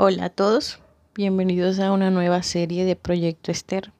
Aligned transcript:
Hola 0.00 0.26
a 0.26 0.30
todos, 0.30 0.78
bienvenidos 1.16 1.80
a 1.80 1.90
una 1.90 2.08
nueva 2.12 2.44
serie 2.44 2.84
de 2.84 2.94
Proyecto 2.94 3.50
Esther 3.50 3.90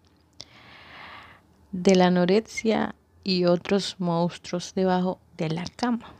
de 1.72 1.96
la 1.96 2.06
anorexia 2.06 2.94
y 3.24 3.46
otros 3.46 3.96
monstruos 3.98 4.74
debajo 4.76 5.18
de 5.36 5.48
la 5.48 5.64
cama. 5.74 6.14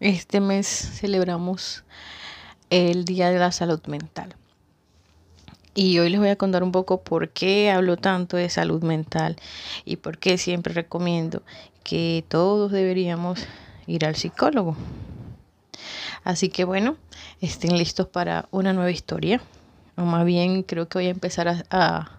Este 0.00 0.40
mes 0.40 0.66
celebramos 0.66 1.84
el 2.70 3.04
Día 3.04 3.28
de 3.28 3.38
la 3.38 3.52
Salud 3.52 3.82
Mental. 3.86 4.34
Y 5.74 5.98
hoy 5.98 6.08
les 6.08 6.20
voy 6.20 6.30
a 6.30 6.36
contar 6.36 6.62
un 6.62 6.72
poco 6.72 7.02
por 7.02 7.28
qué 7.28 7.70
hablo 7.70 7.98
tanto 7.98 8.38
de 8.38 8.48
salud 8.48 8.82
mental 8.82 9.36
y 9.84 9.96
por 9.96 10.16
qué 10.16 10.38
siempre 10.38 10.72
recomiendo 10.72 11.42
que 11.82 12.24
todos 12.28 12.72
deberíamos 12.72 13.44
ir 13.86 14.06
al 14.06 14.16
psicólogo. 14.16 14.74
Así 16.24 16.48
que 16.48 16.64
bueno, 16.64 16.96
estén 17.40 17.76
listos 17.76 18.08
para 18.08 18.48
una 18.50 18.72
nueva 18.72 18.90
historia. 18.90 19.40
O 19.96 20.02
más 20.02 20.24
bien 20.24 20.62
creo 20.62 20.88
que 20.88 20.98
voy 20.98 21.06
a 21.06 21.10
empezar 21.10 21.64
a, 21.70 22.10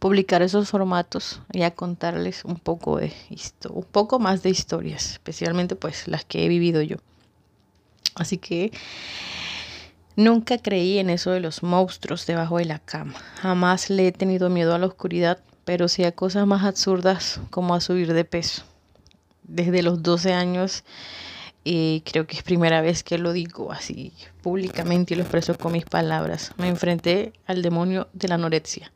publicar 0.00 0.42
esos 0.42 0.68
formatos 0.68 1.40
y 1.52 1.62
a 1.62 1.70
contarles 1.70 2.44
un 2.44 2.56
poco 2.56 2.98
de 2.98 3.12
esto, 3.30 3.72
un 3.72 3.84
poco 3.84 4.18
más 4.18 4.42
de 4.42 4.50
historias, 4.50 5.12
especialmente 5.12 5.76
pues 5.76 6.08
las 6.08 6.24
que 6.24 6.44
he 6.44 6.48
vivido 6.48 6.82
yo. 6.82 6.96
Así 8.16 8.38
que 8.38 8.72
nunca 10.16 10.58
creí 10.58 10.98
en 10.98 11.10
eso 11.10 11.30
de 11.30 11.38
los 11.40 11.62
monstruos 11.62 12.26
debajo 12.26 12.58
de 12.58 12.64
la 12.64 12.80
cama. 12.80 13.14
Jamás 13.40 13.88
le 13.88 14.08
he 14.08 14.12
tenido 14.12 14.50
miedo 14.50 14.74
a 14.74 14.78
la 14.78 14.86
oscuridad, 14.86 15.38
pero 15.64 15.86
sí 15.86 16.02
a 16.02 16.12
cosas 16.12 16.46
más 16.46 16.64
absurdas 16.64 17.40
como 17.50 17.74
a 17.74 17.80
subir 17.80 18.12
de 18.12 18.24
peso. 18.24 18.64
Desde 19.44 19.82
los 19.82 20.02
12 20.02 20.32
años 20.32 20.82
y 21.70 22.00
creo 22.00 22.26
que 22.26 22.34
es 22.34 22.42
primera 22.42 22.80
vez 22.80 23.02
que 23.02 23.18
lo 23.18 23.34
digo 23.34 23.72
así 23.72 24.14
públicamente 24.40 25.12
y 25.12 25.18
lo 25.18 25.22
expreso 25.22 25.58
con 25.58 25.72
mis 25.72 25.84
palabras. 25.84 26.52
Me 26.56 26.66
enfrenté 26.66 27.34
al 27.44 27.60
demonio 27.60 28.08
de 28.14 28.28
la 28.28 28.36
anorexia. 28.36 28.90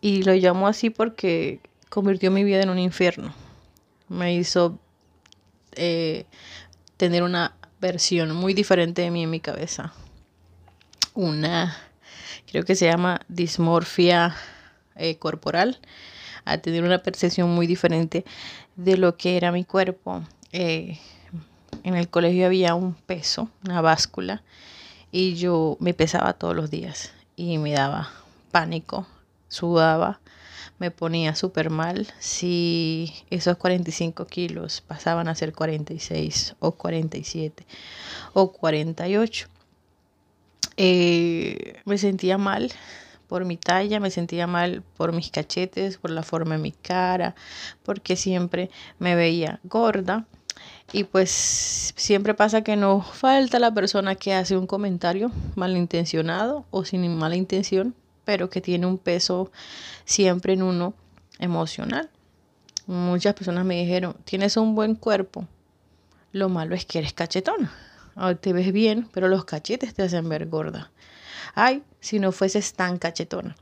Y 0.00 0.22
lo 0.22 0.32
llamo 0.32 0.68
así 0.68 0.90
porque 0.90 1.58
convirtió 1.88 2.30
mi 2.30 2.44
vida 2.44 2.62
en 2.62 2.70
un 2.70 2.78
infierno. 2.78 3.34
Me 4.08 4.32
hizo 4.32 4.78
eh, 5.74 6.26
tener 6.98 7.24
una 7.24 7.56
versión 7.80 8.32
muy 8.32 8.54
diferente 8.54 9.02
de 9.02 9.10
mí 9.10 9.24
en 9.24 9.30
mi 9.30 9.40
cabeza. 9.40 9.92
Una, 11.14 11.76
creo 12.46 12.64
que 12.64 12.76
se 12.76 12.86
llama 12.86 13.22
dismorfia 13.26 14.36
eh, 14.94 15.16
corporal, 15.16 15.80
a 16.44 16.58
tener 16.58 16.84
una 16.84 17.02
percepción 17.02 17.50
muy 17.50 17.66
diferente 17.66 18.24
de 18.76 18.96
lo 18.96 19.16
que 19.16 19.36
era 19.36 19.50
mi 19.50 19.64
cuerpo. 19.64 20.22
Eh, 20.52 21.00
en 21.84 21.96
el 21.96 22.08
colegio 22.08 22.46
había 22.46 22.74
un 22.74 22.94
peso, 22.94 23.48
una 23.64 23.80
báscula, 23.80 24.42
y 25.10 25.34
yo 25.34 25.76
me 25.80 25.94
pesaba 25.94 26.32
todos 26.32 26.56
los 26.56 26.70
días 26.70 27.12
y 27.36 27.58
me 27.58 27.72
daba 27.72 28.10
pánico, 28.50 29.06
sudaba, 29.48 30.20
me 30.78 30.90
ponía 30.90 31.34
súper 31.34 31.70
mal 31.70 32.08
si 32.18 33.12
esos 33.30 33.56
45 33.56 34.26
kilos 34.26 34.80
pasaban 34.80 35.28
a 35.28 35.34
ser 35.34 35.52
46 35.52 36.56
o 36.58 36.72
47 36.72 37.64
o 38.32 38.52
48. 38.52 39.48
Eh, 40.76 41.80
me 41.84 41.98
sentía 41.98 42.38
mal 42.38 42.72
por 43.28 43.44
mi 43.44 43.56
talla, 43.56 44.00
me 44.00 44.10
sentía 44.10 44.46
mal 44.46 44.82
por 44.96 45.12
mis 45.12 45.30
cachetes, 45.30 45.98
por 45.98 46.10
la 46.10 46.22
forma 46.22 46.56
de 46.56 46.62
mi 46.62 46.72
cara, 46.72 47.34
porque 47.84 48.16
siempre 48.16 48.68
me 48.98 49.14
veía 49.14 49.60
gorda 49.64 50.26
y 50.92 51.04
pues 51.04 51.94
siempre 51.96 52.34
pasa 52.34 52.62
que 52.62 52.76
no 52.76 53.00
falta 53.00 53.58
la 53.58 53.72
persona 53.72 54.14
que 54.14 54.34
hace 54.34 54.56
un 54.56 54.66
comentario 54.66 55.32
malintencionado 55.54 56.66
o 56.70 56.84
sin 56.84 57.16
mala 57.16 57.36
intención, 57.36 57.94
pero 58.24 58.50
que 58.50 58.60
tiene 58.60 58.86
un 58.86 58.98
peso 58.98 59.50
siempre 60.04 60.52
en 60.52 60.62
uno 60.62 60.94
emocional. 61.38 62.10
Muchas 62.86 63.34
personas 63.34 63.64
me 63.64 63.80
dijeron, 63.80 64.16
tienes 64.24 64.56
un 64.56 64.74
buen 64.74 64.94
cuerpo, 64.94 65.46
lo 66.32 66.48
malo 66.48 66.74
es 66.74 66.84
que 66.84 66.98
eres 66.98 67.14
cachetona. 67.14 67.72
te 68.40 68.52
ves 68.52 68.72
bien, 68.72 69.08
pero 69.12 69.28
los 69.28 69.44
cachetes 69.44 69.94
te 69.94 70.02
hacen 70.02 70.28
ver 70.28 70.46
gorda. 70.48 70.90
Ay, 71.54 71.82
si 72.00 72.18
no 72.18 72.32
fueses 72.32 72.74
tan 72.74 72.98
cachetona. 72.98 73.56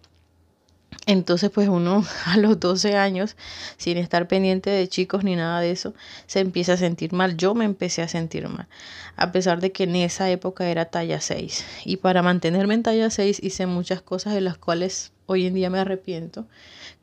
Entonces, 1.07 1.51
pues 1.51 1.69
uno 1.69 2.05
a 2.27 2.37
los 2.37 2.61
12 2.61 2.97
años, 2.97 3.37
sin 3.77 3.97
estar 3.97 4.29
pendiente 4.29 4.71
de 4.71 4.89
chicos 4.89 5.25
ni 5.25 5.37
nada 5.37 5.61
de 5.61 5.71
eso, 5.71 5.95
se 6.27 6.41
empieza 6.41 6.75
a 6.75 6.77
sentir 6.77 7.13
mal. 7.13 7.37
Yo 7.37 7.55
me 7.55 7.65
empecé 7.65 8.03
a 8.03 8.09
sentir 8.09 8.49
mal, 8.49 8.69
a 9.17 9.33
pesar 9.33 9.61
de 9.61 9.73
que 9.73 9.85
en 9.85 9.97
esa 9.97 10.31
época 10.31 10.69
era 10.69 10.87
talla 10.87 11.21
6. 11.21 11.65
Y 11.85 11.97
para 11.99 12.23
mantenerme 12.23 12.75
en 12.75 12.83
talla 12.83 13.11
6 13.11 13.41
hice 13.43 13.67
muchas 13.67 14.03
cosas 14.03 14.35
de 14.35 14.41
las 14.41 14.59
cuales 14.59 15.13
hoy 15.27 15.47
en 15.47 15.55
día 15.55 15.71
me 15.71 15.79
arrepiento, 15.79 16.47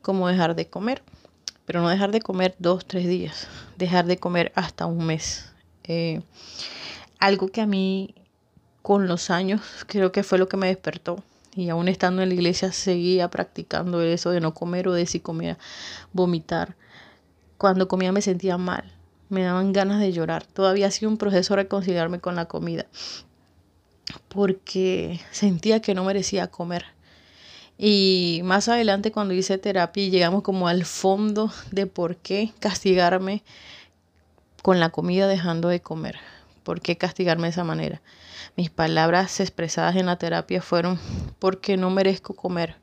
como 0.02 0.28
dejar 0.28 0.54
de 0.54 0.68
comer. 0.68 1.02
Pero 1.66 1.82
no 1.82 1.90
dejar 1.90 2.12
de 2.12 2.22
comer 2.22 2.54
dos, 2.58 2.86
tres 2.86 3.06
días, 3.06 3.46
dejar 3.76 4.06
de 4.06 4.16
comer 4.16 4.52
hasta 4.54 4.86
un 4.86 5.04
mes. 5.04 5.52
Eh, 5.84 6.22
algo 7.18 7.48
que 7.48 7.60
a 7.60 7.66
mí 7.66 8.14
con 8.80 9.06
los 9.06 9.28
años 9.28 9.60
creo 9.86 10.12
que 10.12 10.22
fue 10.22 10.38
lo 10.38 10.48
que 10.48 10.56
me 10.56 10.68
despertó 10.68 11.22
y 11.58 11.70
aún 11.70 11.88
estando 11.88 12.22
en 12.22 12.28
la 12.28 12.36
iglesia 12.36 12.70
seguía 12.70 13.30
practicando 13.30 14.00
eso 14.00 14.30
de 14.30 14.40
no 14.40 14.54
comer 14.54 14.86
o 14.86 14.92
de 14.92 15.06
si 15.06 15.18
comía 15.18 15.58
vomitar. 16.12 16.76
Cuando 17.56 17.88
comía 17.88 18.12
me 18.12 18.22
sentía 18.22 18.56
mal, 18.56 18.84
me 19.28 19.42
daban 19.42 19.72
ganas 19.72 19.98
de 19.98 20.12
llorar. 20.12 20.46
Todavía 20.46 20.86
ha 20.86 20.92
sido 20.92 21.10
un 21.10 21.18
proceso 21.18 21.56
reconciliarme 21.56 22.20
con 22.20 22.36
la 22.36 22.44
comida 22.44 22.86
porque 24.28 25.18
sentía 25.32 25.82
que 25.82 25.96
no 25.96 26.04
merecía 26.04 26.46
comer. 26.46 26.84
Y 27.76 28.40
más 28.44 28.68
adelante 28.68 29.10
cuando 29.10 29.34
hice 29.34 29.58
terapia 29.58 30.08
llegamos 30.08 30.44
como 30.44 30.68
al 30.68 30.84
fondo 30.84 31.52
de 31.72 31.88
por 31.88 32.18
qué 32.18 32.52
castigarme 32.60 33.42
con 34.62 34.78
la 34.78 34.90
comida 34.90 35.26
dejando 35.26 35.66
de 35.66 35.80
comer. 35.80 36.20
¿Por 36.62 36.80
qué 36.82 36.96
castigarme 36.96 37.48
de 37.48 37.50
esa 37.50 37.64
manera? 37.64 38.00
Mis 38.56 38.70
palabras 38.70 39.40
expresadas 39.40 39.96
en 39.96 40.06
la 40.06 40.16
terapia 40.16 40.62
fueron 40.62 40.98
porque 41.38 41.76
no 41.76 41.90
merezco 41.90 42.34
comer, 42.34 42.76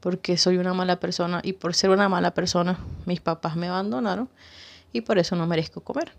porque 0.00 0.36
soy 0.36 0.58
una 0.58 0.74
mala 0.74 1.00
persona 1.00 1.40
y 1.42 1.54
por 1.54 1.74
ser 1.74 1.90
una 1.90 2.08
mala 2.08 2.32
persona 2.32 2.78
mis 3.06 3.20
papás 3.20 3.56
me 3.56 3.68
abandonaron 3.68 4.28
y 4.92 5.02
por 5.02 5.18
eso 5.18 5.36
no 5.36 5.46
merezco 5.46 5.80
comer. 5.80 6.12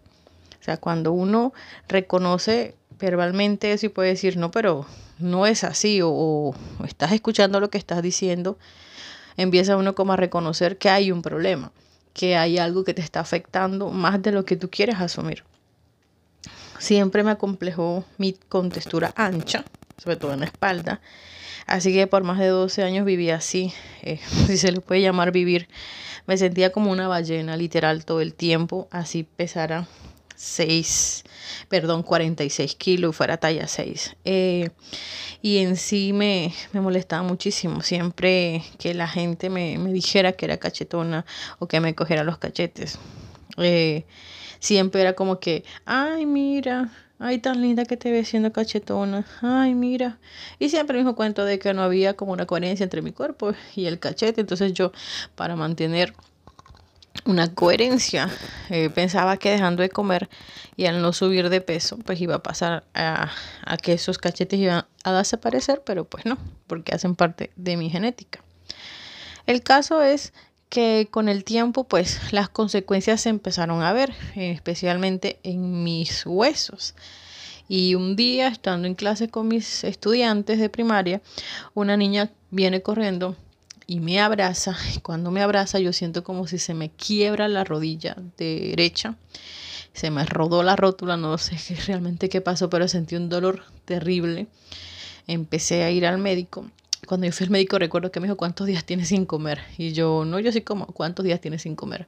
O 0.60 0.64
sea, 0.64 0.78
cuando 0.78 1.12
uno 1.12 1.54
reconoce 1.88 2.76
verbalmente 3.00 3.72
eso 3.72 3.86
y 3.86 3.90
puede 3.90 4.10
decir, 4.10 4.38
no, 4.38 4.52
pero 4.52 4.86
no 5.18 5.46
es 5.46 5.64
así 5.64 6.02
o, 6.02 6.10
o 6.10 6.56
estás 6.86 7.12
escuchando 7.14 7.60
lo 7.60 7.70
que 7.70 7.78
estás 7.78 8.02
diciendo, 8.02 8.58
empieza 9.38 9.78
uno 9.78 9.96
como 9.96 10.14
a 10.14 10.18
reconocer 10.18 10.78
que 10.78 10.90
hay 10.90 11.12
un 11.12 11.22
problema, 11.22 11.72
que 12.14 12.36
hay 12.36 12.58
algo 12.58 12.84
que 12.84 12.94
te 12.94 13.02
está 13.02 13.22
afectando 13.22 13.90
más 13.90 14.22
de 14.22 14.32
lo 14.32 14.44
que 14.44 14.58
tú 14.58 14.70
quieres 14.70 15.00
asumir. 15.00 15.44
Siempre 16.80 17.24
me 17.24 17.32
acomplejó 17.32 18.04
mi 18.18 18.34
contextura 18.34 19.14
ancha, 19.16 19.66
sobre 19.98 20.16
todo 20.16 20.34
en 20.34 20.40
la 20.40 20.46
espalda. 20.48 21.02
Así 21.68 21.94
que 21.94 22.08
por 22.08 22.24
más 22.24 22.40
de 22.40 22.48
12 22.48 22.82
años 22.84 23.06
viví 23.06 23.30
así, 23.30 23.72
eh, 24.02 24.20
si 24.48 24.58
se 24.58 24.72
le 24.72 24.82
puede 24.82 25.02
llamar 25.02 25.32
vivir. 25.32 25.68
Me 26.26 26.38
sentía 26.38 26.72
como 26.72 26.92
una 26.92 27.08
ballena, 27.08 27.58
literal, 27.58 28.06
todo 28.06 28.22
el 28.22 28.34
tiempo, 28.34 28.88
así 28.92 29.24
pesara 29.24 29.88
6, 30.36 31.26
perdón, 31.68 32.02
46 32.02 32.76
kilos, 32.76 33.16
fuera 33.16 33.38
talla 33.38 33.68
6. 33.68 34.16
Eh, 34.24 34.70
y 35.42 35.58
en 35.58 35.76
sí 35.76 36.14
me, 36.14 36.54
molestaba 36.74 37.24
muchísimo 37.24 37.82
siempre 37.82 38.64
que 38.78 38.94
la 38.94 39.08
gente 39.08 39.50
me, 39.50 39.78
me, 39.78 39.92
dijera 39.92 40.32
que 40.32 40.46
era 40.46 40.58
cachetona 40.58 41.26
o 41.60 41.68
que 41.68 41.82
me 41.82 41.94
cogiera 41.94 42.24
los 42.24 42.38
cachetes. 42.38 43.00
Eh, 43.58 44.06
siempre 44.60 45.02
era 45.02 45.14
como 45.14 45.40
que, 45.40 45.64
ay, 45.86 46.26
mira, 46.26 46.92
ay, 47.20 47.40
tan 47.40 47.62
linda 47.62 47.86
que 47.86 47.98
te 47.98 48.12
ves 48.12 48.30
siendo 48.30 48.52
cachetona, 48.52 49.26
ay, 49.42 49.76
mira. 49.76 50.18
Y 50.58 50.70
siempre 50.70 50.98
me 50.98 51.04
dijo 51.04 51.16
cuento 51.16 51.46
de 51.46 51.60
que 51.60 51.74
no 51.74 51.84
había 51.84 52.16
como 52.16 52.32
una 52.32 52.46
coherencia 52.46 52.84
entre 52.84 53.02
mi 53.02 53.12
cuerpo 53.12 53.54
y 53.76 53.86
el 53.86 54.00
cachete. 54.00 54.42
Entonces 54.42 54.74
yo, 54.74 54.92
para 55.36 55.56
mantener 55.56 56.14
una 57.26 57.54
coherencia, 57.54 58.30
eh, 58.70 58.90
pensaba 58.90 59.38
que 59.38 59.52
dejando 59.52 59.84
de 59.84 59.90
comer 59.90 60.30
y 60.78 60.86
al 60.86 61.02
no 61.02 61.12
subir 61.12 61.50
de 61.50 61.60
peso, 61.60 61.98
pues 61.98 62.22
iba 62.22 62.36
a 62.36 62.44
pasar 62.44 62.86
a, 62.94 63.32
a 63.66 63.78
que 63.78 63.94
esos 63.94 64.18
cachetes 64.18 64.60
iban 64.60 64.86
a 65.04 65.14
desaparecer, 65.14 65.82
pero 65.86 66.06
pues 66.06 66.26
no, 66.26 66.38
porque 66.68 66.96
hacen 66.96 67.16
parte 67.16 67.52
de 67.58 67.76
mi 67.76 67.90
genética. 67.90 68.40
El 69.46 69.64
caso 69.64 70.02
es 70.02 70.32
que 70.70 71.08
con 71.10 71.30
el 71.30 71.44
tiempo 71.44 71.84
pues 71.84 72.32
las 72.32 72.50
consecuencias 72.50 73.22
se 73.22 73.30
empezaron 73.30 73.82
a 73.82 73.92
ver, 73.92 74.14
especialmente 74.36 75.40
en 75.44 75.84
mis 75.84 76.26
huesos. 76.26 76.94
Y 77.68 77.94
un 77.94 78.16
día, 78.16 78.48
estando 78.48 78.88
en 78.88 78.96
clase 78.96 79.30
con 79.30 79.48
mis 79.48 79.84
estudiantes 79.84 80.60
de 80.60 80.70
primaria, 80.70 81.22
una 81.76 81.98
niña 81.98 82.32
viene 82.50 82.82
corriendo 82.82 83.36
y 83.86 84.00
me 84.00 84.20
abraza. 84.20 84.76
Y 84.96 85.00
cuando 85.00 85.30
me 85.30 85.42
abraza 85.42 85.80
yo 85.80 85.94
siento 85.94 86.24
como 86.24 86.48
si 86.48 86.58
se 86.58 86.74
me 86.74 86.90
quiebra 86.90 87.48
la 87.48 87.64
rodilla 87.64 88.16
derecha. 88.38 89.16
se 89.94 90.12
me 90.12 90.26
rodó 90.26 90.64
la 90.64 90.76
rótula, 90.76 91.18
no 91.18 91.38
sé 91.38 91.58
realmente 91.88 92.30
qué 92.30 92.42
pasó, 92.42 92.70
pero 92.70 92.88
sentí 92.88 93.16
un 93.16 93.30
dolor 93.30 93.64
terrible. 93.86 94.48
Empecé 95.28 95.84
a 95.84 95.92
ir 95.92 96.06
al 96.06 96.18
médico. 96.18 96.66
Cuando 97.10 97.26
yo 97.26 97.34
fui 97.34 97.46
al 97.46 97.50
médico 97.50 97.80
recuerdo 97.80 98.12
que 98.12 98.20
me 98.20 98.28
dijo 98.28 98.38
cuántos 98.38 98.68
días 98.68 98.86
tienes 98.86 99.08
sin 99.08 99.26
comer. 99.26 99.62
Y 99.80 99.94
yo, 99.94 100.26
no, 100.26 100.40
yo 100.40 100.52
sí 100.52 100.62
como, 100.62 100.86
¿cuántos 100.86 101.26
días 101.26 101.42
tienes 101.42 101.64
sin 101.64 101.76
comer? 101.76 102.08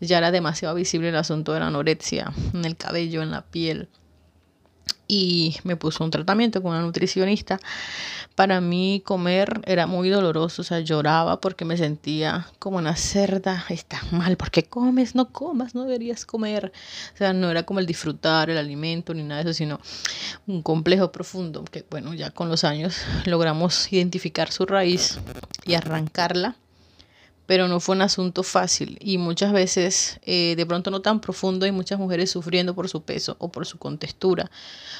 Ya 0.00 0.18
era 0.18 0.32
demasiado 0.32 0.74
visible 0.74 1.10
el 1.10 1.14
asunto 1.14 1.52
de 1.52 1.60
la 1.60 1.68
anorexia, 1.68 2.32
en 2.52 2.64
el 2.64 2.76
cabello, 2.76 3.22
en 3.22 3.30
la 3.30 3.42
piel 3.42 3.88
y 5.08 5.56
me 5.64 5.76
puso 5.76 6.04
un 6.04 6.10
tratamiento 6.10 6.62
con 6.62 6.70
una 6.72 6.82
nutricionista. 6.82 7.58
Para 8.36 8.60
mí 8.60 9.02
comer 9.04 9.60
era 9.64 9.86
muy 9.86 10.08
doloroso, 10.08 10.62
o 10.62 10.64
sea, 10.64 10.80
lloraba 10.80 11.40
porque 11.40 11.64
me 11.64 11.76
sentía 11.76 12.46
como 12.58 12.78
una 12.78 12.94
cerda, 12.94 13.64
estás 13.68 14.12
mal, 14.12 14.36
porque 14.36 14.62
comes, 14.62 15.14
no 15.14 15.30
comas, 15.32 15.74
no 15.74 15.82
deberías 15.84 16.24
comer. 16.24 16.72
O 17.12 17.16
sea, 17.16 17.32
no 17.32 17.50
era 17.50 17.64
como 17.64 17.80
el 17.80 17.86
disfrutar 17.86 18.50
el 18.50 18.58
alimento 18.58 19.12
ni 19.12 19.24
nada 19.24 19.42
de 19.42 19.50
eso, 19.50 19.56
sino 19.56 19.80
un 20.46 20.62
complejo 20.62 21.10
profundo 21.10 21.64
que, 21.64 21.84
bueno, 21.90 22.14
ya 22.14 22.30
con 22.30 22.48
los 22.48 22.64
años 22.64 23.02
logramos 23.26 23.92
identificar 23.92 24.52
su 24.52 24.64
raíz 24.64 25.18
y 25.66 25.74
arrancarla 25.74 26.56
pero 27.50 27.66
no 27.66 27.80
fue 27.80 27.96
un 27.96 28.02
asunto 28.02 28.44
fácil. 28.44 28.96
Y 29.00 29.18
muchas 29.18 29.52
veces 29.52 30.20
eh, 30.22 30.54
de 30.56 30.66
pronto 30.66 30.92
no 30.92 31.02
tan 31.02 31.18
profundo 31.18 31.66
hay 31.66 31.72
muchas 31.72 31.98
mujeres 31.98 32.30
sufriendo 32.30 32.76
por 32.76 32.88
su 32.88 33.02
peso 33.02 33.34
o 33.40 33.50
por 33.50 33.66
su 33.66 33.76
contextura 33.76 34.52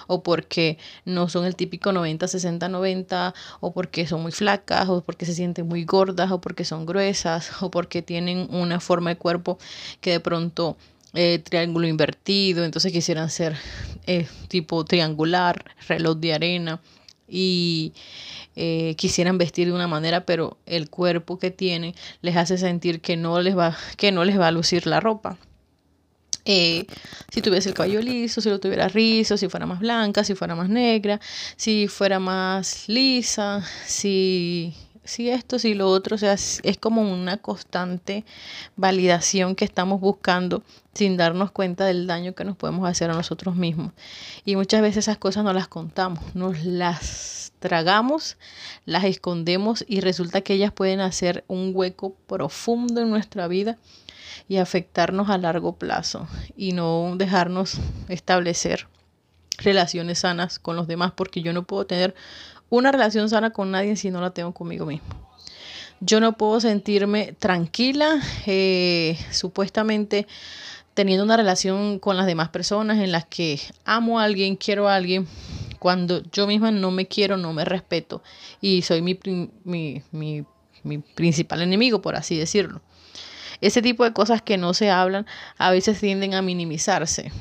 o 0.08 0.24
porque 0.24 0.76
no 1.04 1.28
son 1.28 1.44
el 1.44 1.54
típico 1.54 1.92
90, 1.92 2.26
60, 2.26 2.68
90 2.68 3.34
o 3.60 3.72
porque 3.72 4.04
son 4.08 4.22
muy 4.22 4.32
flacas 4.32 4.88
o 4.88 5.00
porque 5.00 5.26
se 5.26 5.34
sienten 5.34 5.68
muy 5.68 5.84
gordas 5.84 6.32
o 6.32 6.40
porque 6.40 6.64
son 6.64 6.86
gruesas 6.86 7.52
o 7.62 7.70
porque 7.70 8.02
tienen 8.02 8.48
una 8.50 8.80
forma 8.80 9.10
de 9.10 9.16
cuerpo 9.16 9.56
que 10.00 10.10
de 10.10 10.18
pronto 10.18 10.76
eh, 11.14 11.38
triángulo 11.38 11.86
invertido, 11.86 12.64
entonces 12.64 12.90
quisieran 12.90 13.30
ser 13.30 13.56
eh, 14.08 14.26
tipo 14.48 14.84
triangular, 14.84 15.64
reloj 15.86 16.16
de 16.16 16.34
arena 16.34 16.80
y 17.30 17.92
eh, 18.56 18.94
quisieran 18.96 19.38
vestir 19.38 19.68
de 19.68 19.72
una 19.72 19.86
manera, 19.86 20.26
pero 20.26 20.58
el 20.66 20.90
cuerpo 20.90 21.38
que 21.38 21.50
tienen 21.50 21.94
les 22.20 22.36
hace 22.36 22.58
sentir 22.58 23.00
que 23.00 23.16
no 23.16 23.40
les 23.40 23.56
va, 23.56 23.76
que 23.96 24.12
no 24.12 24.24
les 24.24 24.38
va 24.38 24.48
a 24.48 24.52
lucir 24.52 24.86
la 24.86 25.00
ropa. 25.00 25.38
Eh, 26.44 26.86
si 27.30 27.42
tuviese 27.42 27.68
el 27.68 27.74
cabello 27.74 28.00
liso, 28.00 28.40
si 28.40 28.48
lo 28.48 28.58
tuviera 28.58 28.88
rizo, 28.88 29.36
si 29.36 29.48
fuera 29.48 29.66
más 29.66 29.78
blanca, 29.78 30.24
si 30.24 30.34
fuera 30.34 30.54
más 30.54 30.68
negra, 30.68 31.20
si 31.56 31.86
fuera 31.86 32.18
más 32.18 32.88
lisa, 32.88 33.62
si 33.86 34.74
si 35.10 35.28
esto, 35.28 35.58
si 35.58 35.74
lo 35.74 35.88
otro, 35.88 36.14
o 36.14 36.18
sea, 36.18 36.34
es 36.34 36.78
como 36.78 37.02
una 37.02 37.36
constante 37.38 38.24
validación 38.76 39.56
que 39.56 39.64
estamos 39.64 40.00
buscando 40.00 40.62
sin 40.94 41.16
darnos 41.16 41.50
cuenta 41.50 41.84
del 41.84 42.06
daño 42.06 42.34
que 42.34 42.44
nos 42.44 42.56
podemos 42.56 42.88
hacer 42.88 43.10
a 43.10 43.14
nosotros 43.14 43.56
mismos. 43.56 43.92
Y 44.44 44.54
muchas 44.54 44.82
veces 44.82 45.08
esas 45.08 45.18
cosas 45.18 45.42
no 45.42 45.52
las 45.52 45.66
contamos, 45.66 46.34
nos 46.36 46.64
las 46.64 47.52
tragamos, 47.58 48.36
las 48.86 49.02
escondemos 49.02 49.84
y 49.88 50.00
resulta 50.00 50.42
que 50.42 50.54
ellas 50.54 50.72
pueden 50.72 51.00
hacer 51.00 51.44
un 51.48 51.72
hueco 51.74 52.14
profundo 52.28 53.00
en 53.00 53.10
nuestra 53.10 53.48
vida 53.48 53.78
y 54.48 54.58
afectarnos 54.58 55.28
a 55.28 55.38
largo 55.38 55.74
plazo 55.74 56.28
y 56.56 56.72
no 56.72 57.14
dejarnos 57.16 57.78
establecer 58.08 58.86
relaciones 59.58 60.20
sanas 60.20 60.58
con 60.58 60.76
los 60.76 60.86
demás 60.86 61.12
porque 61.14 61.42
yo 61.42 61.52
no 61.52 61.64
puedo 61.64 61.84
tener 61.84 62.14
una 62.70 62.92
relación 62.92 63.28
sana 63.28 63.50
con 63.50 63.70
nadie 63.70 63.96
si 63.96 64.10
no 64.10 64.20
la 64.20 64.30
tengo 64.30 64.52
conmigo 64.52 64.86
mismo. 64.86 65.08
Yo 66.00 66.20
no 66.20 66.38
puedo 66.38 66.60
sentirme 66.60 67.34
tranquila, 67.38 68.22
eh, 68.46 69.18
supuestamente 69.30 70.26
teniendo 70.94 71.24
una 71.24 71.36
relación 71.36 71.98
con 71.98 72.16
las 72.16 72.26
demás 72.26 72.48
personas 72.48 72.98
en 72.98 73.12
las 73.12 73.26
que 73.26 73.60
amo 73.84 74.18
a 74.18 74.24
alguien, 74.24 74.56
quiero 74.56 74.88
a 74.88 74.94
alguien, 74.94 75.26
cuando 75.78 76.22
yo 76.30 76.46
misma 76.46 76.70
no 76.70 76.90
me 76.90 77.06
quiero, 77.06 77.36
no 77.36 77.52
me 77.52 77.64
respeto 77.64 78.22
y 78.60 78.82
soy 78.82 79.02
mi, 79.02 79.14
principal 81.14 81.62
enemigo, 81.62 82.02
por 82.02 82.16
así 82.16 82.36
decirlo. 82.36 82.80
Ese 83.60 83.82
tipo 83.82 84.04
de 84.04 84.12
cosas 84.12 84.42
que 84.42 84.56
no 84.56 84.72
se 84.74 84.90
hablan 84.90 85.26
a 85.58 85.70
veces 85.70 86.00
tienden 86.00 86.34
a 86.34 86.42
minimizarse. 86.42 87.32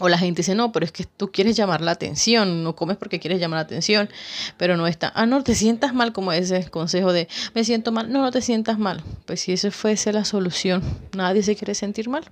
O 0.00 0.08
la 0.08 0.18
gente 0.18 0.40
dice, 0.42 0.54
no, 0.54 0.72
pero 0.72 0.84
es 0.86 0.92
que 0.92 1.04
tú 1.04 1.30
quieres 1.32 1.56
llamar 1.56 1.80
la 1.80 1.92
atención, 1.92 2.62
no 2.62 2.76
comes 2.76 2.96
porque 2.96 3.18
quieres 3.18 3.40
llamar 3.40 3.58
la 3.58 3.62
atención, 3.62 4.08
pero 4.56 4.76
no 4.76 4.86
está, 4.86 5.12
ah, 5.14 5.26
no, 5.26 5.42
te 5.42 5.54
sientas 5.54 5.94
mal 5.94 6.12
como 6.12 6.32
ese 6.32 6.68
consejo 6.70 7.12
de, 7.12 7.28
me 7.54 7.64
siento 7.64 7.92
mal, 7.92 8.12
no, 8.12 8.22
no 8.22 8.30
te 8.30 8.40
sientas 8.40 8.78
mal. 8.78 9.02
Pues 9.26 9.40
si 9.40 9.52
eso 9.52 9.70
fuese 9.70 10.12
la 10.12 10.24
solución, 10.24 10.82
nadie 11.16 11.42
se 11.42 11.56
quiere 11.56 11.74
sentir 11.74 12.08
mal. 12.08 12.24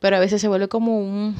Pero 0.00 0.16
a 0.16 0.20
veces 0.20 0.40
se 0.40 0.48
vuelve 0.48 0.68
como 0.68 0.98
un, 0.98 1.36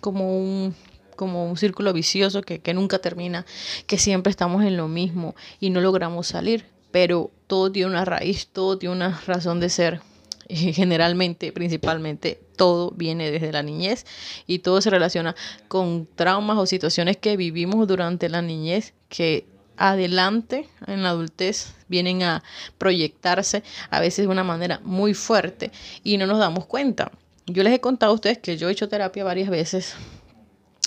como 0.00 0.38
un, 0.38 0.74
como 1.16 1.48
un 1.48 1.56
círculo 1.56 1.92
vicioso 1.92 2.42
que, 2.42 2.60
que 2.60 2.74
nunca 2.74 2.98
termina, 2.98 3.46
que 3.86 3.98
siempre 3.98 4.30
estamos 4.30 4.64
en 4.64 4.76
lo 4.76 4.88
mismo 4.88 5.34
y 5.60 5.70
no 5.70 5.80
logramos 5.80 6.28
salir. 6.28 6.66
Pero 6.90 7.30
todo 7.46 7.70
tiene 7.70 7.90
una 7.90 8.04
raíz, 8.04 8.48
todo 8.48 8.78
tiene 8.78 8.94
una 8.94 9.20
razón 9.26 9.60
de 9.60 9.68
ser. 9.68 10.00
Generalmente, 10.48 11.52
principalmente, 11.52 12.40
todo 12.56 12.92
viene 12.92 13.30
desde 13.30 13.52
la 13.52 13.62
niñez 13.62 14.06
y 14.46 14.60
todo 14.60 14.80
se 14.80 14.90
relaciona 14.90 15.34
con 15.68 16.08
traumas 16.14 16.58
o 16.58 16.66
situaciones 16.66 17.16
que 17.16 17.36
vivimos 17.36 17.86
durante 17.88 18.28
la 18.28 18.42
niñez 18.42 18.94
que 19.08 19.46
adelante 19.76 20.68
en 20.86 21.02
la 21.02 21.10
adultez 21.10 21.74
vienen 21.88 22.22
a 22.22 22.42
proyectarse 22.78 23.62
a 23.90 24.00
veces 24.00 24.24
de 24.24 24.28
una 24.28 24.44
manera 24.44 24.80
muy 24.84 25.14
fuerte 25.14 25.70
y 26.02 26.16
no 26.16 26.26
nos 26.26 26.38
damos 26.38 26.66
cuenta. 26.66 27.10
Yo 27.46 27.62
les 27.62 27.72
he 27.72 27.80
contado 27.80 28.12
a 28.12 28.14
ustedes 28.14 28.38
que 28.38 28.56
yo 28.56 28.68
he 28.68 28.72
hecho 28.72 28.88
terapia 28.88 29.24
varias 29.24 29.50
veces 29.50 29.94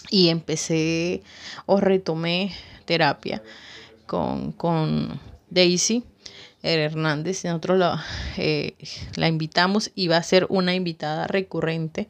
y 0.09 0.29
empecé 0.29 1.21
o 1.65 1.79
retomé 1.79 2.53
terapia 2.85 3.43
con, 4.07 4.51
con 4.53 5.19
Daisy 5.49 6.03
Hernández. 6.61 7.43
Nosotros 7.45 7.77
la, 7.77 8.03
eh, 8.37 8.75
la 9.15 9.27
invitamos 9.27 9.91
y 9.95 10.07
va 10.07 10.17
a 10.17 10.23
ser 10.23 10.45
una 10.49 10.73
invitada 10.73 11.27
recurrente 11.27 12.07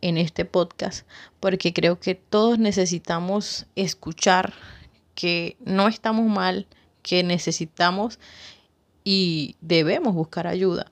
en 0.00 0.18
este 0.18 0.44
podcast 0.44 1.06
porque 1.40 1.72
creo 1.72 1.98
que 1.98 2.14
todos 2.14 2.58
necesitamos 2.58 3.66
escuchar 3.76 4.52
que 5.14 5.56
no 5.64 5.88
estamos 5.88 6.26
mal, 6.26 6.66
que 7.02 7.22
necesitamos 7.22 8.18
y 9.04 9.56
debemos 9.60 10.14
buscar 10.14 10.46
ayuda 10.46 10.90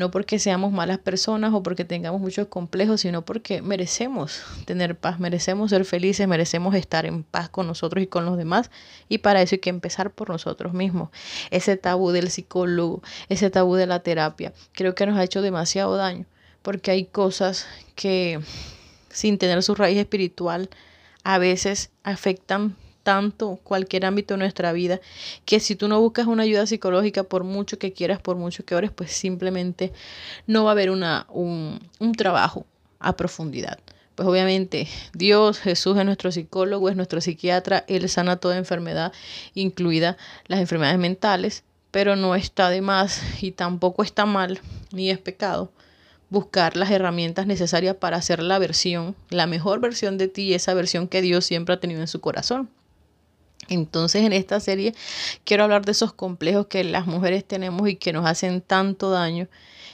no 0.00 0.10
porque 0.10 0.38
seamos 0.38 0.72
malas 0.72 0.98
personas 0.98 1.52
o 1.52 1.62
porque 1.62 1.84
tengamos 1.84 2.22
muchos 2.22 2.48
complejos, 2.48 3.02
sino 3.02 3.22
porque 3.22 3.60
merecemos 3.60 4.42
tener 4.64 4.96
paz, 4.96 5.20
merecemos 5.20 5.68
ser 5.68 5.84
felices, 5.84 6.26
merecemos 6.26 6.74
estar 6.74 7.04
en 7.04 7.22
paz 7.22 7.50
con 7.50 7.66
nosotros 7.66 8.02
y 8.02 8.06
con 8.06 8.24
los 8.24 8.38
demás. 8.38 8.70
Y 9.10 9.18
para 9.18 9.42
eso 9.42 9.56
hay 9.56 9.58
que 9.58 9.68
empezar 9.68 10.10
por 10.10 10.30
nosotros 10.30 10.72
mismos. 10.72 11.10
Ese 11.50 11.76
tabú 11.76 12.12
del 12.12 12.30
psicólogo, 12.30 13.02
ese 13.28 13.50
tabú 13.50 13.74
de 13.74 13.86
la 13.86 14.00
terapia, 14.00 14.54
creo 14.72 14.94
que 14.94 15.04
nos 15.04 15.18
ha 15.18 15.22
hecho 15.22 15.42
demasiado 15.42 15.94
daño, 15.96 16.24
porque 16.62 16.90
hay 16.90 17.04
cosas 17.04 17.66
que 17.94 18.40
sin 19.10 19.36
tener 19.36 19.62
su 19.62 19.74
raíz 19.74 19.98
espiritual 19.98 20.70
a 21.24 21.36
veces 21.36 21.90
afectan 22.04 22.74
tanto 23.10 23.58
cualquier 23.64 24.06
ámbito 24.06 24.34
de 24.34 24.38
nuestra 24.38 24.72
vida 24.72 25.00
que 25.44 25.58
si 25.58 25.74
tú 25.74 25.88
no 25.88 25.98
buscas 25.98 26.28
una 26.28 26.44
ayuda 26.44 26.64
psicológica 26.64 27.24
por 27.24 27.42
mucho 27.42 27.76
que 27.76 27.92
quieras, 27.92 28.20
por 28.20 28.36
mucho 28.36 28.64
que 28.64 28.76
ores, 28.76 28.92
pues 28.92 29.10
simplemente 29.10 29.92
no 30.46 30.62
va 30.62 30.70
a 30.70 30.72
haber 30.74 30.92
una, 30.92 31.26
un, 31.28 31.80
un 31.98 32.12
trabajo 32.12 32.66
a 33.00 33.16
profundidad. 33.16 33.80
Pues 34.14 34.28
obviamente 34.28 34.86
Dios, 35.12 35.58
Jesús 35.58 35.98
es 35.98 36.04
nuestro 36.04 36.30
psicólogo, 36.30 36.88
es 36.88 36.94
nuestro 36.94 37.20
psiquiatra, 37.20 37.84
Él 37.88 38.08
sana 38.08 38.36
toda 38.36 38.56
enfermedad, 38.56 39.12
incluida 39.54 40.16
las 40.46 40.60
enfermedades 40.60 41.00
mentales, 41.00 41.64
pero 41.90 42.14
no 42.14 42.36
está 42.36 42.70
de 42.70 42.80
más 42.80 43.20
y 43.42 43.50
tampoco 43.50 44.04
está 44.04 44.24
mal 44.24 44.60
ni 44.92 45.10
es 45.10 45.18
pecado 45.18 45.72
buscar 46.28 46.76
las 46.76 46.92
herramientas 46.92 47.48
necesarias 47.48 47.96
para 47.96 48.16
hacer 48.16 48.40
la 48.40 48.60
versión, 48.60 49.16
la 49.30 49.48
mejor 49.48 49.80
versión 49.80 50.16
de 50.16 50.28
ti, 50.28 50.54
esa 50.54 50.74
versión 50.74 51.08
que 51.08 51.22
Dios 51.22 51.44
siempre 51.44 51.74
ha 51.74 51.80
tenido 51.80 52.00
en 52.00 52.06
su 52.06 52.20
corazón. 52.20 52.70
Entonces 53.70 54.24
en 54.24 54.32
esta 54.32 54.60
serie 54.60 54.94
quiero 55.44 55.64
hablar 55.64 55.86
de 55.86 55.92
esos 55.92 56.12
complejos 56.12 56.66
que 56.66 56.84
las 56.84 57.06
mujeres 57.06 57.44
tenemos 57.44 57.88
y 57.88 57.94
que 57.96 58.12
nos 58.12 58.26
hacen 58.26 58.60
tanto 58.60 59.10
daño 59.10 59.48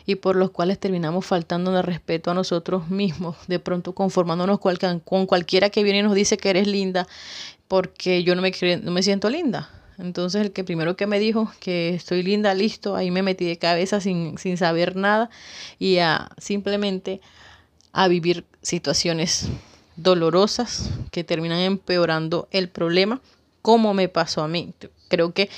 y 0.06 0.14
por 0.16 0.35
los 0.35 0.50
cuales 0.50 0.78
terminamos 0.78 1.26
faltando 1.26 1.73
de 1.73 1.83
respeto 1.83 2.30
a 2.30 2.35
nosotros 2.35 2.88
mismos, 2.88 3.37
de 3.49 3.59
pronto 3.59 3.92
conformándonos 3.92 4.61
con 5.04 5.26
cualquiera 5.26 5.68
que 5.68 5.83
viene 5.83 5.99
y 5.99 6.02
nos 6.02 6.14
dice 6.14 6.38
que 6.38 6.50
eres 6.50 6.66
linda 6.66 7.06
porque 7.68 8.23
yo 8.25 8.35
no 8.35 8.42
me, 8.42 8.52
no 8.83 8.90
me 8.92 9.02
siento 9.02 9.28
linda. 9.28 9.71
Entonces 9.99 10.42
el 10.42 10.52
que 10.52 10.64
primero 10.64 10.97
que 10.97 11.06
me 11.06 11.18
dijo 11.18 11.50
que 11.61 11.95
estoy 11.95 12.23
linda, 12.23 12.54
listo, 12.54 12.97
ahí 12.97 13.11
me 13.11 13.23
metí 13.23 13.45
de 13.45 13.59
cabeza 13.59 14.00
sin, 14.00 14.38
sin 14.38 14.56
saber 14.56 14.97
nada 14.97 15.28
y 15.78 15.99
a 15.99 16.30
simplemente 16.38 17.21
a 17.92 18.09
vivir 18.09 18.45
situaciones 18.62 19.49
dolorosas 19.97 20.90
que 21.11 21.25
terminan 21.25 21.59
empeorando 21.59 22.49
el 22.50 22.68
problema 22.68 23.21
como 23.66 23.94
me 23.94 24.08
pasó 24.08 24.42
a 24.42 24.49
mí. 24.49 24.73
Creo 25.08 25.32
que 25.32 25.50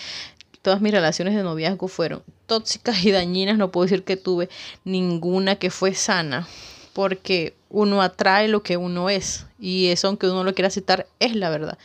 todas 0.62 0.81
mis 0.81 0.93
relaciones 0.93 1.35
de 1.35 1.43
noviazgo 1.43 1.88
fueron 1.88 2.23
tóxicas 2.47 3.05
y 3.05 3.11
dañinas. 3.11 3.59
No 3.59 3.71
puedo 3.71 3.85
decir 3.85 4.03
que 4.03 4.17
tuve 4.17 4.49
ninguna 4.83 5.57
que 5.57 5.69
fue 5.69 5.93
sana, 5.93 6.49
porque 6.95 7.55
uno 7.71 8.01
atrae 8.03 8.49
lo 8.49 8.63
que 8.63 8.77
uno 8.77 9.11
es 9.11 9.47
y 9.61 9.89
eso 9.89 10.09
aunque 10.09 10.29
uno 10.29 10.45
lo 10.45 10.55
quiera 10.55 10.69
aceptar 10.69 11.07
es 11.19 11.35
la 11.35 11.51
verdad. 11.51 11.79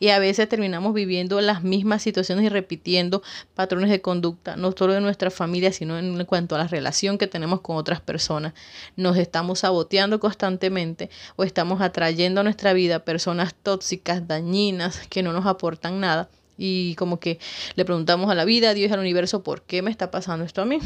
Y 0.00 0.08
a 0.08 0.18
veces 0.18 0.48
terminamos 0.48 0.94
viviendo 0.94 1.40
las 1.40 1.62
mismas 1.62 2.02
situaciones 2.02 2.44
y 2.44 2.48
repitiendo 2.48 3.22
patrones 3.54 3.90
de 3.90 4.00
conducta, 4.00 4.56
no 4.56 4.72
solo 4.72 4.94
de 4.94 5.00
nuestra 5.00 5.30
familia, 5.30 5.72
sino 5.72 5.98
en 5.98 6.24
cuanto 6.24 6.54
a 6.54 6.58
la 6.58 6.66
relación 6.66 7.18
que 7.18 7.26
tenemos 7.26 7.60
con 7.60 7.76
otras 7.76 8.00
personas. 8.00 8.54
Nos 8.96 9.16
estamos 9.16 9.60
saboteando 9.60 10.18
constantemente 10.20 11.10
o 11.36 11.44
estamos 11.44 11.80
atrayendo 11.80 12.40
a 12.40 12.44
nuestra 12.44 12.72
vida 12.72 13.04
personas 13.04 13.54
tóxicas, 13.54 14.26
dañinas, 14.26 15.06
que 15.08 15.22
no 15.22 15.32
nos 15.32 15.46
aportan 15.46 16.00
nada. 16.00 16.28
Y 16.56 16.96
como 16.96 17.20
que 17.20 17.38
le 17.76 17.84
preguntamos 17.84 18.30
a 18.30 18.34
la 18.34 18.44
vida, 18.44 18.70
a 18.70 18.74
Dios, 18.74 18.90
al 18.90 18.98
universo, 18.98 19.44
¿por 19.44 19.62
qué 19.62 19.80
me 19.82 19.92
está 19.92 20.10
pasando 20.10 20.44
esto 20.44 20.60
a 20.60 20.64
mí? 20.64 20.80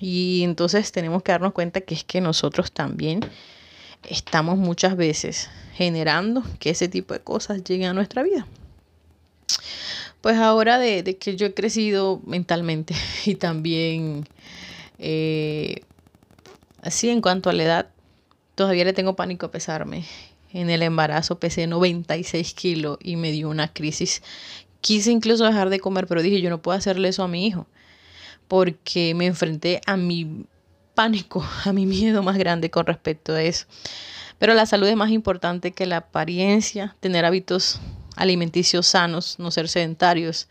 Y 0.00 0.42
entonces 0.44 0.92
tenemos 0.92 1.24
que 1.24 1.32
darnos 1.32 1.52
cuenta 1.52 1.80
que 1.80 1.94
es 1.94 2.04
que 2.04 2.20
nosotros 2.20 2.70
también 2.70 3.28
estamos 4.04 4.58
muchas 4.58 4.96
veces 4.96 5.50
generando 5.74 6.42
que 6.58 6.70
ese 6.70 6.88
tipo 6.88 7.14
de 7.14 7.20
cosas 7.20 7.62
lleguen 7.64 7.88
a 7.88 7.94
nuestra 7.94 8.22
vida. 8.22 8.46
Pues 10.20 10.36
ahora 10.36 10.78
de, 10.78 11.16
que 11.16 11.36
yo 11.36 11.46
he 11.46 11.54
crecido 11.54 12.20
mentalmente 12.26 12.94
y 13.24 13.36
también 13.36 14.28
eh, 14.98 15.82
así 16.82 17.08
en 17.08 17.20
cuanto 17.20 17.50
a 17.50 17.52
la 17.52 17.62
edad, 17.62 17.90
todavía 18.54 18.84
le 18.84 18.92
tengo 18.92 19.14
pánico 19.14 19.46
a 19.46 19.50
pesarme. 19.50 20.04
En 20.52 20.70
el 20.70 20.82
embarazo 20.82 21.38
pesé 21.38 21.66
96 21.66 22.54
kilos 22.54 22.98
y 23.02 23.16
me 23.16 23.30
dio 23.30 23.48
una 23.50 23.72
crisis. 23.72 24.22
Quise 24.80 25.10
incluso 25.10 25.44
dejar 25.44 25.70
de 25.70 25.80
comer, 25.80 26.06
pero 26.06 26.22
dije, 26.22 26.40
yo 26.40 26.50
no 26.50 26.62
puedo 26.62 26.76
hacerle 26.76 27.08
eso 27.08 27.22
a 27.22 27.28
mi 27.28 27.46
hijo, 27.46 27.66
porque 28.48 29.14
me 29.14 29.26
enfrenté 29.26 29.80
a 29.86 29.96
mi 29.96 30.46
pánico, 30.98 31.46
a 31.64 31.72
mi 31.72 31.86
miedo 31.86 32.24
más 32.24 32.36
grande 32.36 32.72
con 32.72 32.84
respecto 32.84 33.32
a 33.32 33.40
eso. 33.40 33.66
Pero 34.40 34.54
la 34.54 34.66
salud 34.66 34.88
es 34.88 34.96
más 34.96 35.10
importante 35.12 35.70
que 35.70 35.86
la 35.86 35.98
apariencia, 35.98 36.96
tener 36.98 37.24
hábitos 37.24 37.78
alimenticios 38.16 38.88
sanos, 38.88 39.36
no 39.38 39.52
ser 39.52 39.68
sedentarios, 39.68 40.48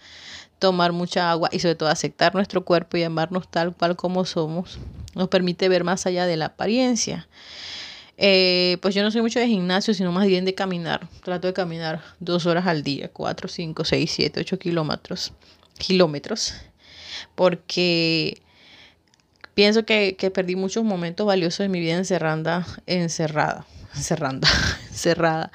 tomar 0.57 0.93
mucha 0.93 1.29
agua 1.29 1.49
y 1.51 1.59
sobre 1.59 1.75
todo 1.75 1.89
aceptar 1.89 2.33
nuestro 2.33 2.63
cuerpo 2.63 2.95
y 2.95 3.03
amarnos 3.03 3.51
tal 3.51 3.75
cual 3.75 3.97
como 3.97 4.23
somos, 4.23 4.79
nos 5.15 5.27
permite 5.27 5.67
ver 5.67 5.83
más 5.83 6.05
allá 6.05 6.25
de 6.25 6.37
la 6.37 6.45
apariencia. 6.45 7.27
Eh, 8.15 8.77
pues 8.81 8.95
yo 8.95 9.03
no 9.03 9.11
soy 9.11 9.21
mucho 9.21 9.39
de 9.41 9.47
gimnasio, 9.47 9.93
sino 9.93 10.13
más 10.13 10.27
bien 10.27 10.45
de 10.45 10.55
caminar. 10.55 11.09
Trato 11.25 11.47
de 11.47 11.53
caminar 11.53 12.01
dos 12.21 12.45
horas 12.45 12.67
al 12.67 12.83
día, 12.83 13.09
cuatro, 13.11 13.49
cinco, 13.49 13.83
seis, 13.83 14.13
siete, 14.15 14.39
ocho 14.39 14.57
kilómetros, 14.57 15.33
kilómetros, 15.77 16.53
porque 17.35 18.41
Pienso 19.57 19.85
que, 19.85 20.15
perdí 20.31 20.55
muchos 20.55 20.83
momentos 20.83 21.25
valiosos 21.25 21.63
de 21.63 21.69
mi 21.69 21.79
vida 21.79 21.95
encerrada, 21.95 22.67
encerrada, 22.85 23.65
encerrada, 23.95 24.47
encerrada, 24.91 25.51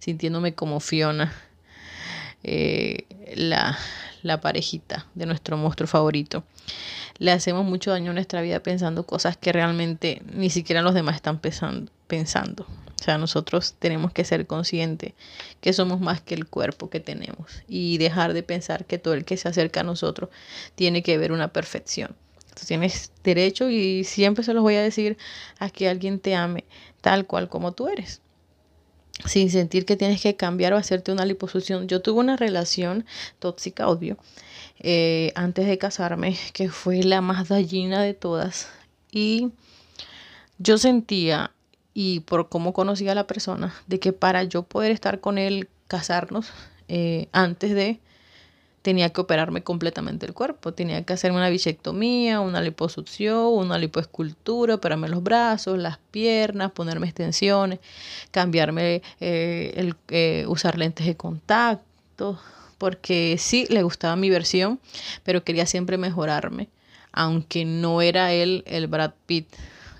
sintiéndome 0.00 0.56
como 0.56 0.80
Fiona, 0.80 1.32
eh, 2.42 3.06
la, 3.36 3.78
la 4.22 4.40
parejita 4.40 5.06
de 5.14 5.26
nuestro 5.26 5.56
monstruo 5.56 5.86
favorito. 5.86 6.42
Le 7.18 7.30
hacemos 7.30 7.64
mucho 7.64 7.92
daño 7.92 8.10
a 8.10 8.14
nuestra 8.14 8.42
vida 8.42 8.58
pensando 8.58 9.06
cosas 9.06 9.36
que 9.36 9.52
realmente 9.52 10.20
ni 10.32 10.50
siquiera 10.50 10.82
los 10.82 10.92
demás 10.92 11.14
están 11.14 11.38
pensando. 11.38 12.64
O 12.64 13.04
sea, 13.04 13.18
nosotros 13.18 13.76
tenemos 13.78 14.12
que 14.12 14.24
ser 14.24 14.48
conscientes 14.48 15.12
que 15.60 15.72
somos 15.72 16.00
más 16.00 16.20
que 16.20 16.34
el 16.34 16.48
cuerpo 16.48 16.90
que 16.90 16.98
tenemos 16.98 17.62
y 17.68 17.98
dejar 17.98 18.32
de 18.32 18.42
pensar 18.42 18.84
que 18.84 18.98
todo 18.98 19.14
el 19.14 19.24
que 19.24 19.36
se 19.36 19.46
acerca 19.46 19.82
a 19.82 19.84
nosotros 19.84 20.30
tiene 20.74 21.04
que 21.04 21.18
ver 21.18 21.30
una 21.30 21.52
perfección. 21.52 22.16
Tú 22.54 22.66
tienes 22.66 23.12
derecho 23.22 23.68
y 23.68 24.04
siempre 24.04 24.44
se 24.44 24.54
los 24.54 24.62
voy 24.62 24.76
a 24.76 24.82
decir 24.82 25.16
a 25.58 25.70
que 25.70 25.88
alguien 25.88 26.20
te 26.20 26.34
ame 26.34 26.64
tal 27.00 27.26
cual 27.26 27.48
como 27.48 27.72
tú 27.72 27.88
eres. 27.88 28.20
Sin 29.26 29.50
sentir 29.50 29.84
que 29.84 29.96
tienes 29.96 30.20
que 30.20 30.36
cambiar 30.36 30.72
o 30.72 30.76
hacerte 30.76 31.12
una 31.12 31.24
liposucción. 31.24 31.86
Yo 31.86 32.02
tuve 32.02 32.20
una 32.20 32.36
relación 32.36 33.04
tóxica, 33.38 33.88
obvio, 33.88 34.16
eh, 34.80 35.32
antes 35.34 35.66
de 35.66 35.78
casarme, 35.78 36.36
que 36.52 36.68
fue 36.68 37.02
la 37.02 37.20
más 37.20 37.48
dañina 37.48 38.02
de 38.02 38.14
todas. 38.14 38.68
Y 39.12 39.52
yo 40.58 40.78
sentía, 40.78 41.52
y 41.92 42.20
por 42.20 42.48
cómo 42.48 42.72
conocía 42.72 43.12
a 43.12 43.14
la 43.14 43.26
persona, 43.26 43.74
de 43.86 44.00
que 44.00 44.12
para 44.12 44.42
yo 44.44 44.64
poder 44.64 44.90
estar 44.90 45.20
con 45.20 45.38
él, 45.38 45.68
casarnos, 45.86 46.50
eh, 46.88 47.28
antes 47.32 47.74
de, 47.74 48.00
tenía 48.84 49.08
que 49.08 49.22
operarme 49.22 49.62
completamente 49.62 50.26
el 50.26 50.34
cuerpo. 50.34 50.74
Tenía 50.74 51.02
que 51.04 51.14
hacerme 51.14 51.38
una 51.38 51.48
bichectomía, 51.48 52.40
una 52.40 52.60
liposucción, 52.60 53.46
una 53.46 53.78
lipoescultura, 53.78 54.74
operarme 54.74 55.08
los 55.08 55.22
brazos, 55.22 55.78
las 55.78 55.96
piernas, 56.10 56.70
ponerme 56.70 57.06
extensiones, 57.06 57.78
cambiarme, 58.30 59.00
eh, 59.20 59.72
el, 59.76 59.96
eh, 60.08 60.44
usar 60.48 60.76
lentes 60.76 61.06
de 61.06 61.16
contacto, 61.16 62.38
porque 62.76 63.36
sí 63.38 63.66
le 63.70 63.82
gustaba 63.82 64.16
mi 64.16 64.28
versión, 64.28 64.78
pero 65.22 65.44
quería 65.44 65.64
siempre 65.64 65.96
mejorarme, 65.96 66.68
aunque 67.10 67.64
no 67.64 68.02
era 68.02 68.34
él 68.34 68.64
el 68.66 68.86
Brad 68.86 69.14
Pitt 69.24 69.48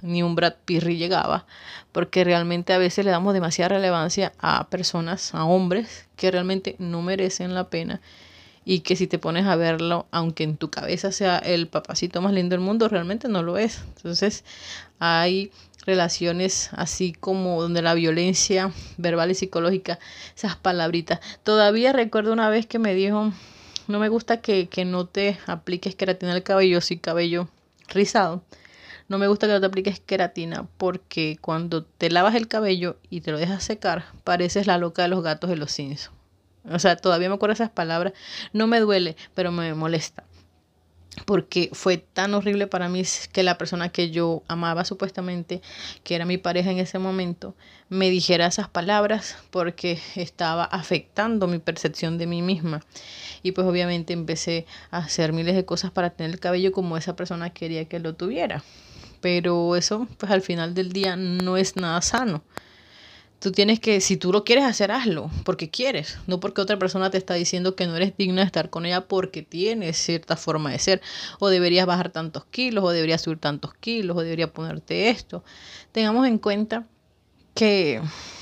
ni 0.03 0.23
un 0.23 0.35
Brad 0.35 0.57
Pirri 0.67 0.99
llegaba, 0.99 1.47
porque 1.93 2.23
realmente 2.23 2.75
a 2.75 2.79
veces 2.79 3.07
le 3.07 3.11
damos 3.11 3.33
demasiada 3.33 3.71
relevancia 3.77 4.35
a 4.39 4.69
personas, 4.69 5.35
a 5.35 5.47
hombres 5.47 6.07
que 6.17 6.31
realmente 6.31 6.77
no 6.79 7.01
merecen 7.01 7.55
la 7.55 7.71
pena 7.71 8.03
y 8.65 8.81
que 8.81 8.97
si 8.97 9.07
te 9.07 9.19
pones 9.19 9.47
a 9.47 9.57
verlo, 9.57 10.07
aunque 10.11 10.45
en 10.45 10.57
tu 10.57 10.71
cabeza 10.71 11.13
sea 11.13 11.39
el 11.39 11.67
papacito 11.69 12.23
más 12.23 12.33
lindo 12.33 12.55
del 12.55 12.65
mundo, 12.65 12.89
realmente 12.89 13.29
no 13.29 13.43
lo 13.43 13.59
es. 13.59 13.83
Entonces 13.97 14.45
hay 14.99 15.51
relaciones 15.87 16.71
así 16.73 17.13
como 17.13 17.61
donde 17.61 17.83
la 17.83 17.95
violencia 17.95 18.73
verbal 18.97 19.31
y 19.31 19.35
psicológica, 19.35 19.99
esas 20.35 20.57
palabritas. 20.57 21.21
Todavía 21.43 21.93
recuerdo 21.93 22.33
una 22.33 22.49
vez 22.49 22.67
que 22.67 22.79
me 22.79 22.95
dijo, 22.95 23.33
no 23.87 23.99
me 23.99 24.09
gusta 24.09 24.41
que, 24.41 24.69
que 24.69 24.85
no 24.85 25.07
te 25.07 25.39
apliques 25.47 25.95
queratina 25.95 26.33
al 26.33 26.43
cabello, 26.43 26.81
si 26.81 26.99
cabello 26.99 27.49
rizado. 27.89 28.43
No 29.09 29.19
me 29.19 29.29
gusta 29.29 29.47
que 29.47 29.53
no 29.53 29.61
te 29.61 29.67
apliques 29.67 30.01
queratina 30.01 30.67
porque 30.79 31.37
cuando 31.43 31.85
te 31.85 32.11
lavas 32.11 32.35
el 32.35 32.49
cabello 32.49 32.97
y 33.11 33.21
te 33.21 33.33
lo 33.33 33.39
dejas 33.39 33.63
secar, 33.63 34.07
pareces 34.25 34.67
la 34.67 34.79
loca 34.79 35.03
de 35.03 35.09
los 35.09 35.23
gatos 35.23 35.51
de 35.51 35.57
los 35.57 35.73
Simpsons. 35.73 36.14
O 36.71 36.79
sea, 36.79 36.97
todavía 36.97 37.29
me 37.29 37.35
acuerdo 37.35 37.55
esas 37.55 37.71
palabras. 37.71 38.13
No 38.53 38.67
me 38.67 38.81
duele, 38.81 39.17
pero 39.35 39.53
me 39.53 39.75
molesta. 39.75 40.25
Porque 41.27 41.71
fue 41.73 41.97
tan 41.97 42.35
horrible 42.35 42.67
para 42.67 42.89
mí 42.89 43.03
que 43.33 43.45
la 43.45 43.57
persona 43.57 43.89
que 43.89 44.11
yo 44.11 44.43
amaba 44.49 44.85
supuestamente, 44.85 45.63
que 46.03 46.17
era 46.17 46.25
mi 46.25 46.39
pareja 46.39 46.71
en 46.73 46.79
ese 46.79 46.99
momento, 46.99 47.55
me 47.89 48.11
dijera 48.11 48.47
esas 48.47 48.69
palabras 48.69 49.37
porque 49.51 50.01
estaba 50.17 50.65
afectando 50.65 51.47
mi 51.47 51.59
percepción 51.59 52.19
de 52.19 52.27
mí 52.27 52.43
misma. 52.43 52.81
Y 53.43 53.53
pues 53.53 53.67
obviamente 53.67 54.13
empecé 54.13 54.67
a 54.91 54.99
hacer 54.99 55.33
miles 55.33 55.55
de 55.55 55.65
cosas 55.65 55.93
para 55.93 56.11
tener 56.11 56.33
el 56.33 56.41
cabello 56.41 56.73
como 56.73 56.97
esa 56.97 57.15
persona 57.15 57.51
quería 57.51 57.85
que 57.85 58.01
lo 58.01 58.15
tuviera. 58.15 58.65
Pero 59.21 59.77
eso, 59.77 60.09
pues 60.19 60.33
al 60.33 60.43
final 60.43 60.75
del 60.75 60.93
día 60.93 61.15
no 61.17 61.57
es 61.57 61.77
nada 61.77 62.03
sano. 62.03 62.43
Tú 63.39 63.53
tienes 63.53 63.79
que, 63.79 64.01
si 64.01 64.17
tú 64.17 64.33
lo 64.33 64.43
quieres 64.43 64.65
hacer, 64.65 64.91
hazlo, 64.91 65.31
porque 65.45 65.69
quieres, 65.69 66.19
no 66.27 66.41
porque 66.41 66.63
otra 66.63 66.79
persona 66.79 67.11
te 67.11 67.19
está 67.19 67.35
diciendo 67.35 67.77
que 67.77 67.87
no 67.87 67.95
eres 67.95 68.17
digna 68.17 68.41
de 68.41 68.47
estar 68.47 68.71
con 68.71 68.87
ella 68.87 69.03
porque 69.03 69.43
tienes 69.43 69.99
cierta 69.99 70.37
forma 70.37 70.71
de 70.71 70.79
ser, 70.79 71.03
o 71.41 71.49
deberías 71.49 71.85
bajar 71.85 72.11
tantos 72.11 72.47
kilos, 72.47 72.85
o 72.85 72.91
deberías 72.91 73.21
subir 73.21 73.39
tantos 73.39 73.75
kilos, 73.75 74.17
o 74.17 74.21
deberías 74.21 74.51
ponerte 74.51 75.11
esto. 75.11 75.45
Tengamos 75.93 76.27
en 76.27 76.39
cuenta 76.39 76.87
que 77.55 78.01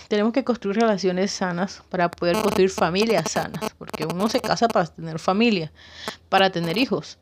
tenemos 0.08 0.32
que 0.32 0.44
construir 0.44 0.76
relaciones 0.76 1.32
sanas 1.32 1.82
para 1.88 2.10
poder 2.10 2.36
construir 2.40 2.70
familias 2.70 3.30
sanas, 3.30 3.72
porque 3.78 4.06
uno 4.06 4.28
se 4.28 4.40
casa 4.40 4.68
para 4.68 4.86
tener 4.86 5.18
familia, 5.18 5.72
para 6.28 6.50
tener 6.50 6.78
hijos, 6.78 7.18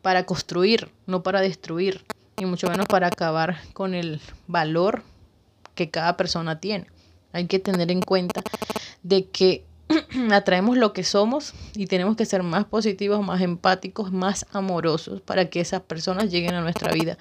para 0.00 0.26
construir, 0.26 0.92
no 1.06 1.22
para 1.22 1.40
destruir, 1.40 2.04
y 2.36 2.44
mucho 2.44 2.68
menos 2.68 2.86
para 2.86 3.06
acabar 3.06 3.58
con 3.72 3.94
el 3.94 4.20
valor 4.46 5.02
que 5.74 5.90
cada 5.90 6.16
persona 6.16 6.60
tiene. 6.60 6.86
Hay 7.36 7.46
que 7.46 7.58
tener 7.58 7.90
en 7.90 8.00
cuenta 8.00 8.42
de 9.02 9.26
que 9.26 9.64
atraemos 10.32 10.78
lo 10.78 10.92
que 10.94 11.04
somos 11.04 11.52
y 11.74 11.86
tenemos 11.86 12.16
que 12.16 12.24
ser 12.24 12.42
más 12.42 12.64
positivos, 12.64 13.24
más 13.24 13.42
empáticos, 13.42 14.10
más 14.10 14.46
amorosos 14.52 15.20
para 15.20 15.50
que 15.50 15.60
esas 15.60 15.82
personas 15.82 16.30
lleguen 16.30 16.54
a 16.54 16.62
nuestra 16.62 16.92
vida. 16.92 17.18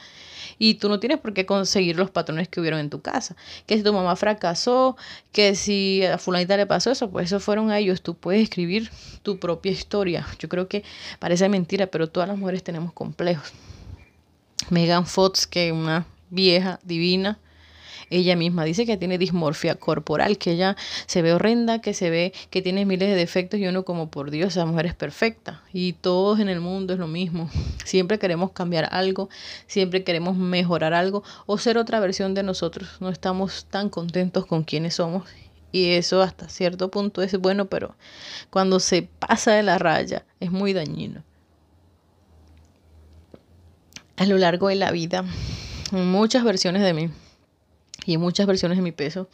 Y 0.58 0.76
tú 0.76 0.88
no 0.88 1.02
tienes 1.02 1.20
por 1.20 1.34
qué 1.34 1.46
conseguir 1.46 1.98
los 1.98 2.12
patrones 2.12 2.48
que 2.48 2.62
hubieron 2.62 2.80
en 2.80 2.90
tu 2.90 3.02
casa. 3.02 3.36
Que 3.66 3.76
si 3.76 3.84
tu 3.84 3.92
mamá 3.92 4.16
fracasó, 4.16 4.96
que 5.34 5.54
si 5.54 6.06
a 6.06 6.18
fulanita 6.18 6.56
le 6.56 6.66
pasó 6.66 6.92
eso, 6.92 7.10
pues 7.10 7.26
eso 7.26 7.42
fueron 7.42 7.72
a 7.72 7.80
ellos. 7.80 8.02
Tú 8.02 8.16
puedes 8.16 8.42
escribir 8.42 8.90
tu 9.22 9.38
propia 9.38 9.74
historia. 9.74 10.26
Yo 10.40 10.48
creo 10.48 10.70
que 10.70 10.86
parece 11.20 11.50
mentira, 11.50 11.88
pero 11.88 12.08
todas 12.08 12.30
las 12.30 12.38
mujeres 12.38 12.64
tenemos 12.64 12.94
complejos. 12.94 13.52
Megan 14.70 15.06
Fox, 15.06 15.46
que 15.46 15.68
es 15.68 15.74
una 15.74 16.06
vieja 16.30 16.80
divina, 16.84 17.38
ella 18.10 18.36
misma 18.36 18.64
dice 18.64 18.86
que 18.86 18.98
tiene 18.98 19.18
dismorfia 19.18 19.76
corporal, 19.76 20.38
que 20.38 20.52
ella 20.52 20.76
se 21.06 21.22
ve 21.22 21.34
horrenda, 21.34 21.82
que 21.82 21.94
se 21.94 22.10
ve 22.10 22.34
que 22.50 22.62
tiene 22.62 22.86
miles 22.86 23.10
de 23.10 23.16
defectos 23.16 23.60
y 23.60 23.68
uno 23.68 23.84
como 23.84 24.10
por 24.10 24.32
Dios, 24.32 24.50
esa 24.54 24.66
mujer 24.66 24.86
es 24.88 24.94
perfecta. 24.94 25.64
Y 25.74 25.94
todos 25.94 26.40
en 26.40 26.50
el 26.50 26.62
mundo 26.62 26.94
es 26.94 27.00
lo 27.00 27.08
mismo. 27.08 27.50
Siempre 27.86 28.20
queremos 28.20 28.52
cambiar 28.52 28.90
algo, 28.92 29.30
siempre 29.68 30.04
queremos 30.04 30.38
mejorar 30.38 30.94
algo 30.94 31.24
o 31.46 31.58
ser 31.58 31.78
otra 31.78 32.00
versión 32.00 32.34
de 32.34 32.44
nosotros. 32.44 32.98
No 33.00 33.10
estamos 33.10 33.66
tan 33.66 33.90
contentos 33.90 34.46
con 34.46 34.64
quienes 34.64 34.96
somos 34.96 35.28
y 35.72 35.92
eso 35.92 36.22
hasta 36.22 36.50
cierto 36.50 36.90
punto 36.90 37.22
es 37.22 37.38
bueno, 37.38 37.66
pero 37.66 37.96
cuando 38.50 38.80
se 38.80 39.04
pasa 39.04 39.52
de 39.52 39.64
la 39.64 39.78
raya 39.78 40.26
es 40.40 40.52
muy 40.52 40.74
dañino. 40.74 41.24
A 44.18 44.26
lo 44.26 44.38
largo 44.38 44.70
de 44.70 44.76
la 44.76 44.92
vida, 44.92 45.26
muchas 45.92 46.44
versiones 46.44 46.82
de 46.82 46.94
mí 46.94 47.10
y 48.06 48.18
muchas 48.18 48.48
versiones 48.48 48.78
de 48.78 48.84
mi 48.84 48.92
peso, 48.92 49.30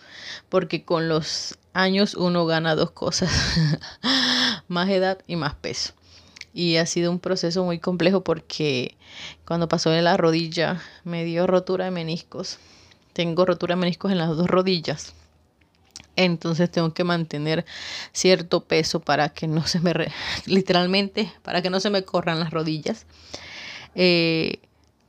porque 0.49 0.83
con 0.83 1.09
los 1.09 1.57
años 1.73 2.15
uno 2.15 2.45
gana 2.45 2.75
dos 2.75 2.91
cosas, 2.91 3.31
más 4.67 4.89
edad 4.89 5.19
y 5.27 5.35
más 5.35 5.55
peso. 5.55 5.93
Y 6.53 6.77
ha 6.77 6.85
sido 6.85 7.11
un 7.11 7.19
proceso 7.19 7.63
muy 7.63 7.79
complejo 7.79 8.23
porque 8.23 8.97
cuando 9.45 9.69
pasó 9.69 9.93
en 9.93 10.03
la 10.03 10.17
rodilla 10.17 10.81
me 11.03 11.23
dio 11.23 11.47
rotura 11.47 11.85
de 11.85 11.91
meniscos. 11.91 12.59
Tengo 13.13 13.45
rotura 13.45 13.75
de 13.75 13.81
meniscos 13.81 14.11
en 14.11 14.17
las 14.17 14.29
dos 14.29 14.47
rodillas 14.47 15.13
entonces 16.15 16.69
tengo 16.69 16.93
que 16.93 17.03
mantener 17.03 17.65
cierto 18.11 18.65
peso 18.65 18.99
para 18.99 19.29
que 19.29 19.47
no 19.47 19.65
se 19.65 19.79
me, 19.79 19.93
literalmente, 20.45 21.31
para 21.41 21.61
que 21.61 21.69
no 21.69 21.79
se 21.79 21.89
me 21.89 22.03
corran 22.03 22.39
las 22.39 22.51
rodillas. 22.51 23.05
Eh, 23.95 24.59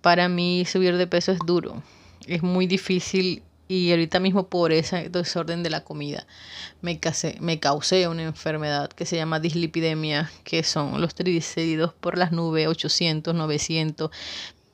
para 0.00 0.28
mí 0.28 0.64
subir 0.64 0.97
de 0.97 1.07
peso 1.07 1.33
es 1.33 1.38
duro, 1.47 1.83
es 2.26 2.42
muy 2.42 2.66
difícil 2.66 3.42
y 3.73 3.91
ahorita 3.91 4.21
mismo 4.21 4.49
por 4.49 4.71
ese 4.71 5.09
desorden 5.09 5.62
de 5.62 5.71
la 5.71 5.83
comida 5.83 6.26
me, 6.83 7.00
me 7.41 7.59
causé 7.59 8.07
una 8.07 8.23
enfermedad 8.23 8.91
que 8.91 9.07
se 9.07 9.17
llama 9.17 9.41
dislipidemia, 9.41 10.31
que 10.45 10.62
son 10.62 11.00
los 11.00 11.14
triglicéridos 11.14 11.95
por 11.95 12.19
las 12.19 12.33
nubes 12.33 12.69
800, 12.69 13.35
900, 13.35 14.11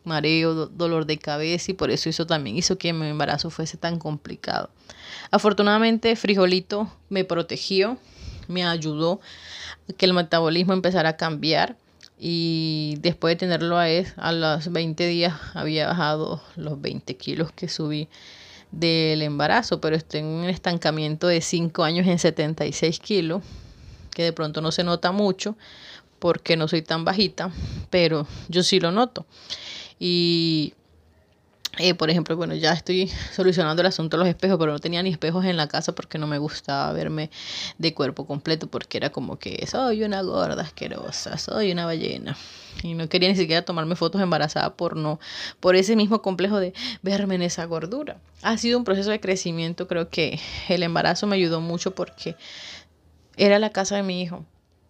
mareo, 0.03 0.67
dolor 0.67 1.07
de 1.07 1.17
cabeza 1.17 1.71
y 1.71 1.75
por 1.75 1.93
eso 1.93 2.11
eso 2.11 2.27
también 2.27 2.57
hizo 2.57 2.77
que 2.77 2.93
mi 2.93 3.07
embarazo 3.07 3.51
fuese 3.51 3.77
tan 3.77 4.01
complicado. 4.01 4.69
Afortunadamente 5.31 6.17
Frijolito 6.17 6.93
me 7.09 7.23
protegió, 7.23 7.99
me 8.49 8.65
ayudó 8.65 9.21
a 9.89 9.93
que 9.93 10.07
el 10.07 10.13
metabolismo 10.13 10.73
empezara 10.73 11.11
a 11.11 11.17
cambiar 11.17 11.77
y 12.19 12.97
después 12.99 13.35
de 13.35 13.37
tenerlo 13.37 13.79
a 13.79 13.89
él, 13.89 14.09
a 14.17 14.33
los 14.33 14.73
20 14.73 15.07
días 15.07 15.35
había 15.55 15.87
bajado 15.87 16.43
los 16.57 16.81
20 16.81 17.17
kilos 17.17 17.53
que 17.53 17.69
subí 17.69 18.09
del 18.71 19.23
embarazo, 19.23 19.81
pero 19.81 19.97
estoy 19.97 20.21
en 20.21 20.27
un 20.27 20.45
estancamiento 20.49 21.27
de 21.27 21.41
5 21.41 21.85
años 21.85 22.07
en 22.07 22.19
76 22.19 23.01
kilos, 23.01 23.43
que 24.15 24.23
de 24.25 24.33
pronto 24.33 24.61
no 24.61 24.73
se 24.73 24.85
nota 24.85 25.13
mucho 25.13 25.57
porque 26.19 26.57
no 26.57 26.69
soy 26.69 26.83
tan 26.83 27.05
bajita, 27.05 27.51
pero 27.91 28.27
yo 28.49 28.63
sí 28.63 28.81
lo 28.81 28.91
noto. 28.93 29.27
Y, 29.99 30.75
eh, 31.77 31.95
por 31.95 32.09
ejemplo, 32.09 32.37
bueno, 32.37 32.55
ya 32.55 32.73
estoy 32.73 33.09
solucionando 33.33 33.83
el 33.83 33.87
asunto 33.87 34.17
de 34.17 34.25
los 34.25 34.29
espejos, 34.29 34.59
pero 34.59 34.73
no 34.73 34.79
tenía 34.79 35.03
ni 35.03 35.11
espejos 35.11 35.45
en 35.45 35.57
la 35.57 35.69
casa 35.69 35.95
porque 35.95 36.19
no 36.19 36.27
me 36.27 36.39
gustaba 36.39 36.93
verme 36.93 37.31
de 37.77 37.95
cuerpo 37.95 38.27
completo, 38.27 38.69
porque 38.69 38.97
era 38.99 39.11
como 39.11 39.39
que 39.39 39.67
soy 39.67 40.03
una 40.03 40.23
gorda 40.23 40.63
asquerosa, 40.63 41.37
soy 41.39 41.73
una 41.73 41.85
ballena. 41.85 42.37
Y 42.83 42.95
no 42.95 43.09
quería 43.09 43.29
ni 43.29 43.37
siquiera 43.37 43.63
tomarme 43.63 43.97
fotos 43.97 44.21
embarazada 44.21 44.75
por 44.75 44.97
no, 44.97 45.19
por 45.61 45.77
ese 45.77 45.97
mismo 45.97 46.23
complejo 46.23 46.61
de 46.61 46.73
verme 47.03 47.35
en 47.35 47.43
esa 47.43 47.65
gordura. 47.65 48.19
Ha 48.43 48.57
sido 48.57 48.79
un 48.79 48.85
proceso 48.85 49.11
de 49.11 49.21
crecimiento, 49.21 49.89
creo 49.89 50.09
que 50.09 50.41
el 50.69 50.83
embarazo 50.83 51.27
me 51.27 51.37
ayudó 51.37 51.61
mucho 51.61 51.95
porque 51.95 52.37
era 53.37 53.59
la 53.59 53.71
casa 53.71 53.97
de 53.97 54.03
mi 54.03 54.23
hijo. 54.23 54.45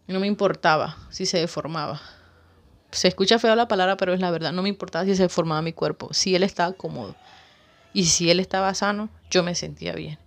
No 0.07 0.21
me 0.21 0.27
importaba 0.27 0.97
si 1.11 1.27
se 1.27 1.39
deformaba 1.39 2.01
se 2.91 3.09
escucha 3.09 3.39
feo 3.39 3.55
la 3.55 3.69
palabra, 3.69 3.97
pero 3.97 4.15
es 4.15 4.21
la 4.21 4.31
verdad. 4.31 4.53
No 4.53 4.63
me 4.63 4.69
importaba 4.69 5.05
si 5.05 5.15
se 5.15 5.29
formaba 5.29 5.63
mi 5.63 5.73
cuerpo, 5.73 6.13
si 6.13 6.35
él 6.35 6.43
estaba 6.43 6.73
cómodo. 6.73 7.15
Y 7.93 8.05
si 8.05 8.31
él 8.31 8.41
estaba 8.41 8.75
sano, 8.75 9.09
yo 9.31 9.43
me 9.43 9.55
sentía 9.55 9.95
bien. 9.95 10.19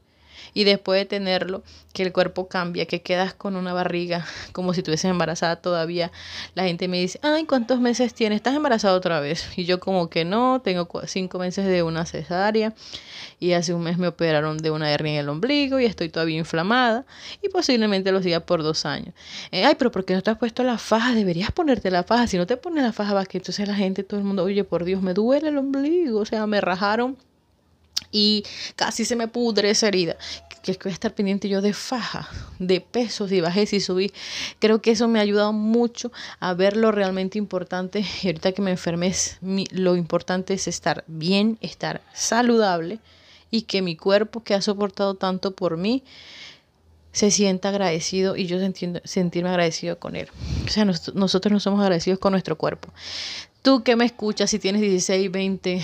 Y 0.53 0.63
después 0.63 1.00
de 1.00 1.05
tenerlo, 1.05 1.63
que 1.93 2.03
el 2.03 2.12
cuerpo 2.12 2.48
cambia, 2.48 2.86
que 2.86 3.01
quedas 3.01 3.34
con 3.34 3.55
una 3.55 3.74
barriga 3.74 4.25
como 4.53 4.74
si 4.74 4.79
estuvieses 4.79 5.10
embarazada 5.10 5.58
todavía, 5.58 6.12
la 6.55 6.63
gente 6.63 6.88
me 6.88 7.00
dice, 7.00 7.20
ay, 7.22 7.46
¿cuántos 7.46 7.80
meses 7.80 8.13
tienes? 8.13 8.38
¿Estás 8.38 8.56
embarazada 8.56 8.95
otra 8.95 9.19
vez? 9.19 9.49
Y 9.58 9.65
yo 9.65 9.80
como 9.80 10.10
que 10.10 10.26
no, 10.26 10.62
tengo 10.62 10.88
cinco 11.06 11.39
meses 11.39 11.65
de 11.65 11.84
una 11.84 12.06
cesárea 12.06 12.73
y 13.39 13.54
hace 13.54 13.73
un 13.73 13.84
mes 13.84 13.97
me 13.97 14.08
operaron 14.08 14.58
de 14.58 14.71
una 14.71 14.91
hernia 14.91 15.13
en 15.13 15.19
el 15.19 15.30
ombligo 15.30 15.80
y 15.80 15.86
estoy 15.86 16.10
todavía 16.10 16.38
inflamada 16.38 17.06
y 17.41 17.49
posiblemente 17.49 18.12
lo 18.12 18.21
siga 18.21 18.39
por 18.41 18.63
dos 18.63 18.86
años. 18.86 19.13
Eh, 19.52 19.65
ay, 19.65 19.76
pero 19.78 19.91
¿por 19.91 20.06
qué 20.06 20.13
no 20.13 20.21
te 20.21 20.32
has 20.32 20.38
puesto 20.38 20.63
la 20.63 20.78
faja? 20.78 21.13
Deberías 21.13 21.52
ponerte 21.52 21.91
la 21.91 22.04
faja. 22.04 22.28
Si 22.28 22.38
no 22.38 22.45
te 22.45 22.58
pones 22.58 22.84
la 22.84 22.93
faja, 22.93 23.13
va 23.13 23.26
que 23.26 23.38
entonces 23.38 23.67
la 23.67 23.76
gente, 23.76 24.04
todo 24.04 24.19
el 24.19 24.26
mundo, 24.26 24.43
oye, 24.43 24.63
por 24.63 24.86
Dios, 24.86 25.02
me 25.02 25.13
duele 25.13 25.49
el 25.49 25.58
ombligo. 25.58 26.19
O 26.19 26.26
sea, 26.26 26.45
me 26.47 26.62
rajaron 26.62 27.17
y 28.12 28.43
casi 28.76 29.06
se 29.06 29.15
me 29.15 29.28
pudre 29.28 29.69
esa 29.69 29.88
herida 29.88 30.17
que 30.62 30.78
voy 30.84 30.91
a 30.91 30.93
estar 30.93 31.13
pendiente 31.13 31.50
yo 31.50 31.62
de 31.62 31.74
faja, 31.74 32.30
de 32.60 32.82
pesos 32.82 33.32
y 33.32 33.41
bajé 33.41 33.67
y 33.71 33.80
subí. 33.80 34.12
Creo 34.60 34.82
que 34.82 34.91
eso 34.91 35.08
me 35.08 35.19
ha 35.19 35.24
ayudado 35.24 35.54
mucho 35.54 36.12
a 36.39 36.54
ver 36.54 36.78
lo 36.78 36.91
realmente 36.91 37.38
importante. 37.38 38.06
Y 38.21 38.28
ahorita 38.28 38.52
que 38.52 38.62
me 38.62 38.71
enfermé, 38.71 39.13
lo 39.71 39.95
importante 39.95 40.54
es 40.54 40.67
estar 40.67 41.04
bien, 41.08 41.58
estar 41.62 42.02
saludable 42.13 43.00
y 43.50 43.63
que 43.63 43.82
mi 43.82 43.95
cuerpo 43.95 44.43
que 44.43 44.54
ha 44.54 44.62
soportado 44.62 45.15
tanto 45.15 45.52
por 45.52 45.78
mí 45.78 46.04
se 47.12 47.32
sienta 47.32 47.69
agradecido 47.69 48.38
y 48.38 48.45
yo 48.45 48.58
sentirme 49.04 49.50
agradecido 49.50 50.00
con 50.00 50.15
él. 50.15 50.30
O 50.65 50.69
sea, 50.69 50.86
nosotros 50.86 51.52
no 51.52 51.60
somos 51.60 51.82
agradecidos 51.82 52.19
con 52.19 52.32
nuestro 52.32 52.58
cuerpo. 52.58 52.93
Tú 53.62 53.84
que 53.84 53.95
me 53.95 54.06
escuchas, 54.06 54.50
si 54.50 54.60
tienes 54.60 54.82
16, 54.82 55.30
20, 55.30 55.82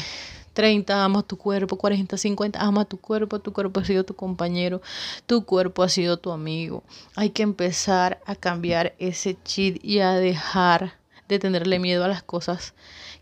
30, 0.58 1.04
ama 1.04 1.22
tu 1.22 1.38
cuerpo, 1.38 1.78
40, 1.78 2.18
50, 2.18 2.60
ama 2.60 2.84
tu 2.84 2.98
cuerpo, 2.98 3.38
tu 3.38 3.54
cuerpo 3.54 3.80
ha 3.80 3.86
sido 3.86 4.04
tu 4.04 4.16
compañero, 4.16 4.82
tu 5.28 5.46
cuerpo 5.46 5.84
ha 5.84 5.90
sido 5.90 6.18
tu 6.18 6.32
amigo. 6.32 6.84
Hay 7.16 7.30
que 7.30 7.44
empezar 7.44 8.20
a 8.26 8.34
cambiar 8.34 8.96
ese 8.98 9.38
chip 9.44 9.78
y 9.84 10.00
a 10.00 10.14
dejar 10.14 10.96
de 11.30 11.38
tenerle 11.38 11.78
miedo 11.78 12.04
a 12.04 12.08
las 12.08 12.24
cosas 12.24 12.74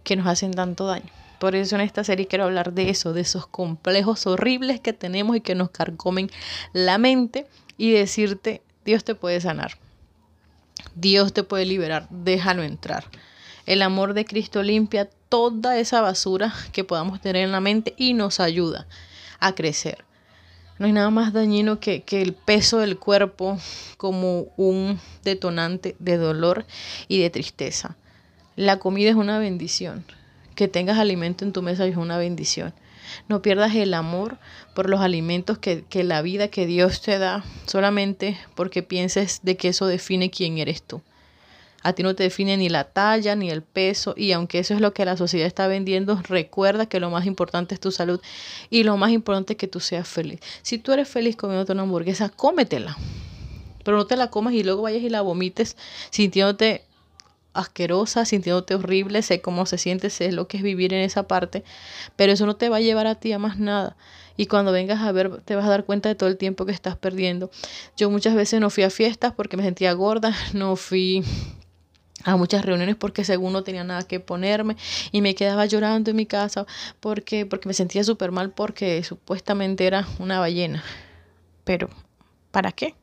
que 0.06 0.16
nos 0.16 0.28
hacen 0.28 0.54
tanto 0.54 0.88
daño. 0.88 1.12
Por 1.38 1.56
eso 1.56 1.76
en 1.76 1.82
esta 1.82 2.06
serie 2.06 2.28
quiero 2.28 2.46
hablar 2.46 2.72
de 2.72 2.90
eso, 2.90 3.12
de 3.12 3.20
esos 3.20 3.48
complejos 3.48 4.26
horribles 4.28 4.80
que 4.80 4.94
tenemos 4.94 5.36
y 5.36 5.42
que 5.42 5.56
nos 5.56 5.72
carcomen 5.72 6.30
la 6.72 6.98
mente 6.98 7.48
y 7.78 7.92
decirte, 7.92 8.62
Dios 8.86 9.04
te 9.04 9.14
puede 9.14 9.42
sanar. 9.42 9.78
Dios 10.96 11.34
te 11.34 11.44
puede 11.44 11.66
liberar, 11.66 12.08
déjalo 12.10 12.64
entrar. 12.64 13.04
El 13.66 13.82
amor 13.82 14.14
de 14.14 14.26
Cristo 14.26 14.64
limpia 14.64 15.10
toda 15.30 15.80
esa 15.80 16.02
basura 16.02 16.54
que 16.72 16.84
podamos 16.84 17.20
tener 17.22 17.44
en 17.44 17.52
la 17.52 17.60
mente 17.60 17.94
y 17.98 18.14
nos 18.14 18.40
ayuda 18.40 18.88
a 19.40 19.56
crecer. 19.56 20.06
No 20.78 20.86
hay 20.86 20.92
nada 20.92 21.10
más 21.10 21.34
dañino 21.34 21.80
que, 21.80 22.04
que, 22.04 22.22
el 22.22 22.34
peso 22.34 22.80
del 22.80 23.00
cuerpo 23.00 23.58
como 23.98 24.48
un 24.58 25.00
detonante 25.24 25.96
de 26.00 26.18
dolor 26.18 26.66
y 27.08 27.22
de 27.22 27.30
tristeza. 27.30 27.96
La 28.56 28.78
comida 28.78 29.10
es 29.10 29.16
una 29.16 29.40
bendición 29.40 30.06
que 30.56 30.68
tengas 30.68 30.98
alimento 30.98 31.46
en 31.46 31.54
tu 31.54 31.62
mesa 31.62 31.86
es 31.86 31.98
una 31.98 32.18
bendición. 32.18 32.74
No 33.28 33.42
pierdas 33.42 33.76
el 33.76 33.94
amor 33.94 34.40
por 34.74 34.90
los 34.90 35.02
alimentos 35.02 35.58
que, 35.60 35.86
que, 35.88 36.04
la 36.04 36.22
vida 36.22 36.48
que 36.48 36.66
Dios 36.66 37.02
te 37.02 37.20
da 37.20 37.44
solamente 37.66 38.38
porque 38.56 38.82
pienses 38.82 39.42
de 39.44 39.58
que 39.58 39.70
eso 39.70 39.86
define 39.86 40.32
quién 40.32 40.58
eres 40.58 40.82
tú. 40.82 41.02
A 41.86 41.94
ti 41.94 42.02
no 42.02 42.16
te 42.16 42.24
define 42.24 42.58
ni 42.58 42.68
la 42.68 42.86
talla 42.86 43.36
ni 43.36 43.52
el 43.52 43.62
peso 43.62 44.16
y 44.18 44.32
aunque 44.32 44.58
eso 44.58 44.74
es 44.74 44.82
lo 44.82 44.92
que 44.92 45.06
la 45.06 45.18
sociedad 45.18 45.46
está 45.46 45.68
vendiendo, 45.68 46.20
recuerda 46.28 46.88
que 46.88 47.00
lo 47.00 47.12
más 47.12 47.28
importante 47.28 47.76
es 47.76 47.80
tu 47.80 47.92
salud 47.92 48.20
y 48.72 48.82
lo 48.82 48.98
más 48.98 49.12
importante 49.12 49.54
es 49.54 49.58
que 49.58 49.68
tú 49.68 49.80
seas 49.80 50.08
feliz. 50.08 50.40
Si 50.64 50.80
tú 50.80 50.94
eres 50.94 51.08
feliz 51.08 51.36
comiéndote 51.36 51.74
una 51.74 51.84
hamburguesa, 51.84 52.30
cómetela. 52.30 52.98
Pero 53.84 53.98
no 53.98 54.08
te 54.08 54.18
la 54.18 54.32
comas 54.32 54.56
y 54.56 54.64
luego 54.64 54.82
vayas 54.82 55.04
y 55.04 55.10
la 55.10 55.22
vomites 55.22 55.78
sintiéndote 56.10 56.86
asquerosa, 57.54 58.26
sintiéndote 58.26 58.74
horrible, 58.74 59.22
sé 59.22 59.42
cómo 59.42 59.68
se 59.68 59.78
siente, 59.78 60.10
sé 60.10 60.32
lo 60.32 60.48
que 60.48 60.58
es 60.58 60.64
vivir 60.64 60.92
en 60.92 61.02
esa 61.02 61.28
parte, 61.28 61.64
pero 62.16 62.34
eso 62.34 62.48
no 62.48 62.56
te 62.56 62.68
va 62.68 62.78
a 62.78 62.82
llevar 62.82 63.06
a 63.06 63.14
ti 63.14 63.32
a 63.32 63.38
más 63.38 63.60
nada. 63.60 63.96
Y 64.38 64.48
cuando 64.48 64.72
vengas 64.72 65.02
a 65.02 65.12
ver, 65.12 65.40
te 65.42 65.56
vas 65.56 65.66
a 65.66 65.70
dar 65.70 65.86
cuenta 65.86 66.10
de 66.10 66.16
todo 66.16 66.30
el 66.30 66.38
tiempo 66.38 66.66
que 66.66 66.72
estás 66.72 66.98
perdiendo. 66.98 67.52
Yo 67.96 68.10
muchas 68.10 68.34
veces 68.34 68.60
no 68.60 68.72
fui 68.72 68.84
a 68.84 68.90
fiestas 68.90 69.34
porque 69.34 69.56
me 69.56 69.62
sentía 69.62 69.94
gorda, 69.94 70.36
no 70.54 70.76
fui 70.76 71.24
a 72.26 72.36
muchas 72.36 72.66
reuniones 72.66 72.96
porque 72.96 73.24
según 73.24 73.54
no 73.54 73.64
tenía 73.64 73.84
nada 73.84 74.04
que 74.04 74.20
ponerme 74.20 74.76
y 75.12 75.22
me 75.22 75.36
quedaba 75.36 75.66
llorando 75.66 76.12
en 76.12 76.18
mi 76.18 76.26
casa 76.26 76.66
porque, 77.00 77.46
porque 77.46 77.70
me 77.70 77.74
sentía 77.74 78.04
súper 78.04 78.32
mal 78.32 78.52
porque 78.52 79.02
supuestamente 79.04 79.88
era 79.88 80.08
una 80.20 80.40
ballena. 80.40 80.84
Pero, 81.64 81.90
¿para 82.52 82.72
qué? 82.72 82.96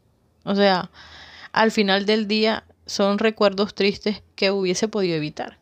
O 0.44 0.54
sea, 0.54 0.90
al 1.52 1.70
final 1.70 2.04
del 2.04 2.28
día 2.28 2.64
son 2.84 3.18
recuerdos 3.18 3.74
tristes 3.74 4.22
que 4.34 4.50
hubiese 4.50 4.88
podido 4.88 5.16
evitar. 5.16 5.58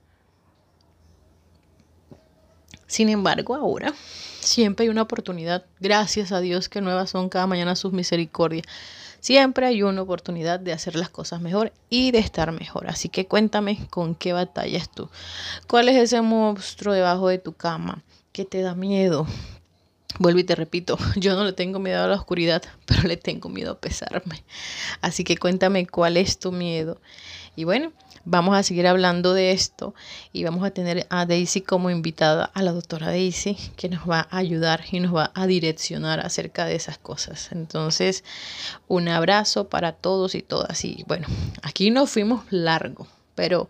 Sin 2.86 3.08
embargo, 3.08 3.54
ahora 3.54 3.94
Siempre 4.40 4.84
hay 4.84 4.88
una 4.88 5.02
oportunidad. 5.02 5.66
Gracias 5.80 6.32
a 6.32 6.40
Dios 6.40 6.68
que 6.68 6.80
nuevas 6.80 7.10
son 7.10 7.28
cada 7.28 7.46
mañana 7.46 7.76
sus 7.76 7.92
misericordias. 7.92 8.66
Siempre 9.20 9.66
hay 9.66 9.82
una 9.82 10.02
oportunidad 10.02 10.58
de 10.60 10.72
hacer 10.72 10.96
las 10.96 11.10
cosas 11.10 11.40
mejor 11.40 11.72
y 11.90 12.10
de 12.10 12.18
estar 12.18 12.52
mejor. 12.52 12.88
Así 12.88 13.08
que 13.08 13.26
cuéntame 13.26 13.86
con 13.90 14.14
qué 14.14 14.32
batallas 14.32 14.90
tú. 14.90 15.08
¿Cuál 15.68 15.88
es 15.88 15.96
ese 15.96 16.22
monstruo 16.22 16.94
debajo 16.94 17.28
de 17.28 17.38
tu 17.38 17.52
cama 17.52 18.02
que 18.32 18.44
te 18.44 18.62
da 18.62 18.74
miedo? 18.74 19.26
Vuelvo 20.18 20.40
y 20.40 20.44
te 20.44 20.54
repito, 20.54 20.98
yo 21.16 21.34
no 21.34 21.44
le 21.44 21.52
tengo 21.52 21.78
miedo 21.78 22.02
a 22.02 22.06
la 22.06 22.16
oscuridad, 22.16 22.62
pero 22.86 23.02
le 23.02 23.16
tengo 23.16 23.48
miedo 23.48 23.72
a 23.72 23.78
pesarme. 23.78 24.42
Así 25.00 25.22
que 25.22 25.36
cuéntame 25.36 25.86
cuál 25.86 26.16
es 26.16 26.38
tu 26.38 26.50
miedo. 26.50 27.00
Y 27.56 27.64
bueno, 27.64 27.92
Vamos 28.24 28.56
a 28.56 28.62
seguir 28.62 28.86
hablando 28.86 29.32
de 29.32 29.52
esto 29.52 29.94
y 30.32 30.44
vamos 30.44 30.64
a 30.64 30.70
tener 30.70 31.06
a 31.08 31.24
Daisy 31.24 31.62
como 31.62 31.90
invitada, 31.90 32.50
a 32.52 32.62
la 32.62 32.72
doctora 32.72 33.08
Daisy, 33.08 33.56
que 33.76 33.88
nos 33.88 34.08
va 34.08 34.28
a 34.30 34.36
ayudar 34.36 34.82
y 34.90 35.00
nos 35.00 35.14
va 35.14 35.30
a 35.34 35.46
direccionar 35.46 36.20
acerca 36.20 36.66
de 36.66 36.74
esas 36.74 36.98
cosas. 36.98 37.50
Entonces, 37.52 38.24
un 38.88 39.08
abrazo 39.08 39.68
para 39.68 39.92
todos 39.92 40.34
y 40.34 40.42
todas. 40.42 40.84
Y 40.84 41.04
bueno, 41.08 41.26
aquí 41.62 41.90
nos 41.90 42.10
fuimos 42.10 42.44
largo. 42.50 43.06
Pero 43.34 43.68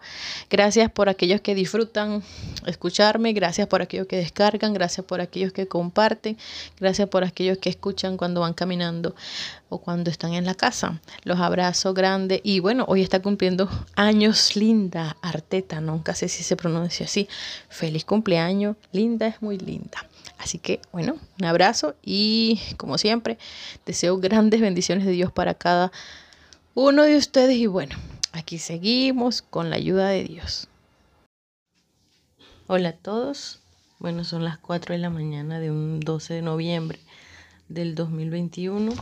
gracias 0.49 0.91
por 0.91 1.09
aquellos 1.09 1.41
que 1.41 1.55
disfrutan 1.55 2.23
escucharme, 2.67 3.33
gracias 3.33 3.67
por 3.69 3.83
aquellos 3.83 4.07
que 4.07 4.17
descargan, 4.17 4.73
gracias 4.73 5.07
por 5.07 5.21
aquellos 5.21 5.53
que 5.53 5.69
comparten, 5.69 6.37
gracias 6.79 7.09
por 7.09 7.25
aquellos 7.25 7.59
que 7.59 7.69
escuchan 7.69 8.17
cuando 8.17 8.41
van 8.41 8.55
caminando 8.55 9.15
o 9.69 9.79
cuando 9.79 10.11
están 10.11 10.35
en 10.35 10.45
la 10.45 10.55
casa. 10.55 11.01
Los 11.25 11.39
abrazo 11.41 11.95
grande 11.95 12.41
y 12.43 12.61
bueno, 12.61 12.85
hoy 12.89 13.03
está 13.03 13.21
cumpliendo 13.21 13.69
años 13.95 14.57
Linda 14.57 15.17
Arteta, 15.23 15.81
nunca 15.81 16.15
sé 16.15 16.29
si 16.29 16.43
se 16.43 16.57
pronuncia 16.57 17.07
así. 17.07 17.29
Feliz 17.69 18.05
cumpleaños, 18.05 18.77
Linda 18.93 19.27
es 19.27 19.41
muy 19.41 19.59
linda. 19.59 20.07
Así 20.39 20.59
que 20.59 20.81
bueno, 20.91 21.17
un 21.39 21.47
abrazo 21.47 21.95
y 22.03 22.61
como 22.77 22.99
siempre, 22.99 23.39
deseo 23.87 24.19
grandes 24.19 24.61
bendiciones 24.61 25.05
de 25.05 25.13
Dios 25.13 25.31
para 25.31 25.55
cada 25.55 25.93
uno 26.75 27.03
de 27.03 27.17
ustedes 27.17 27.57
y 27.57 27.67
bueno, 27.67 27.97
Aquí 28.33 28.59
seguimos 28.59 29.43
con 29.43 29.71
la 29.71 29.77
ayuda 29.77 30.09
de 30.09 30.23
Dios. 30.23 30.69
Hola 32.69 32.91
a 32.91 32.97
todos. 32.97 33.61
Bueno, 33.99 34.23
son 34.23 34.45
las 34.45 34.57
4 34.59 34.95
de 34.95 35.01
la 35.01 35.11
mañana 35.11 35.59
de 35.59 35.73
un 35.73 35.99
12 35.99 36.35
de 36.35 36.43
noviembre 36.43 37.01
del 37.69 37.97
2021 37.97 38.93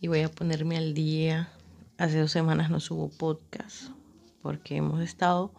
y 0.00 0.08
voy 0.08 0.22
a 0.22 0.28
ponerme 0.28 0.76
al 0.76 0.94
día. 0.94 1.52
Hace 1.96 2.18
dos 2.18 2.32
semanas 2.32 2.70
no 2.70 2.80
subo 2.80 3.08
podcast 3.08 3.90
porque 4.42 4.76
hemos 4.76 5.00
estado 5.00 5.52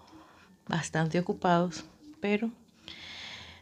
bastante 0.67 1.17
ocupados, 1.17 1.86
pero 2.19 2.51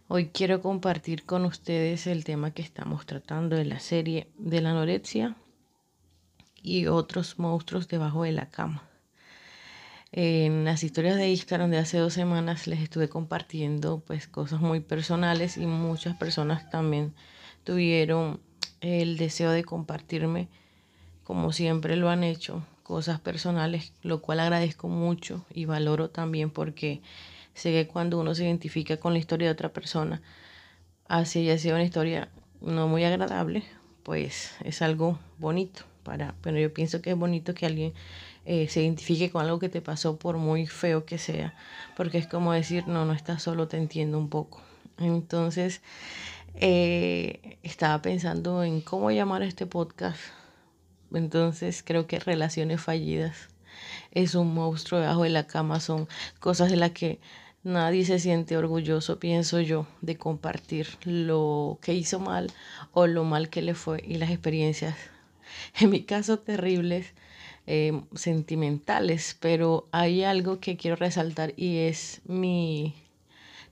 hoy 0.07 0.29
quiero 0.29 0.59
compartir 0.63 1.23
con 1.25 1.45
ustedes 1.45 2.07
el 2.07 2.23
tema 2.23 2.49
que 2.49 2.63
estamos 2.63 3.05
tratando 3.05 3.55
de 3.55 3.65
la 3.65 3.79
serie 3.79 4.31
de 4.39 4.61
la 4.61 4.71
anorexia 4.71 5.35
y 6.63 6.87
otros 6.87 7.37
monstruos 7.37 7.87
debajo 7.87 8.23
de 8.23 8.31
la 8.31 8.49
cama. 8.49 8.88
En 10.11 10.65
las 10.65 10.83
historias 10.83 11.17
de 11.17 11.29
Instagram 11.29 11.69
de 11.69 11.77
hace 11.77 11.99
dos 11.99 12.13
semanas 12.13 12.65
les 12.65 12.79
estuve 12.79 13.09
compartiendo 13.09 14.01
pues 14.07 14.27
cosas 14.27 14.59
muy 14.59 14.79
personales 14.79 15.55
y 15.55 15.67
muchas 15.67 16.17
personas 16.17 16.67
también 16.71 17.13
tuvieron 17.63 18.39
el 18.81 19.17
deseo 19.17 19.51
de 19.51 19.63
compartirme, 19.63 20.47
como 21.23 21.51
siempre 21.51 21.95
lo 21.95 22.09
han 22.09 22.23
hecho, 22.23 22.65
cosas 22.81 23.19
personales, 23.19 23.93
lo 24.01 24.19
cual 24.19 24.39
agradezco 24.39 24.87
mucho 24.87 25.45
y 25.53 25.65
valoro 25.65 26.09
también 26.09 26.49
porque 26.49 27.01
sé 27.53 27.71
que 27.71 27.87
cuando 27.87 28.19
uno 28.19 28.33
se 28.33 28.45
identifica 28.45 28.97
con 28.97 29.13
la 29.13 29.19
historia 29.19 29.49
de 29.49 29.53
otra 29.53 29.69
persona, 29.73 30.23
así 31.07 31.41
haya 31.41 31.59
sido 31.59 31.75
una 31.75 31.83
historia 31.83 32.29
no 32.61 32.87
muy 32.87 33.03
agradable, 33.03 33.63
pues 34.01 34.55
es 34.63 34.81
algo 34.81 35.19
bonito 35.37 35.83
para, 36.01 36.33
pero 36.41 36.57
yo 36.57 36.73
pienso 36.73 36.99
que 37.03 37.11
es 37.11 37.15
bonito 37.15 37.53
que 37.53 37.67
alguien 37.67 37.93
eh, 38.45 38.67
se 38.69 38.81
identifique 38.81 39.29
con 39.29 39.43
algo 39.43 39.59
que 39.59 39.69
te 39.69 39.81
pasó 39.81 40.17
por 40.17 40.37
muy 40.37 40.67
feo 40.67 41.05
que 41.05 41.17
sea, 41.17 41.55
porque 41.95 42.17
es 42.17 42.27
como 42.27 42.53
decir, 42.53 42.87
no, 42.87 43.05
no 43.05 43.13
estás 43.13 43.43
solo, 43.43 43.67
te 43.67 43.77
entiendo 43.77 44.17
un 44.17 44.29
poco. 44.29 44.61
Entonces, 44.97 45.81
eh, 46.55 47.57
estaba 47.63 48.01
pensando 48.01 48.63
en 48.63 48.81
cómo 48.81 49.11
llamar 49.11 49.41
a 49.41 49.45
este 49.45 49.65
podcast. 49.65 50.19
Entonces, 51.13 51.83
creo 51.83 52.07
que 52.07 52.19
relaciones 52.19 52.81
fallidas 52.81 53.49
es 54.11 54.35
un 54.35 54.53
monstruo 54.53 54.99
debajo 54.99 55.23
de 55.23 55.29
la 55.29 55.47
cama, 55.47 55.79
son 55.79 56.07
cosas 56.39 56.69
de 56.69 56.77
las 56.77 56.91
que 56.91 57.19
nadie 57.63 58.05
se 58.05 58.19
siente 58.19 58.57
orgulloso, 58.57 59.19
pienso 59.19 59.59
yo, 59.61 59.87
de 60.01 60.17
compartir 60.17 60.87
lo 61.03 61.79
que 61.81 61.93
hizo 61.93 62.19
mal 62.19 62.51
o 62.93 63.07
lo 63.07 63.23
mal 63.23 63.49
que 63.49 63.61
le 63.61 63.73
fue 63.73 64.03
y 64.05 64.15
las 64.15 64.31
experiencias, 64.31 64.95
en 65.79 65.89
mi 65.89 66.03
caso, 66.03 66.39
terribles 66.39 67.13
eh, 67.71 68.01
sentimentales, 68.15 69.37
pero 69.39 69.87
hay 69.91 70.23
algo 70.23 70.59
que 70.59 70.75
quiero 70.75 70.95
resaltar 70.95 71.53
y 71.55 71.77
es 71.77 72.21
mi 72.25 72.95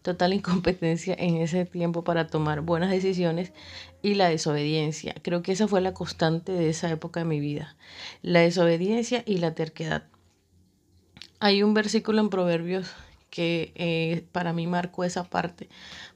total 0.03 0.33
incompetencia 0.33 1.15
en 1.17 1.37
ese 1.37 1.65
tiempo 1.65 2.03
para 2.03 2.27
tomar 2.27 2.61
buenas 2.61 2.91
decisiones 2.91 3.53
y 4.03 4.13
la 4.13 4.29
desobediencia. 4.29 5.15
Creo 5.23 5.41
que 5.41 5.51
esa 5.51 5.67
fue 5.67 5.81
la 5.81 5.95
constante 5.95 6.51
de 6.51 6.69
esa 6.69 6.91
época 6.91 7.21
de 7.21 7.25
mi 7.25 7.39
vida, 7.39 7.75
la 8.21 8.41
desobediencia 8.41 9.23
y 9.25 9.39
la 9.39 9.55
terquedad. 9.55 10.03
Hay 11.39 11.63
un 11.63 11.73
versículo 11.73 12.21
en 12.21 12.29
Proverbios 12.29 12.93
que 13.37 13.71
eh, 13.75 14.23
para 14.31 14.51
mí 14.51 14.65
marcó 14.65 15.03
esa 15.03 15.23
parte, 15.23 15.69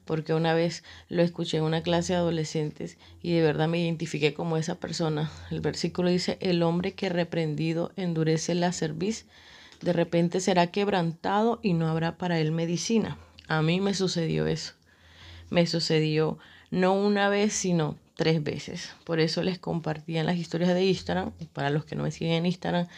porque 0.04 0.34
una 0.34 0.54
vez 0.54 0.82
lo 1.08 1.22
escuché 1.22 1.58
en 1.58 1.62
una 1.62 1.84
clase 1.84 2.14
de 2.14 2.18
adolescentes 2.18 2.98
y 3.22 3.30
de 3.30 3.42
verdad 3.42 3.68
me 3.68 3.78
identifiqué 3.78 4.34
como 4.34 4.56
esa 4.56 4.80
persona. 4.80 5.30
El 5.52 5.60
versículo 5.60 6.10
dice, 6.10 6.36
el 6.40 6.64
hombre 6.64 6.94
que 6.94 7.10
reprendido 7.10 7.92
endurece 7.94 8.56
la 8.56 8.72
cerviz, 8.72 9.26
de 9.82 9.92
repente 9.92 10.40
será 10.40 10.66
quebrantado 10.66 11.60
y 11.62 11.74
no 11.74 11.86
habrá 11.86 12.18
para 12.18 12.40
él 12.40 12.50
medicina. 12.50 13.18
A 13.46 13.62
mí 13.62 13.80
me 13.80 13.94
sucedió 13.94 14.48
eso. 14.48 14.72
Me 15.48 15.68
sucedió 15.68 16.38
no 16.72 16.92
una 16.92 17.28
vez, 17.28 17.52
sino 17.52 17.98
tres 18.16 18.42
veces. 18.42 18.96
Por 19.04 19.20
eso 19.20 19.44
les 19.44 19.60
compartí 19.60 20.16
en 20.16 20.26
las 20.26 20.38
historias 20.38 20.74
de 20.74 20.84
Instagram. 20.86 21.30
Para 21.52 21.70
los 21.70 21.84
que 21.84 21.94
no 21.94 22.02
me 22.02 22.10
siguen 22.10 22.32
en 22.32 22.46
Instagram, 22.46 22.88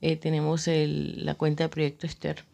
eh, 0.00 0.16
tenemos 0.16 0.64
la 0.66 1.36
cuenta 1.36 1.62
de 1.62 1.68
Proyecto 1.68 2.08
Esther 2.08 2.44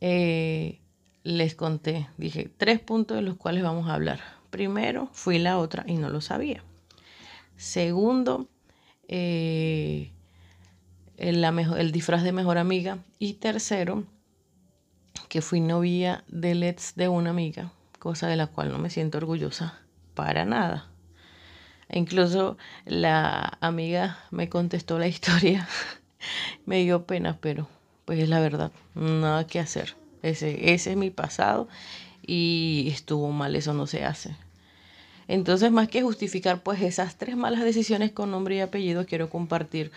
eh, 0.00 0.80
les 1.24 1.54
conté, 1.54 2.08
dije, 2.16 2.50
tres 2.56 2.80
puntos 2.80 3.16
de 3.16 3.22
los 3.22 3.36
cuales 3.36 3.62
vamos 3.62 3.88
a 3.88 3.94
hablar. 3.94 4.20
Primero, 4.50 5.08
fui 5.12 5.38
la 5.38 5.58
otra 5.58 5.84
y 5.86 5.94
no 5.94 6.08
lo 6.08 6.20
sabía. 6.20 6.62
Segundo, 7.56 8.48
eh, 9.08 10.12
el, 11.18 11.92
disfraz 11.92 12.22
de 12.22 12.32
mejor 12.32 12.58
amiga. 12.58 12.98
Y 13.18 13.34
tercero, 13.34 14.04
que 15.28 15.42
fui 15.42 15.60
novia 15.60 16.24
del 16.28 16.62
ex 16.62 16.94
de 16.94 17.08
una 17.08 17.30
amiga, 17.30 17.72
cosa 17.98 18.28
de 18.28 18.36
la 18.36 18.46
cual 18.46 18.70
no 18.70 18.78
me 18.78 18.90
siento 18.90 19.18
orgullosa 19.18 19.80
para 20.14 20.44
nada. 20.44 20.88
E 21.88 21.98
incluso 21.98 22.56
la 22.84 23.58
amiga 23.60 24.18
me 24.30 24.48
contestó 24.48 24.98
la 24.98 25.08
historia, 25.14 25.68
me 26.64 26.82
dio 26.82 27.06
pena, 27.06 27.38
pero 27.40 27.68
pues 28.08 28.20
es 28.20 28.30
la 28.30 28.40
verdad, 28.40 28.72
nada 28.94 29.46
que 29.46 29.60
hacer. 29.60 29.94
Ese, 30.22 30.72
es 30.72 30.96
mi 30.96 31.10
pasado 31.10 31.68
y 32.26 32.88
estuvo 32.90 33.30
mal, 33.32 33.54
eso 33.54 33.74
no 33.74 33.86
se 33.86 34.02
hace. 34.02 34.34
Entonces, 35.26 35.70
más 35.70 35.88
que 35.88 36.00
justificar 36.00 36.62
pues 36.62 36.80
esas 36.80 37.18
tres 37.18 37.36
malas 37.36 37.62
decisiones 37.62 38.10
con 38.10 38.30
nombre 38.30 38.56
y 38.56 38.60
apellido, 38.60 39.04
quiero 39.04 39.28
compartir 39.28 39.92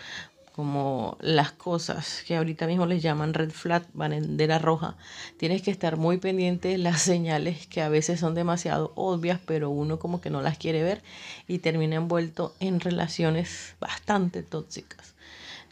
como 0.54 1.16
las 1.22 1.52
cosas 1.52 2.22
que 2.26 2.36
ahorita 2.36 2.66
mismo 2.66 2.84
les 2.84 3.02
llaman 3.02 3.32
red 3.32 3.48
flag, 3.50 3.86
bandera 3.94 4.58
roja. 4.58 4.94
Tienes 5.38 5.62
que 5.62 5.70
estar 5.70 5.96
muy 5.96 6.18
pendiente 6.18 6.68
de 6.68 6.76
las 6.76 7.00
señales 7.10 7.66
que 7.66 7.80
a 7.80 7.88
veces 7.88 8.20
son 8.20 8.34
demasiado 8.34 8.92
obvias, 8.94 9.40
pero 9.46 9.70
uno 9.70 9.98
como 9.98 10.20
que 10.20 10.28
no 10.28 10.42
las 10.42 10.58
quiere 10.58 10.82
ver 10.82 11.02
y 11.48 11.60
termina 11.60 11.96
envuelto 11.96 12.54
en 12.60 12.78
relaciones 12.78 13.74
bastante 13.80 14.42
tóxicas. 14.42 15.14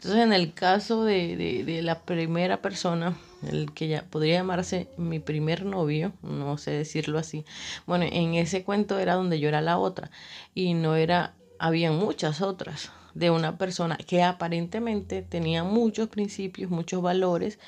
Entonces, 0.01 0.23
en 0.23 0.33
el 0.33 0.55
caso 0.55 1.03
de, 1.03 1.79
la 1.83 1.99
primera 2.01 2.59
persona, 2.63 3.15
el 3.47 3.71
que 3.71 3.87
ya 3.87 4.03
podría 4.09 4.37
llamarse 4.37 4.87
mi 4.97 5.19
primer 5.19 5.63
novio, 5.63 6.11
no 6.23 6.57
sé 6.57 6.71
decirlo 6.71 7.19
así, 7.19 7.45
bueno, 7.85 8.05
en 8.11 8.33
ese 8.33 8.63
cuento 8.63 8.97
era 8.97 9.13
donde 9.13 9.39
yo 9.39 9.47
era 9.47 9.61
la 9.61 9.77
otra 9.77 10.09
y 10.55 10.73
no 10.73 10.95
era, 10.95 11.35
había 11.59 11.91
muchas 11.91 12.41
otras 12.41 12.89
de 13.13 13.29
una 13.29 13.59
persona 13.59 13.95
que 13.95 14.23
aparentemente 14.23 15.21
tenía 15.21 15.63
muchos 15.63 16.09
principios, 16.09 16.71
muchos 16.71 17.03
valores 17.03 17.59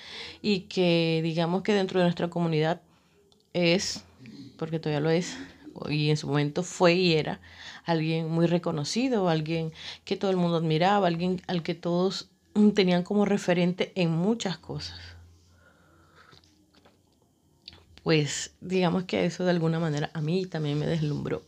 y 0.41 0.61
que 0.61 1.19
digamos 1.21 1.61
que 1.61 1.75
dentro 1.75 1.99
de 1.99 2.05
nuestra 2.05 2.31
comunidad 2.31 2.81
es, 3.53 4.05
porque 4.57 4.79
todavía 4.79 5.01
lo 5.01 5.11
es, 5.11 5.37
y 5.89 6.09
en 6.09 6.17
su 6.17 6.27
momento 6.27 6.63
fue 6.63 6.93
y 6.93 7.13
era 7.13 7.39
alguien 7.85 8.29
muy 8.29 8.47
reconocido, 8.47 9.29
alguien 9.29 9.73
que 10.05 10.17
todo 10.17 10.31
el 10.31 10.37
mundo 10.37 10.57
admiraba, 10.57 11.07
alguien 11.07 11.41
al 11.47 11.63
que 11.63 11.75
todos 11.75 12.29
tenían 12.75 13.03
como 13.03 13.25
referente 13.25 13.91
en 13.95 14.11
muchas 14.11 14.57
cosas. 14.57 14.99
Pues 18.03 18.51
digamos 18.59 19.05
que 19.05 19.25
eso 19.25 19.45
de 19.45 19.51
alguna 19.51 19.79
manera 19.79 20.11
a 20.13 20.21
mí 20.21 20.45
también 20.45 20.77
me 20.77 20.85
deslumbró. 20.85 21.43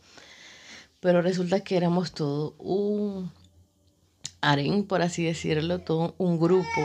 pero 1.00 1.22
resulta 1.22 1.60
que 1.60 1.76
éramos 1.76 2.12
todo 2.12 2.54
un 2.58 3.30
harén, 4.40 4.84
por 4.84 5.02
así 5.02 5.24
decirlo, 5.24 5.80
todo 5.80 6.14
un 6.18 6.38
grupo 6.38 6.80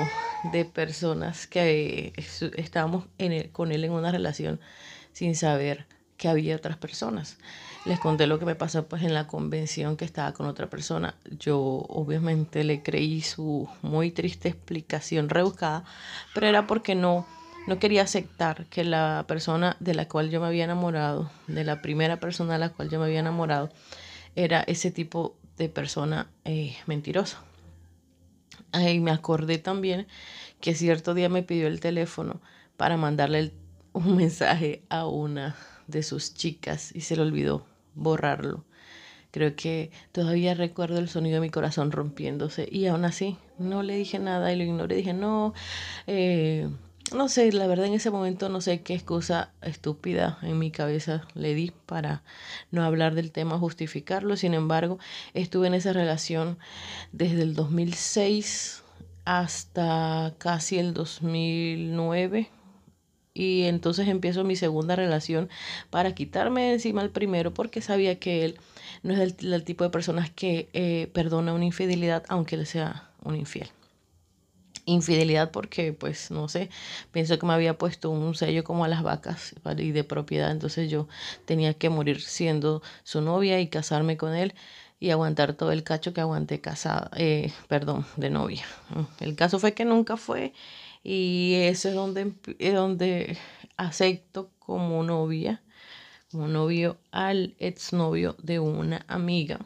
de 0.51 0.65
personas 0.65 1.47
que 1.47 2.13
estábamos 2.57 3.05
con 3.51 3.71
él 3.71 3.83
en 3.83 3.91
una 3.91 4.11
relación 4.11 4.59
sin 5.13 5.35
saber 5.35 5.85
que 6.21 6.29
había 6.29 6.55
otras 6.55 6.77
personas. 6.77 7.37
Les 7.83 7.99
conté 7.99 8.27
lo 8.27 8.37
que 8.37 8.45
me 8.45 8.53
pasó 8.53 8.85
pues 8.85 9.01
en 9.01 9.15
la 9.15 9.25
convención 9.25 9.97
que 9.97 10.05
estaba 10.05 10.33
con 10.33 10.45
otra 10.45 10.69
persona. 10.69 11.15
Yo 11.39 11.57
obviamente 11.59 12.63
le 12.63 12.83
creí 12.83 13.21
su 13.21 13.67
muy 13.81 14.11
triste 14.11 14.49
explicación 14.49 15.29
rebuscada, 15.29 15.83
pero 16.35 16.45
era 16.45 16.67
porque 16.67 16.93
no 16.93 17.25
no 17.65 17.79
quería 17.79 18.03
aceptar 18.03 18.65
que 18.67 18.83
la 18.83 19.25
persona 19.27 19.77
de 19.79 19.95
la 19.95 20.07
cual 20.07 20.29
yo 20.29 20.39
me 20.41 20.47
había 20.47 20.63
enamorado, 20.63 21.31
de 21.47 21.63
la 21.63 21.81
primera 21.81 22.19
persona 22.19 22.53
de 22.53 22.59
la 22.59 22.69
cual 22.69 22.89
yo 22.89 22.99
me 22.99 23.05
había 23.05 23.19
enamorado, 23.19 23.71
era 24.35 24.61
ese 24.61 24.91
tipo 24.91 25.35
de 25.57 25.69
persona 25.69 26.29
eh, 26.45 26.75
mentirosa. 26.85 27.41
Ahí 28.71 28.99
me 28.99 29.11
acordé 29.11 29.57
también 29.57 30.07
que 30.59 30.75
cierto 30.75 31.15
día 31.15 31.29
me 31.29 31.41
pidió 31.41 31.67
el 31.67 31.79
teléfono 31.79 32.41
para 32.77 32.95
mandarle 32.97 33.53
un 33.93 34.15
mensaje 34.15 34.83
a 34.89 35.07
una 35.07 35.55
de 35.91 36.03
sus 36.03 36.33
chicas 36.33 36.95
y 36.95 37.01
se 37.01 37.15
le 37.15 37.21
olvidó 37.23 37.65
borrarlo. 37.95 38.63
Creo 39.31 39.55
que 39.55 39.91
todavía 40.11 40.53
recuerdo 40.53 40.99
el 40.99 41.07
sonido 41.07 41.35
de 41.35 41.41
mi 41.41 41.49
corazón 41.49 41.91
rompiéndose 41.91 42.67
y 42.69 42.87
aún 42.87 43.05
así 43.05 43.37
no 43.57 43.81
le 43.81 43.95
dije 43.95 44.19
nada 44.19 44.51
y 44.51 44.57
lo 44.57 44.63
ignoré. 44.63 44.97
Dije, 44.97 45.13
no, 45.13 45.53
eh, 46.05 46.69
no 47.15 47.29
sé, 47.29 47.51
la 47.53 47.67
verdad 47.67 47.85
en 47.85 47.93
ese 47.93 48.09
momento 48.09 48.49
no 48.49 48.59
sé 48.59 48.81
qué 48.81 48.93
excusa 48.93 49.51
estúpida 49.61 50.37
en 50.41 50.59
mi 50.59 50.71
cabeza 50.71 51.27
le 51.33 51.53
di 51.53 51.71
para 51.85 52.23
no 52.71 52.83
hablar 52.83 53.15
del 53.15 53.31
tema, 53.31 53.57
justificarlo. 53.57 54.35
Sin 54.35 54.53
embargo, 54.53 54.99
estuve 55.33 55.67
en 55.67 55.75
esa 55.75 55.93
relación 55.93 56.57
desde 57.13 57.43
el 57.43 57.53
2006 57.53 58.83
hasta 59.23 60.33
casi 60.39 60.77
el 60.77 60.93
2009 60.93 62.49
y 63.33 63.63
entonces 63.63 64.07
empiezo 64.07 64.43
mi 64.43 64.55
segunda 64.55 64.95
relación 64.95 65.49
para 65.89 66.13
quitarme 66.13 66.73
encima 66.73 67.01
el 67.01 67.09
primero 67.09 67.53
porque 67.53 67.81
sabía 67.81 68.19
que 68.19 68.45
él 68.45 68.59
no 69.03 69.13
es 69.13 69.35
el, 69.41 69.63
tipo 69.63 69.83
de 69.83 69.89
personas 69.89 70.29
que 70.29 70.69
eh, 70.73 71.09
perdona 71.13 71.53
una 71.53 71.65
infidelidad 71.65 72.23
aunque 72.27 72.55
él 72.55 72.65
sea 72.65 73.09
un 73.23 73.35
infiel. 73.35 73.69
Infidelidad 74.85 75.51
porque, 75.51 75.93
pues, 75.93 76.31
no 76.31 76.49
sé, 76.49 76.69
pienso 77.11 77.37
que 77.37 77.45
me 77.45 77.53
había 77.53 77.77
puesto 77.77 78.09
un 78.09 78.33
sello 78.33 78.63
como 78.63 78.83
a 78.83 78.87
las 78.87 79.03
vacas 79.03 79.53
y 79.77 79.91
de 79.91 80.03
propiedad, 80.03 80.51
entonces 80.51 80.89
yo 80.89 81.07
tenía 81.45 81.75
que 81.75 81.89
morir 81.89 82.19
siendo 82.19 82.81
su 83.03 83.21
novia 83.21 83.59
y 83.59 83.67
casarme 83.67 84.17
con 84.17 84.33
él 84.33 84.55
y 84.99 85.11
aguantar 85.11 85.53
todo 85.53 85.71
el 85.71 85.83
cacho 85.83 86.13
que 86.13 86.21
aguanté 86.21 86.61
casada, 86.61 87.11
eh, 87.15 87.53
perdón, 87.67 88.05
de 88.17 88.31
novia. 88.31 88.65
El 89.19 89.35
caso 89.35 89.59
fue 89.59 89.73
que 89.73 89.85
nunca 89.85 90.17
fue 90.17 90.53
y 91.03 91.53
eso 91.55 91.89
es 91.89 91.95
donde, 91.95 92.33
es 92.59 92.73
donde 92.73 93.37
acepto 93.77 94.49
como 94.59 95.03
novia, 95.03 95.61
como 96.31 96.47
novio 96.47 96.97
al 97.11 97.55
exnovio 97.59 98.35
de 98.41 98.59
una 98.59 99.05
amiga. 99.07 99.59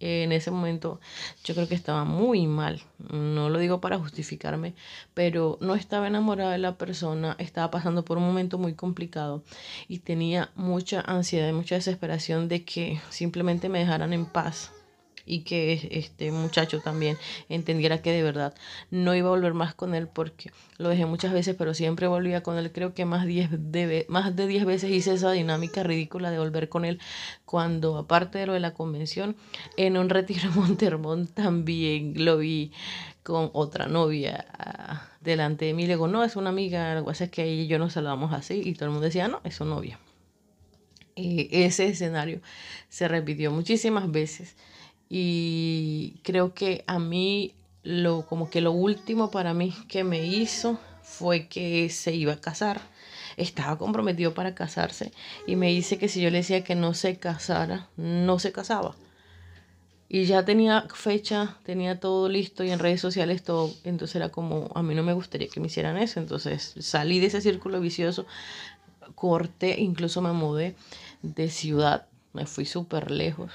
En 0.00 0.32
ese 0.32 0.50
momento 0.50 1.00
yo 1.44 1.54
creo 1.54 1.68
que 1.68 1.76
estaba 1.76 2.04
muy 2.04 2.46
mal, 2.46 2.82
no 3.10 3.48
lo 3.48 3.58
digo 3.58 3.80
para 3.80 3.98
justificarme, 3.98 4.74
pero 5.14 5.56
no 5.60 5.76
estaba 5.76 6.08
enamorada 6.08 6.52
de 6.52 6.58
la 6.58 6.76
persona, 6.76 7.36
estaba 7.38 7.70
pasando 7.70 8.04
por 8.04 8.18
un 8.18 8.24
momento 8.24 8.58
muy 8.58 8.74
complicado 8.74 9.44
y 9.88 10.00
tenía 10.00 10.50
mucha 10.56 11.00
ansiedad 11.00 11.48
y 11.48 11.52
mucha 11.52 11.76
desesperación 11.76 12.48
de 12.48 12.64
que 12.64 13.00
simplemente 13.08 13.68
me 13.68 13.78
dejaran 13.78 14.12
en 14.12 14.26
paz 14.26 14.72
y 15.26 15.40
que 15.40 15.88
este 15.90 16.30
muchacho 16.30 16.80
también 16.80 17.16
entendiera 17.48 18.02
que 18.02 18.12
de 18.12 18.22
verdad 18.22 18.54
no 18.90 19.14
iba 19.14 19.28
a 19.28 19.30
volver 19.30 19.54
más 19.54 19.74
con 19.74 19.94
él 19.94 20.08
porque 20.08 20.50
lo 20.78 20.88
dejé 20.88 21.06
muchas 21.06 21.32
veces, 21.32 21.54
pero 21.56 21.74
siempre 21.74 22.06
volvía 22.06 22.42
con 22.42 22.58
él. 22.58 22.72
Creo 22.72 22.94
que 22.94 23.04
más, 23.04 23.26
diez 23.26 23.48
de, 23.50 24.06
más 24.08 24.34
de 24.36 24.46
10 24.46 24.64
veces 24.64 24.90
hice 24.90 25.14
esa 25.14 25.30
dinámica 25.32 25.82
ridícula 25.82 26.30
de 26.30 26.38
volver 26.38 26.68
con 26.68 26.84
él 26.84 27.00
cuando, 27.44 27.96
aparte 27.98 28.38
de 28.38 28.46
lo 28.46 28.52
de 28.52 28.60
la 28.60 28.74
convención, 28.74 29.36
en 29.76 29.96
un 29.96 30.08
retiro 30.08 30.48
en 30.48 30.54
Montermont 30.54 31.30
también 31.32 32.24
lo 32.24 32.38
vi 32.38 32.72
con 33.22 33.50
otra 33.54 33.86
novia 33.86 34.46
ah, 34.58 35.08
delante 35.20 35.64
de 35.64 35.74
mí. 35.74 35.86
Le 35.86 35.94
digo, 35.94 36.08
no, 36.08 36.24
es 36.24 36.36
una 36.36 36.50
amiga, 36.50 36.92
algo 36.92 37.10
así, 37.10 37.24
es 37.24 37.30
que 37.30 37.44
ella 37.44 37.62
y 37.62 37.66
yo 37.66 37.78
nos 37.78 37.94
saludamos 37.94 38.32
así 38.32 38.60
y 38.64 38.74
todo 38.74 38.86
el 38.86 38.90
mundo 38.90 39.06
decía, 39.06 39.28
no, 39.28 39.40
es 39.44 39.56
su 39.56 39.64
novia. 39.64 39.98
Y 41.16 41.48
ese 41.50 41.86
escenario 41.86 42.40
se 42.88 43.06
repitió 43.06 43.52
muchísimas 43.52 44.10
veces 44.10 44.56
y 45.16 46.18
creo 46.24 46.54
que 46.54 46.82
a 46.88 46.98
mí 46.98 47.54
lo 47.84 48.26
como 48.26 48.50
que 48.50 48.60
lo 48.60 48.72
último 48.72 49.30
para 49.30 49.54
mí 49.54 49.72
que 49.86 50.02
me 50.02 50.26
hizo 50.26 50.76
fue 51.04 51.46
que 51.46 51.88
se 51.88 52.12
iba 52.16 52.32
a 52.32 52.40
casar. 52.40 52.80
Estaba 53.36 53.78
comprometido 53.78 54.34
para 54.34 54.56
casarse 54.56 55.12
y 55.46 55.54
me 55.54 55.68
dice 55.68 55.98
que 55.98 56.08
si 56.08 56.20
yo 56.20 56.30
le 56.30 56.38
decía 56.38 56.64
que 56.64 56.74
no 56.74 56.94
se 56.94 57.16
casara, 57.16 57.86
no 57.96 58.40
se 58.40 58.50
casaba. 58.50 58.96
Y 60.08 60.24
ya 60.24 60.44
tenía 60.44 60.84
fecha, 60.92 61.58
tenía 61.62 62.00
todo 62.00 62.28
listo 62.28 62.64
y 62.64 62.72
en 62.72 62.80
redes 62.80 63.00
sociales 63.00 63.44
todo. 63.44 63.72
Entonces 63.84 64.16
era 64.16 64.30
como, 64.30 64.72
a 64.74 64.82
mí 64.82 64.96
no 64.96 65.04
me 65.04 65.12
gustaría 65.12 65.46
que 65.46 65.60
me 65.60 65.68
hicieran 65.68 65.96
eso. 65.96 66.18
Entonces 66.18 66.74
salí 66.80 67.20
de 67.20 67.26
ese 67.26 67.40
círculo 67.40 67.80
vicioso, 67.80 68.26
corté, 69.14 69.80
incluso 69.80 70.20
me 70.22 70.32
mudé 70.32 70.74
de 71.22 71.50
ciudad, 71.50 72.08
me 72.32 72.46
fui 72.46 72.64
súper 72.64 73.12
lejos, 73.12 73.52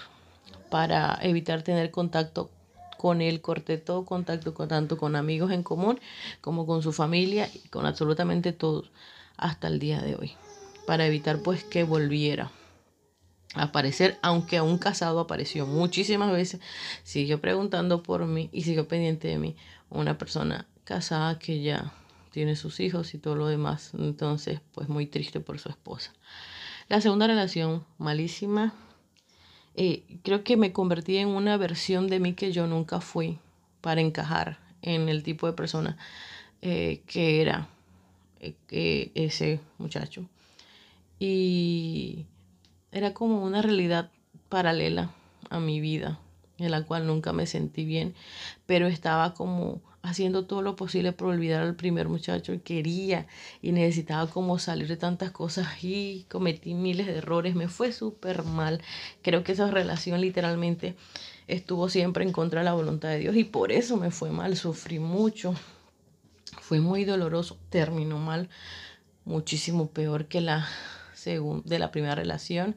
para 0.69 1.17
evitar 1.21 1.61
tener 1.63 1.91
contacto 1.91 2.49
con 2.97 3.21
él, 3.21 3.41
corté 3.41 3.77
todo 3.77 4.05
contacto 4.05 4.53
con, 4.53 4.67
tanto 4.67 4.97
con 4.97 5.15
amigos 5.15 5.51
en 5.51 5.63
común 5.63 5.99
como 6.41 6.65
con 6.65 6.83
su 6.83 6.91
familia 6.91 7.49
y 7.53 7.69
con 7.69 7.85
absolutamente 7.85 8.51
todos 8.51 8.91
hasta 9.37 9.67
el 9.67 9.79
día 9.79 10.01
de 10.01 10.15
hoy, 10.15 10.33
para 10.85 11.05
evitar 11.05 11.39
pues 11.39 11.63
que 11.63 11.83
volviera 11.83 12.51
a 13.55 13.63
aparecer, 13.63 14.19
aunque 14.21 14.57
aún 14.57 14.77
casado 14.77 15.21
apareció 15.21 15.65
muchísimas 15.65 16.31
veces, 16.31 16.59
siguió 17.03 17.39
preguntando 17.39 18.03
por 18.03 18.25
mí 18.25 18.49
y 18.51 18.63
siguió 18.63 18.87
pendiente 18.87 19.29
de 19.29 19.39
mí, 19.39 19.55
una 19.89 20.17
persona 20.17 20.67
casada 20.83 21.39
que 21.39 21.61
ya 21.61 21.93
tiene 22.31 22.55
sus 22.55 22.79
hijos 22.79 23.13
y 23.13 23.17
todo 23.17 23.35
lo 23.35 23.47
demás, 23.47 23.91
entonces 23.97 24.59
pues 24.73 24.89
muy 24.89 25.07
triste 25.07 25.39
por 25.39 25.57
su 25.57 25.69
esposa. 25.69 26.13
La 26.89 27.01
segunda 27.01 27.27
relación, 27.27 27.85
malísima, 27.97 28.73
eh, 29.81 30.03
creo 30.23 30.43
que 30.43 30.57
me 30.57 30.73
convertí 30.73 31.15
en 31.19 31.29
una 31.29 31.55
versión 31.55 32.09
de 32.09 32.19
mí 32.19 32.33
que 32.33 32.51
yo 32.51 32.67
nunca 32.67 32.99
fui 32.99 33.39
para 33.79 34.01
encajar 34.01 34.59
en 34.81 35.07
el 35.07 35.23
tipo 35.23 35.47
de 35.47 35.53
persona 35.53 35.97
eh, 36.61 37.01
que 37.07 37.41
era 37.41 37.69
eh, 38.41 39.11
ese 39.15 39.61
muchacho. 39.77 40.25
Y 41.17 42.25
era 42.91 43.13
como 43.13 43.41
una 43.41 43.61
realidad 43.61 44.11
paralela 44.49 45.11
a 45.49 45.61
mi 45.61 45.79
vida, 45.79 46.19
en 46.59 46.71
la 46.71 46.83
cual 46.83 47.07
nunca 47.07 47.33
me 47.33 47.47
sentí 47.47 47.85
bien, 47.85 48.13
pero 48.65 48.87
estaba 48.87 49.33
como 49.33 49.81
haciendo 50.01 50.45
todo 50.45 50.61
lo 50.61 50.75
posible 50.75 51.11
por 51.11 51.29
olvidar 51.29 51.61
al 51.61 51.75
primer 51.75 52.07
muchacho 52.07 52.53
y 52.53 52.59
quería 52.59 53.27
y 53.61 53.71
necesitaba 53.71 54.27
como 54.27 54.57
salir 54.57 54.87
de 54.87 54.97
tantas 54.97 55.31
cosas 55.31 55.67
y 55.83 56.25
cometí 56.29 56.73
miles 56.73 57.07
de 57.07 57.17
errores, 57.17 57.55
me 57.55 57.67
fue 57.67 57.91
súper 57.91 58.43
mal. 58.43 58.81
Creo 59.21 59.43
que 59.43 59.51
esa 59.51 59.69
relación 59.69 60.21
literalmente 60.21 60.95
estuvo 61.47 61.89
siempre 61.89 62.23
en 62.23 62.31
contra 62.31 62.61
de 62.61 62.65
la 62.65 62.73
voluntad 62.73 63.09
de 63.09 63.19
Dios 63.19 63.35
y 63.35 63.43
por 63.43 63.71
eso 63.71 63.97
me 63.97 64.11
fue 64.11 64.31
mal, 64.31 64.55
sufrí 64.55 64.99
mucho, 64.99 65.53
fue 66.61 66.79
muy 66.79 67.03
doloroso, 67.03 67.57
terminó 67.69 68.19
mal, 68.19 68.49
muchísimo 69.25 69.89
peor 69.89 70.27
que 70.27 70.41
la 70.41 70.67
de 71.65 71.79
la 71.79 71.91
primera 71.91 72.15
relación. 72.15 72.75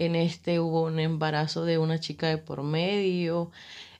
En 0.00 0.16
este 0.16 0.60
hubo 0.60 0.84
un 0.84 0.98
embarazo 0.98 1.66
de 1.66 1.76
una 1.76 2.00
chica 2.00 2.26
de 2.26 2.38
por 2.38 2.62
medio, 2.62 3.50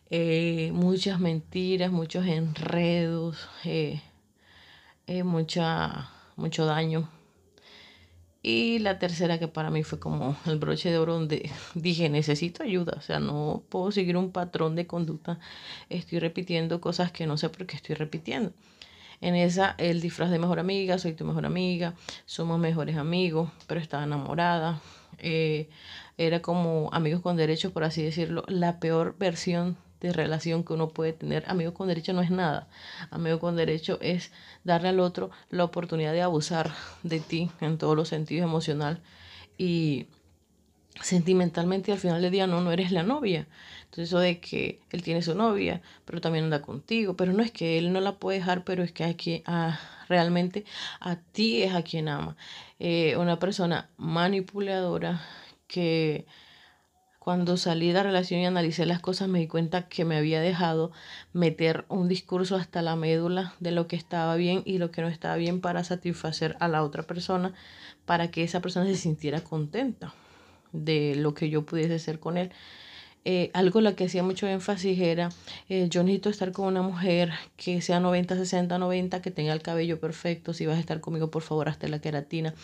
eh, 0.09 0.71
muchas 0.73 1.21
mentiras, 1.21 1.93
muchos 1.93 2.27
enredos, 2.27 3.51
eh, 3.67 4.01
eh, 5.07 5.25
mucha, 5.25 6.09
mucho 6.37 6.65
daño. 6.65 7.11
Y 8.43 8.79
la 8.79 8.99
tercera 8.99 9.39
que 9.39 9.47
para 9.47 9.69
mí 9.69 9.83
fue 9.83 10.01
como 10.01 10.39
el 10.47 10.59
broche 10.59 10.91
de 10.91 10.97
oro 10.97 11.13
donde 11.13 11.51
dije 11.75 12.09
necesito 12.09 12.63
ayuda, 12.63 12.95
o 12.97 13.03
sea, 13.03 13.21
no 13.21 13.63
puedo 13.69 13.93
seguir 13.93 14.17
un 14.17 14.33
patrón 14.33 14.77
de 14.77 14.87
conducta, 14.87 15.39
estoy 15.91 16.19
repitiendo 16.19 16.81
cosas 16.81 17.13
que 17.13 17.27
no 17.27 17.37
sé 17.37 17.51
por 17.51 17.67
qué 17.67 17.77
estoy 17.77 17.95
repitiendo. 17.95 18.55
En 19.21 19.35
esa, 19.35 19.75
el 19.77 20.01
disfraz 20.01 20.31
de 20.31 20.39
mejor 20.39 20.61
amiga, 20.61 20.97
soy 20.97 21.13
tu 21.13 21.27
mejor 21.27 21.45
amiga, 21.45 21.95
somos 22.25 22.59
mejores 22.59 22.97
amigos, 22.97 23.51
pero 23.67 23.81
estaba 23.81 24.05
enamorada. 24.05 24.81
Era 25.22 26.42
como 26.42 26.90
amigos 26.92 27.22
con 27.22 27.37
derechos, 27.37 27.72
por 27.72 27.85
así 27.85 28.02
decirlo, 28.02 28.44
la 28.48 28.80
peor 28.80 29.16
versión 29.18 29.76
de 30.00 30.12
relación 30.12 30.64
que 30.64 30.72
uno 30.72 30.88
puede 30.88 31.12
tener. 31.12 31.44
Amigo 31.46 31.74
con 31.74 31.88
derecho 31.88 32.12
no 32.12 32.22
es 32.22 32.30
nada. 32.30 32.68
Amigo 33.11 33.38
con 33.38 33.56
derecho 33.56 33.98
es 34.00 34.33
darle 34.64 34.88
al 34.88 35.00
otro 35.00 35.30
la 35.50 35.64
oportunidad 35.64 36.12
de 36.12 36.22
abusar 36.22 36.72
de 37.02 37.20
ti 37.20 37.50
en 37.61 37.78
todos 37.78 37.96
los 37.96 38.09
sentidos 38.09 38.44
emocional 38.44 39.00
y 39.59 40.06
sentimentalmente 41.02 41.92
al 41.92 41.98
final 41.98 42.20
del 42.20 42.30
día 42.33 42.46
no, 42.46 42.61
no 42.61 42.72
eres 42.72 42.92
la 42.92 43.02
novia. 43.02 43.46
Entonces 43.85 44.09
eso 44.09 44.18
de 44.18 44.40
que 44.40 44.80
él 44.90 45.02
tiene 45.02 45.22
su 45.22 45.35
novia, 45.35 45.83
pero 46.04 46.20
también 46.20 46.44
anda 46.44 46.62
contigo, 46.62 47.14
pero 47.16 47.33
no 47.33 47.42
es 47.42 47.50
que 47.50 47.78
él 47.78 47.92
no 47.92 48.00
la 48.00 48.16
puede 48.16 48.38
dejar, 48.38 48.64
pero 48.64 48.83
es 48.83 48.92
que 48.92 49.04
aquí 49.04 49.42
ah, 49.46 49.78
realmente 50.09 50.64
a 51.00 51.16
ti 51.16 51.62
es 51.62 51.74
a 51.74 51.83
quien 51.83 52.09
ama. 52.09 52.37
Eh, 52.83 53.19
una 53.19 53.38
persona 53.38 53.90
manipuladora 53.99 55.21
que 55.66 56.27
cuando 57.19 57.59
salí 57.59 57.88
de 57.88 57.93
la 57.93 58.03
relación 58.03 58.40
y 58.40 58.47
analicé 58.47 58.87
las 58.87 59.01
cosas 59.01 59.29
me 59.29 59.38
di 59.38 59.49
cuenta 59.49 59.87
que 59.87 60.07
me 60.07 60.16
había 60.16 60.40
dejado 60.40 60.90
meter 61.35 61.85
un 61.90 62.09
discurso 62.09 62.57
hasta 62.57 62.81
la 62.81 62.97
médula 62.97 63.53
de 63.61 63.73
lo 63.73 63.87
que 63.87 63.97
estaba 63.97 64.35
bien 64.37 64.62
y 64.64 64.79
lo 64.79 64.90
que 64.90 65.03
no 65.03 65.09
estaba 65.09 65.37
bien 65.37 65.61
para 65.61 65.85
satisfacer 65.85 66.57
a 66.59 66.69
la 66.69 66.83
otra 66.83 67.03
persona, 67.03 67.53
para 68.07 68.31
que 68.31 68.45
esa 68.45 68.62
persona 68.62 68.87
se 68.87 68.97
sintiera 68.97 69.45
contenta 69.45 70.14
de 70.73 71.14
lo 71.16 71.35
que 71.35 71.51
yo 71.51 71.66
pudiese 71.66 71.97
hacer 71.97 72.19
con 72.19 72.38
él. 72.38 72.51
Eh, 73.26 73.50
algo 73.52 73.83
lo 73.83 73.94
que 73.96 74.04
hacía 74.04 74.22
mucho 74.22 74.46
énfasis 74.46 74.98
era, 74.98 75.28
eh, 75.68 75.88
yo 75.90 76.02
necesito 76.02 76.30
estar 76.30 76.52
con 76.52 76.66
una 76.66 76.80
mujer 76.80 77.30
que 77.59 77.83
sea 77.83 78.00
90, 78.00 78.35
60, 78.35 78.78
90, 78.78 79.20
que 79.20 79.30
tenga 79.30 79.52
el 79.52 79.61
cabello 79.61 80.00
perfecto, 80.00 80.54
si 80.54 80.64
vas 80.64 80.78
a 80.78 80.80
estar 80.80 81.00
conmigo, 81.00 81.30
por 81.30 81.42
favor, 81.42 81.68
hasta 81.68 81.87
la 81.88 82.00
queratina. 82.00 82.54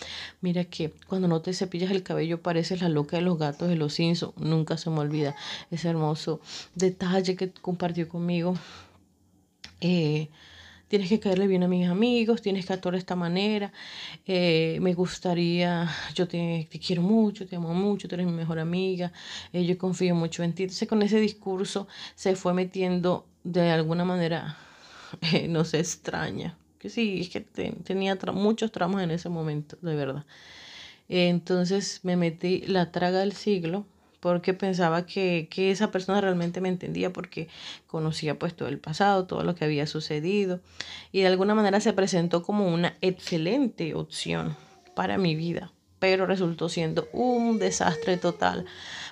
Mira 0.40 0.64
que 0.64 0.92
cuando 1.06 1.28
no 1.28 1.42
te 1.42 1.52
cepillas 1.52 1.90
el 1.90 2.02
cabello 2.02 2.40
pareces 2.40 2.80
la 2.80 2.88
loca 2.88 3.18
de 3.18 3.22
los 3.22 3.38
gatos 3.38 3.68
de 3.68 3.76
los 3.76 3.94
Simpsons, 3.94 4.34
nunca 4.38 4.78
se 4.78 4.88
me 4.88 5.00
olvida 5.00 5.36
ese 5.70 5.90
hermoso 5.90 6.40
detalle 6.74 7.36
que 7.36 7.50
compartió 7.50 8.08
conmigo. 8.08 8.54
Eh, 9.82 10.30
tienes 10.88 11.09
que 11.09 11.20
caerle 11.20 11.46
bien 11.46 11.62
a 11.62 11.68
mis 11.68 11.88
amigos, 11.88 12.42
tienes 12.42 12.66
que 12.66 12.72
actuar 12.72 12.92
de 12.94 12.99
esta 12.99 13.16
manera, 13.16 13.72
eh, 14.27 14.79
me 14.81 14.94
gustaría, 14.94 15.90
yo 16.14 16.29
te, 16.29 16.68
quiero 16.85 17.03
mucho, 17.03 17.46
te 17.46 17.57
amo 17.57 17.75
mucho, 17.75 18.09
tú 18.09 18.14
eres 18.14 18.27
mi 18.27 18.33
mejor 18.33 18.59
amiga, 18.59 19.12
eh, 19.53 19.64
yo 19.64 19.77
confío 19.79 20.14
mucho 20.14 20.42
en 20.42 20.55
ti. 20.55 20.64
Entonces 20.64 20.88
con 20.88 21.03
ese 21.03 21.20
discurso 21.20 21.88
se 22.14 22.37
fue 22.37 22.55
metiendo 22.55 23.27
de 23.44 23.70
alguna 23.70 24.05
manera, 24.05 24.57
eh, 25.33 25.49
no 25.49 25.64
sé, 25.64 25.81
extraña. 25.81 26.57
Que 26.79 26.90
sí, 26.90 27.20
es 27.20 27.31
que 27.31 27.40
tenía 27.40 28.16
muchos 28.33 28.70
tramos 28.70 29.03
en 29.03 29.11
ese 29.11 29.29
momento, 29.29 29.79
de 29.81 29.94
verdad. 29.96 30.25
entonces 31.09 32.01
me 32.03 32.16
metí 32.16 32.61
la 32.66 32.92
traga 32.92 33.20
del 33.20 33.33
siglo 33.33 33.87
porque 34.20 34.55
pensaba 34.55 35.07
que, 35.07 35.48
esa 35.57 35.90
persona 35.90 36.20
realmente 36.20 36.61
me 36.61 36.68
entendía 36.68 37.12
porque 37.12 37.48
conocía 37.87 38.38
pues 38.38 38.55
todo 38.55 38.68
el 38.68 38.79
pasado, 38.79 39.26
todo 39.26 39.42
lo 39.42 39.55
que 39.55 39.64
había 39.64 39.87
sucedido 39.87 40.61
y 41.12 41.20
de 41.20 41.26
alguna 41.26 41.55
manera 41.55 41.81
se 41.81 41.92
presentó 41.92 42.42
como 42.42 42.72
una 42.72 42.96
excelente 43.00 43.94
opción 43.94 44.57
para 44.94 45.18
mi 45.18 45.35
vida, 45.35 45.72
pero 45.98 46.26
resultó 46.26 46.68
siendo 46.68 47.09
un 47.12 47.59
desastre 47.59 48.16
total 48.16 48.66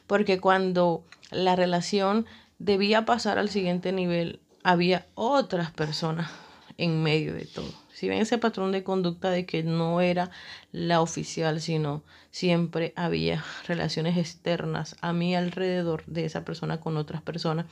porque 0.06 0.40
cuando 0.40 1.04
la 1.30 1.56
relación 1.56 2.26
debía 2.58 3.04
pasar 3.04 3.38
al 3.38 3.50
siguiente 3.50 3.92
nivel 3.92 4.40
había 4.62 5.06
otras 5.14 5.70
personas 5.70 6.30
en 6.78 7.02
medio 7.02 7.34
de 7.34 7.44
todo. 7.44 7.83
Si 7.94 8.08
ven 8.08 8.20
ese 8.20 8.38
patrón 8.38 8.72
de 8.72 8.82
conducta 8.82 9.30
de 9.30 9.46
que 9.46 9.62
no 9.62 10.00
era 10.00 10.30
la 10.72 11.00
oficial, 11.00 11.60
sino 11.60 12.02
siempre 12.32 12.92
había 12.96 13.44
relaciones 13.68 14.16
externas 14.18 14.96
a 15.00 15.12
mi 15.12 15.36
alrededor 15.36 16.04
de 16.06 16.24
esa 16.24 16.44
persona 16.44 16.80
con 16.80 16.96
otras 16.96 17.22
personas. 17.22 17.66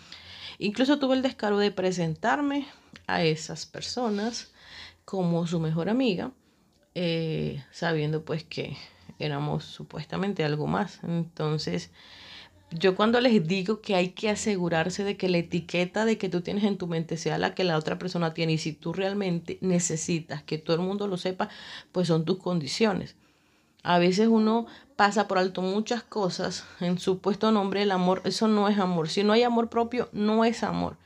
Incluso 0.58 1.00
tuve 1.00 1.16
el 1.16 1.22
descaro 1.22 1.58
de 1.58 1.72
presentarme 1.72 2.68
a 3.08 3.24
esas 3.24 3.66
personas 3.66 4.52
como 5.04 5.48
su 5.48 5.58
mejor 5.58 5.88
amiga, 5.88 6.30
eh, 6.94 7.64
sabiendo 7.72 8.24
pues 8.24 8.44
que 8.44 8.76
éramos 9.18 9.64
supuestamente 9.64 10.44
algo 10.44 10.68
más. 10.68 11.00
Entonces, 11.02 11.90
yo 12.78 12.96
cuando 12.96 13.20
les 13.20 13.46
digo 13.46 13.80
que 13.80 13.94
hay 13.94 14.10
que 14.10 14.30
asegurarse 14.30 15.04
de 15.04 15.16
que 15.16 15.28
la 15.28 15.38
etiqueta 15.38 16.04
de 16.04 16.18
que 16.18 16.28
tú 16.28 16.40
tienes 16.40 16.64
en 16.64 16.78
tu 16.78 16.86
mente 16.86 17.16
sea 17.16 17.38
la 17.38 17.54
que 17.54 17.64
la 17.64 17.76
otra 17.76 17.98
persona 17.98 18.34
tiene 18.34 18.52
y 18.54 18.58
si 18.58 18.72
tú 18.72 18.92
realmente 18.92 19.58
necesitas 19.60 20.42
que 20.42 20.58
todo 20.58 20.76
el 20.76 20.82
mundo 20.82 21.06
lo 21.06 21.16
sepa, 21.16 21.48
pues 21.92 22.08
son 22.08 22.24
tus 22.24 22.38
condiciones. 22.38 23.16
A 23.82 23.98
veces 23.98 24.28
uno 24.28 24.66
pasa 24.96 25.26
por 25.26 25.38
alto 25.38 25.60
muchas 25.60 26.02
cosas 26.02 26.64
en 26.80 26.98
su 26.98 27.18
puesto 27.18 27.50
nombre 27.50 27.82
el 27.82 27.90
amor, 27.90 28.22
eso 28.24 28.48
no 28.48 28.68
es 28.68 28.78
amor. 28.78 29.08
Si 29.08 29.24
no 29.24 29.32
hay 29.32 29.42
amor 29.42 29.68
propio, 29.68 30.08
no 30.12 30.44
es 30.44 30.62
amor. 30.62 30.96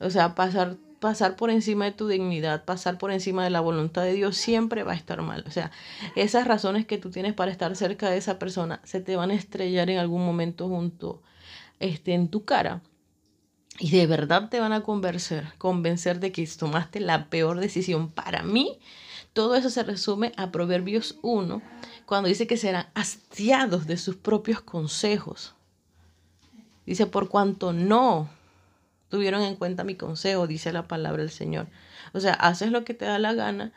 O 0.00 0.10
sea, 0.10 0.34
pasar 0.34 0.76
pasar 1.02 1.34
por 1.34 1.50
encima 1.50 1.86
de 1.86 1.90
tu 1.90 2.06
dignidad, 2.06 2.64
pasar 2.64 2.96
por 2.96 3.10
encima 3.10 3.42
de 3.42 3.50
la 3.50 3.60
voluntad 3.60 4.02
de 4.02 4.12
Dios, 4.12 4.36
siempre 4.36 4.84
va 4.84 4.92
a 4.92 4.94
estar 4.94 5.20
mal. 5.20 5.42
O 5.48 5.50
sea, 5.50 5.72
esas 6.14 6.46
razones 6.46 6.86
que 6.86 6.96
tú 6.96 7.10
tienes 7.10 7.34
para 7.34 7.50
estar 7.50 7.74
cerca 7.74 8.08
de 8.08 8.18
esa 8.18 8.38
persona 8.38 8.80
se 8.84 9.00
te 9.00 9.16
van 9.16 9.32
a 9.32 9.34
estrellar 9.34 9.90
en 9.90 9.98
algún 9.98 10.24
momento 10.24 10.68
junto 10.68 11.20
este, 11.80 12.14
en 12.14 12.28
tu 12.28 12.44
cara. 12.44 12.82
Y 13.80 13.90
de 13.90 14.06
verdad 14.06 14.48
te 14.48 14.60
van 14.60 14.72
a 14.72 14.82
convencer, 14.82 15.52
convencer 15.58 16.20
de 16.20 16.30
que 16.30 16.46
tomaste 16.46 17.00
la 17.00 17.28
peor 17.28 17.58
decisión. 17.58 18.08
Para 18.08 18.44
mí, 18.44 18.78
todo 19.32 19.56
eso 19.56 19.70
se 19.70 19.82
resume 19.82 20.32
a 20.36 20.52
Proverbios 20.52 21.18
1, 21.22 21.60
cuando 22.06 22.28
dice 22.28 22.46
que 22.46 22.56
serán 22.56 22.86
hastiados 22.94 23.88
de 23.88 23.96
sus 23.96 24.14
propios 24.14 24.60
consejos. 24.60 25.56
Dice, 26.86 27.06
por 27.06 27.28
cuanto 27.28 27.72
no 27.72 28.28
tuvieron 29.12 29.42
en 29.42 29.56
cuenta 29.56 29.84
mi 29.84 29.94
consejo, 29.94 30.46
dice 30.46 30.72
la 30.72 30.88
palabra 30.88 31.20
del 31.20 31.30
Señor. 31.30 31.66
O 32.14 32.20
sea, 32.20 32.32
haces 32.32 32.72
lo 32.72 32.82
que 32.82 32.94
te 32.94 33.04
da 33.04 33.18
la 33.18 33.34
gana, 33.34 33.70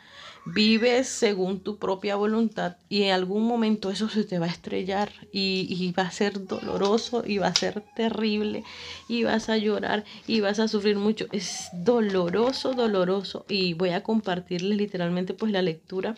vives 0.45 1.09
según 1.09 1.59
tu 1.59 1.77
propia 1.77 2.15
voluntad 2.15 2.77
y 2.87 3.03
en 3.03 3.11
algún 3.11 3.45
momento 3.45 3.89
eso 3.89 4.07
se 4.07 4.23
te 4.23 4.39
va 4.39 4.45
a 4.45 4.49
estrellar 4.49 5.11
y, 5.33 5.67
y, 5.69 5.91
va 5.91 6.03
a 6.03 6.11
ser 6.11 6.47
doloroso 6.47 7.25
y 7.27 7.37
va 7.37 7.47
a 7.47 7.55
ser 7.55 7.83
terrible 7.97 8.63
y 9.09 9.25
vas 9.25 9.49
a 9.49 9.57
llorar 9.57 10.05
y 10.25 10.39
vas 10.39 10.59
a 10.59 10.69
sufrir 10.69 10.95
mucho. 10.95 11.27
Es 11.33 11.67
doloroso, 11.73 12.73
doloroso 12.73 13.45
y 13.49 13.73
voy 13.73 13.89
a 13.89 14.03
compartirles 14.03 14.77
literalmente 14.77 15.33
pues 15.33 15.51
la 15.51 15.61
lectura 15.61 16.15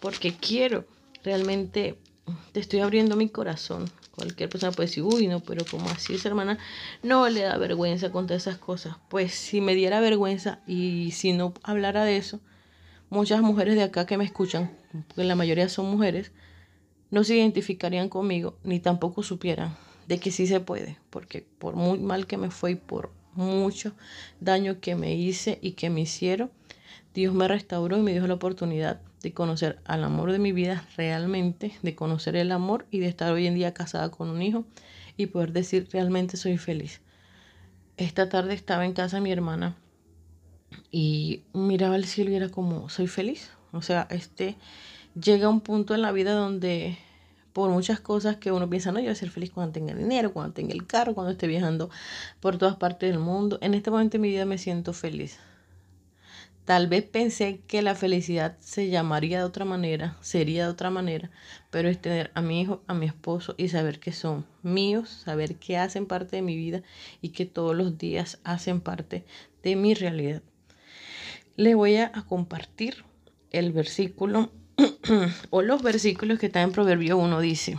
porque 0.00 0.34
quiero 0.34 0.84
realmente, 1.24 1.98
te 2.52 2.60
estoy 2.60 2.80
abriendo 2.80 3.16
mi 3.16 3.30
corazón 3.30 3.90
Cualquier 4.20 4.50
persona 4.50 4.70
puede 4.70 4.88
decir, 4.88 5.02
uy, 5.02 5.28
no, 5.28 5.40
pero 5.40 5.64
como 5.64 5.88
así 5.88 6.12
esa 6.12 6.28
hermana 6.28 6.58
no 7.02 7.26
le 7.30 7.40
da 7.40 7.56
vergüenza 7.56 8.12
contar 8.12 8.36
esas 8.36 8.58
cosas. 8.58 8.96
Pues 9.08 9.32
si 9.32 9.62
me 9.62 9.74
diera 9.74 9.98
vergüenza 9.98 10.60
y 10.66 11.12
si 11.12 11.32
no 11.32 11.54
hablara 11.62 12.04
de 12.04 12.18
eso, 12.18 12.38
muchas 13.08 13.40
mujeres 13.40 13.76
de 13.76 13.82
acá 13.82 14.04
que 14.04 14.18
me 14.18 14.24
escuchan, 14.24 14.76
porque 15.08 15.24
la 15.24 15.36
mayoría 15.36 15.70
son 15.70 15.86
mujeres, 15.86 16.32
no 17.10 17.24
se 17.24 17.36
identificarían 17.36 18.10
conmigo 18.10 18.58
ni 18.62 18.78
tampoco 18.78 19.22
supieran 19.22 19.74
de 20.06 20.18
que 20.18 20.30
sí 20.30 20.46
se 20.46 20.60
puede, 20.60 20.98
porque 21.08 21.46
por 21.58 21.74
muy 21.74 21.98
mal 21.98 22.26
que 22.26 22.36
me 22.36 22.50
fue 22.50 22.72
y 22.72 22.74
por 22.74 23.12
mucho 23.32 23.94
daño 24.38 24.80
que 24.80 24.96
me 24.96 25.14
hice 25.14 25.58
y 25.62 25.72
que 25.72 25.88
me 25.88 26.02
hicieron, 26.02 26.50
Dios 27.14 27.32
me 27.32 27.48
restauró 27.48 27.96
y 27.96 28.02
me 28.02 28.12
dio 28.12 28.26
la 28.26 28.34
oportunidad 28.34 29.00
de 29.22 29.32
conocer 29.32 29.78
al 29.84 30.04
amor 30.04 30.32
de 30.32 30.38
mi 30.38 30.52
vida 30.52 30.84
realmente, 30.96 31.72
de 31.82 31.94
conocer 31.94 32.36
el 32.36 32.52
amor 32.52 32.86
y 32.90 33.00
de 33.00 33.08
estar 33.08 33.32
hoy 33.32 33.46
en 33.46 33.54
día 33.54 33.74
casada 33.74 34.10
con 34.10 34.28
un 34.30 34.42
hijo 34.42 34.64
y 35.16 35.26
poder 35.26 35.52
decir 35.52 35.88
realmente 35.92 36.36
soy 36.36 36.58
feliz. 36.58 37.00
Esta 37.96 38.28
tarde 38.28 38.54
estaba 38.54 38.86
en 38.86 38.92
casa 38.92 39.18
de 39.18 39.22
mi 39.22 39.32
hermana 39.32 39.76
y 40.90 41.42
miraba 41.52 41.96
el 41.96 42.06
cielo 42.06 42.30
y 42.30 42.34
era 42.34 42.48
como 42.48 42.88
soy 42.88 43.06
feliz. 43.06 43.50
O 43.72 43.82
sea, 43.82 44.06
este 44.10 44.56
llega 45.20 45.48
un 45.48 45.60
punto 45.60 45.94
en 45.94 46.02
la 46.02 46.12
vida 46.12 46.32
donde 46.32 46.96
por 47.52 47.70
muchas 47.70 48.00
cosas 48.00 48.36
que 48.36 48.52
uno 48.52 48.70
piensa, 48.70 48.92
no, 48.92 49.00
yo 49.00 49.06
voy 49.06 49.12
a 49.12 49.16
ser 49.16 49.30
feliz 49.30 49.50
cuando 49.50 49.72
tenga 49.72 49.94
dinero, 49.94 50.32
cuando 50.32 50.52
tenga 50.52 50.72
el 50.72 50.86
carro, 50.86 51.14
cuando 51.14 51.32
esté 51.32 51.46
viajando 51.46 51.90
por 52.38 52.58
todas 52.58 52.76
partes 52.76 53.10
del 53.10 53.18
mundo. 53.18 53.58
En 53.60 53.74
este 53.74 53.90
momento 53.90 54.12
de 54.12 54.20
mi 54.20 54.28
vida 54.28 54.46
me 54.46 54.56
siento 54.56 54.92
feliz. 54.92 55.38
Tal 56.64 56.86
vez 56.86 57.04
pensé 57.04 57.60
que 57.66 57.82
la 57.82 57.94
felicidad 57.94 58.56
se 58.60 58.88
llamaría 58.88 59.38
de 59.38 59.44
otra 59.44 59.64
manera, 59.64 60.16
sería 60.20 60.64
de 60.64 60.70
otra 60.70 60.90
manera, 60.90 61.30
pero 61.70 61.88
es 61.88 62.00
tener 62.00 62.30
a 62.34 62.42
mi 62.42 62.60
hijo, 62.60 62.82
a 62.86 62.94
mi 62.94 63.06
esposo 63.06 63.54
y 63.58 63.68
saber 63.68 63.98
que 63.98 64.12
son 64.12 64.46
míos, 64.62 65.08
saber 65.08 65.56
que 65.56 65.76
hacen 65.76 66.06
parte 66.06 66.36
de 66.36 66.42
mi 66.42 66.56
vida 66.56 66.82
y 67.22 67.30
que 67.30 67.46
todos 67.46 67.74
los 67.74 67.98
días 67.98 68.38
hacen 68.44 68.80
parte 68.80 69.24
de 69.62 69.74
mi 69.74 69.94
realidad. 69.94 70.42
Le 71.56 71.74
voy 71.74 71.96
a 71.96 72.12
compartir 72.28 73.04
el 73.50 73.72
versículo 73.72 74.50
o 75.50 75.62
los 75.62 75.82
versículos 75.82 76.38
que 76.38 76.46
están 76.46 76.64
en 76.64 76.72
Proverbio 76.72 77.18
1 77.18 77.40
dice, 77.40 77.78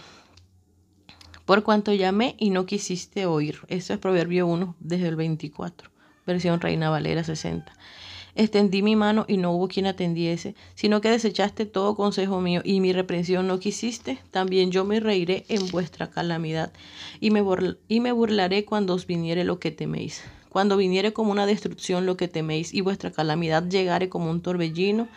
por 1.46 1.64
cuanto 1.64 1.94
llamé 1.94 2.36
y 2.38 2.50
no 2.50 2.66
quisiste 2.66 3.26
oír. 3.26 3.60
Eso 3.68 3.94
es 3.94 4.00
Proverbio 4.00 4.48
1 4.48 4.76
desde 4.80 5.08
el 5.08 5.16
24, 5.16 5.90
versión 6.26 6.62
Reina 6.62 6.90
Valera 6.90 7.24
60. 7.24 7.74
Extendí 8.36 8.82
mi 8.82 8.96
mano 8.96 9.26
y 9.28 9.38
no 9.38 9.52
hubo 9.52 9.68
quien 9.68 9.88
atendiese, 9.88 10.56
sino 10.74 11.02
que 11.02 11.10
desechaste 11.10 11.66
todo 11.66 11.96
consejo 11.96 12.40
mío 12.40 12.62
y 12.64 12.80
mi 12.80 12.94
reprensión 12.94 13.48
no 13.48 13.60
quisiste. 13.60 14.20
También 14.32 14.72
yo 14.72 14.86
me 14.86 15.00
reiré 15.00 15.46
en 15.50 15.68
vuestra 15.70 16.10
calamidad 16.10 16.72
y 17.20 17.32
me, 17.32 17.44
y 17.88 18.00
me 18.00 18.12
burlaré 18.12 18.64
cuando 18.66 18.94
os 18.94 19.06
viniere 19.06 19.44
lo 19.44 19.60
que 19.60 19.72
teméis. 19.72 20.24
Cuando 20.50 20.78
viniere 20.78 21.14
como 21.14 21.32
una 21.32 21.46
destrucción 21.46 22.06
lo 22.06 22.18
que 22.18 22.28
teméis 22.28 22.74
y 22.74 22.82
vuestra 22.82 23.12
calamidad 23.12 23.68
llegare 23.68 24.10
como 24.10 24.30
un 24.30 24.42
torbellino, 24.42 25.08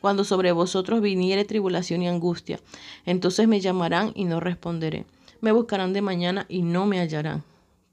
cuando 0.00 0.24
sobre 0.24 0.52
vosotros 0.52 1.00
viniere 1.00 1.44
tribulación 1.44 2.02
y 2.02 2.08
angustia, 2.08 2.58
entonces 3.04 3.46
me 3.46 3.60
llamarán 3.60 4.12
y 4.14 4.24
no 4.24 4.40
responderé. 4.40 5.04
Me 5.40 5.52
buscarán 5.52 5.92
de 5.92 6.02
mañana 6.02 6.46
y 6.48 6.62
no 6.62 6.86
me 6.86 6.98
hallarán 6.98 7.44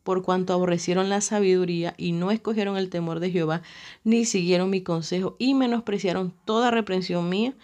por 0.08 0.24
cuanto 0.24 0.54
aborrecieron 0.54 1.10
la 1.10 1.20
sabiduría 1.20 1.94
y 1.98 2.14
no 2.14 2.32
escogieron 2.32 2.78
el 2.78 2.90
temor 2.90 3.20
de 3.20 3.30
Jehová, 3.30 3.62
ni 4.06 4.24
siguieron 4.24 4.70
mi 4.70 4.80
consejo 4.80 5.36
y 5.38 5.54
menospreciaron 5.54 6.34
toda 6.46 6.72
reprensión 6.72 7.28
mía, 7.28 7.56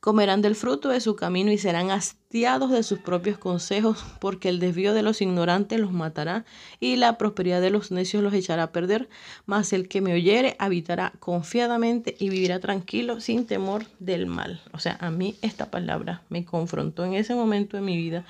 comerán 0.00 0.40
del 0.40 0.54
fruto 0.54 0.88
de 0.88 1.02
su 1.02 1.14
camino 1.14 1.52
y 1.52 1.58
serán 1.58 1.90
hastiados 1.90 2.70
de 2.70 2.84
sus 2.84 3.00
propios 3.00 3.36
consejos, 3.36 4.02
porque 4.18 4.48
el 4.48 4.60
desvío 4.60 4.94
de 4.94 5.02
los 5.02 5.20
ignorantes 5.20 5.78
los 5.78 5.92
matará 5.92 6.46
y 6.80 6.96
la 6.96 7.18
prosperidad 7.18 7.60
de 7.60 7.68
los 7.68 7.90
necios 7.90 8.22
los 8.22 8.32
echará 8.32 8.62
a 8.62 8.72
perder, 8.72 9.10
mas 9.44 9.74
el 9.74 9.86
que 9.86 10.00
me 10.00 10.14
oyere 10.14 10.56
habitará 10.58 11.12
confiadamente 11.20 12.16
y 12.18 12.30
vivirá 12.30 12.60
tranquilo 12.60 13.20
sin 13.20 13.44
temor 13.44 13.84
del 13.98 14.24
mal. 14.24 14.62
O 14.72 14.78
sea, 14.78 14.96
a 15.00 15.10
mí 15.10 15.36
esta 15.42 15.70
palabra 15.70 16.22
me 16.30 16.46
confrontó 16.46 17.04
en 17.04 17.12
ese 17.12 17.34
momento 17.34 17.76
de 17.76 17.82
mi 17.82 17.98
vida 17.98 18.24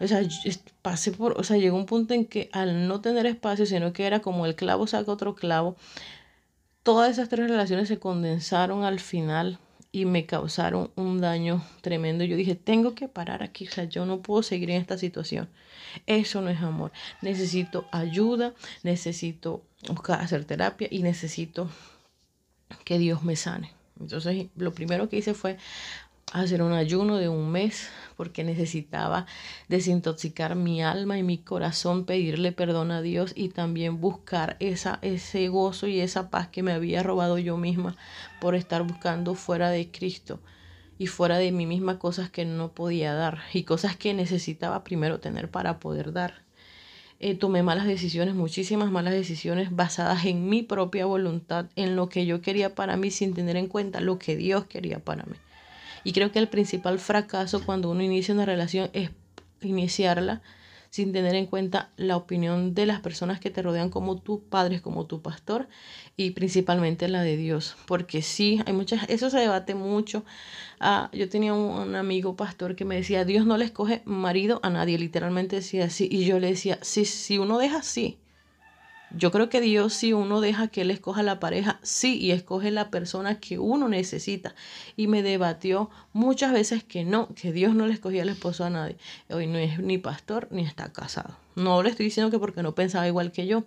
o 0.00 0.06
sea, 0.08 0.22
por, 1.16 1.38
o 1.38 1.44
sea, 1.44 1.58
llegó 1.58 1.76
un 1.76 1.86
punto 1.86 2.14
en 2.14 2.24
que 2.24 2.48
al 2.52 2.88
no 2.88 3.00
tener 3.00 3.26
espacio, 3.26 3.66
sino 3.66 3.92
que 3.92 4.06
era 4.06 4.20
como 4.20 4.46
el 4.46 4.54
clavo 4.54 4.86
saca 4.86 5.12
otro 5.12 5.34
clavo, 5.34 5.76
todas 6.82 7.10
esas 7.10 7.28
tres 7.28 7.48
relaciones 7.50 7.88
se 7.88 7.98
condensaron 7.98 8.84
al 8.84 8.98
final 8.98 9.58
y 9.92 10.04
me 10.04 10.24
causaron 10.24 10.90
un 10.96 11.20
daño 11.20 11.64
tremendo. 11.82 12.24
Yo 12.24 12.36
dije, 12.36 12.54
tengo 12.54 12.94
que 12.94 13.08
parar 13.08 13.42
aquí, 13.42 13.66
o 13.66 13.70
sea, 13.70 13.84
yo 13.84 14.06
no 14.06 14.20
puedo 14.22 14.42
seguir 14.42 14.70
en 14.70 14.80
esta 14.80 14.96
situación. 14.96 15.48
Eso 16.06 16.40
no 16.40 16.48
es 16.48 16.60
amor. 16.60 16.92
Necesito 17.20 17.86
ayuda, 17.90 18.54
necesito 18.82 19.62
buscar 19.88 20.20
hacer 20.20 20.44
terapia 20.44 20.88
y 20.90 21.02
necesito 21.02 21.68
que 22.84 22.98
Dios 22.98 23.22
me 23.22 23.36
sane. 23.36 23.72
Entonces, 23.98 24.46
lo 24.56 24.72
primero 24.72 25.08
que 25.08 25.18
hice 25.18 25.34
fue 25.34 25.58
hacer 26.32 26.62
un 26.62 26.72
ayuno 26.72 27.16
de 27.16 27.28
un 27.28 27.50
mes 27.50 27.88
porque 28.16 28.44
necesitaba 28.44 29.26
desintoxicar 29.68 30.54
mi 30.54 30.82
alma 30.82 31.18
y 31.18 31.22
mi 31.22 31.38
corazón, 31.38 32.04
pedirle 32.04 32.52
perdón 32.52 32.90
a 32.90 33.02
Dios 33.02 33.32
y 33.34 33.48
también 33.48 34.00
buscar 34.00 34.56
esa, 34.60 34.98
ese 35.02 35.48
gozo 35.48 35.86
y 35.86 36.00
esa 36.00 36.30
paz 36.30 36.48
que 36.48 36.62
me 36.62 36.72
había 36.72 37.02
robado 37.02 37.38
yo 37.38 37.56
misma 37.56 37.96
por 38.40 38.54
estar 38.54 38.82
buscando 38.82 39.34
fuera 39.34 39.70
de 39.70 39.90
Cristo 39.90 40.40
y 40.98 41.06
fuera 41.06 41.38
de 41.38 41.50
mí 41.50 41.66
misma 41.66 41.98
cosas 41.98 42.30
que 42.30 42.44
no 42.44 42.72
podía 42.72 43.14
dar 43.14 43.40
y 43.52 43.62
cosas 43.62 43.96
que 43.96 44.12
necesitaba 44.12 44.84
primero 44.84 45.18
tener 45.18 45.50
para 45.50 45.78
poder 45.80 46.12
dar. 46.12 46.42
Eh, 47.20 47.34
tomé 47.34 47.62
malas 47.62 47.86
decisiones, 47.86 48.34
muchísimas 48.34 48.90
malas 48.90 49.14
decisiones 49.14 49.74
basadas 49.74 50.24
en 50.26 50.48
mi 50.48 50.62
propia 50.62 51.06
voluntad, 51.06 51.66
en 51.76 51.96
lo 51.96 52.08
que 52.08 52.24
yo 52.26 52.40
quería 52.40 52.74
para 52.74 52.96
mí 52.96 53.10
sin 53.10 53.34
tener 53.34 53.56
en 53.56 53.66
cuenta 53.66 54.00
lo 54.00 54.18
que 54.18 54.36
Dios 54.36 54.66
quería 54.66 54.98
para 55.00 55.24
mí. 55.24 55.36
Y 56.04 56.12
creo 56.12 56.32
que 56.32 56.38
el 56.38 56.48
principal 56.48 56.98
fracaso 56.98 57.64
cuando 57.64 57.90
uno 57.90 58.02
inicia 58.02 58.34
una 58.34 58.46
relación 58.46 58.90
es 58.92 59.10
iniciarla 59.60 60.42
sin 60.90 61.12
tener 61.12 61.36
en 61.36 61.46
cuenta 61.46 61.90
la 61.96 62.16
opinión 62.16 62.74
de 62.74 62.84
las 62.84 63.00
personas 63.00 63.38
que 63.38 63.50
te 63.50 63.62
rodean 63.62 63.90
como 63.90 64.20
tus 64.20 64.40
padres, 64.40 64.80
como 64.80 65.06
tu 65.06 65.22
pastor 65.22 65.68
y 66.16 66.32
principalmente 66.32 67.08
la 67.08 67.22
de 67.22 67.36
Dios. 67.36 67.76
Porque 67.86 68.22
sí, 68.22 68.60
hay 68.66 68.72
muchas, 68.72 69.08
eso 69.08 69.30
se 69.30 69.38
debate 69.38 69.76
mucho. 69.76 70.24
Ah, 70.80 71.08
yo 71.12 71.28
tenía 71.28 71.54
un, 71.54 71.94
amigo 71.94 72.34
pastor 72.34 72.74
que 72.74 72.84
me 72.84 72.96
decía, 72.96 73.24
Dios 73.24 73.46
no 73.46 73.56
le 73.56 73.64
escoge 73.66 74.02
marido 74.04 74.58
a 74.64 74.70
nadie, 74.70 74.98
literalmente 74.98 75.56
decía 75.56 75.84
así. 75.84 76.08
Y 76.10 76.24
yo 76.24 76.40
le 76.40 76.48
decía, 76.48 76.78
sí, 76.82 77.04
si 77.04 77.38
uno 77.38 77.58
deja 77.58 77.78
así, 77.78 78.18
yo 79.16 79.30
creo 79.30 79.48
que 79.48 79.60
Dios, 79.60 79.92
si 79.94 80.12
uno 80.12 80.40
deja 80.40 80.68
que 80.68 80.82
Él 80.82 80.90
escoja 80.90 81.22
la 81.22 81.40
pareja, 81.40 81.80
sí, 81.82 82.18
y 82.18 82.30
escoge 82.30 82.70
la 82.70 82.90
persona 82.90 83.40
que 83.40 83.58
uno 83.58 83.88
necesita. 83.88 84.54
Y 84.96 85.06
me 85.06 85.22
debatió 85.22 85.90
muchas 86.12 86.52
veces 86.52 86.84
que 86.84 87.04
no, 87.04 87.34
que 87.34 87.52
Dios 87.52 87.74
no 87.74 87.86
le 87.86 87.94
escogía 87.94 88.22
el 88.22 88.28
esposo 88.28 88.64
a 88.64 88.70
nadie. 88.70 88.96
Hoy 89.28 89.46
no 89.46 89.58
es 89.58 89.78
ni 89.80 89.98
pastor 89.98 90.48
ni 90.50 90.62
está 90.62 90.92
casado. 90.92 91.36
No 91.56 91.82
le 91.82 91.90
estoy 91.90 92.06
diciendo 92.06 92.30
que 92.30 92.38
porque 92.38 92.62
no 92.62 92.74
pensaba 92.74 93.06
igual 93.06 93.32
que 93.32 93.46
yo, 93.46 93.64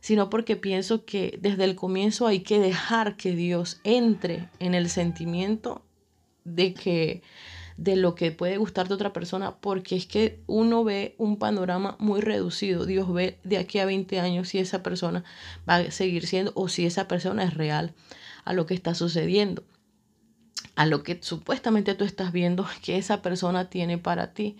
sino 0.00 0.28
porque 0.30 0.56
pienso 0.56 1.04
que 1.04 1.38
desde 1.40 1.64
el 1.64 1.76
comienzo 1.76 2.26
hay 2.26 2.40
que 2.40 2.58
dejar 2.58 3.16
que 3.16 3.36
Dios 3.36 3.80
entre 3.84 4.48
en 4.58 4.74
el 4.74 4.90
sentimiento 4.90 5.82
de 6.44 6.74
que 6.74 7.22
de 7.76 7.96
lo 7.96 8.14
que 8.14 8.32
puede 8.32 8.56
gustarte 8.56 8.92
a 8.92 8.96
otra 8.96 9.12
persona, 9.12 9.56
porque 9.56 9.96
es 9.96 10.06
que 10.06 10.40
uno 10.46 10.84
ve 10.84 11.14
un 11.18 11.38
panorama 11.38 11.96
muy 11.98 12.20
reducido. 12.20 12.86
Dios 12.86 13.12
ve 13.12 13.38
de 13.44 13.58
aquí 13.58 13.78
a 13.78 13.86
20 13.86 14.20
años 14.20 14.48
si 14.48 14.58
esa 14.58 14.82
persona 14.82 15.24
va 15.68 15.76
a 15.76 15.90
seguir 15.90 16.26
siendo 16.26 16.52
o 16.54 16.68
si 16.68 16.86
esa 16.86 17.08
persona 17.08 17.44
es 17.44 17.54
real 17.54 17.94
a 18.44 18.52
lo 18.52 18.66
que 18.66 18.74
está 18.74 18.94
sucediendo, 18.94 19.62
a 20.74 20.86
lo 20.86 21.02
que 21.02 21.18
supuestamente 21.22 21.94
tú 21.94 22.04
estás 22.04 22.32
viendo 22.32 22.66
que 22.82 22.96
esa 22.96 23.22
persona 23.22 23.68
tiene 23.68 23.98
para 23.98 24.32
ti. 24.32 24.56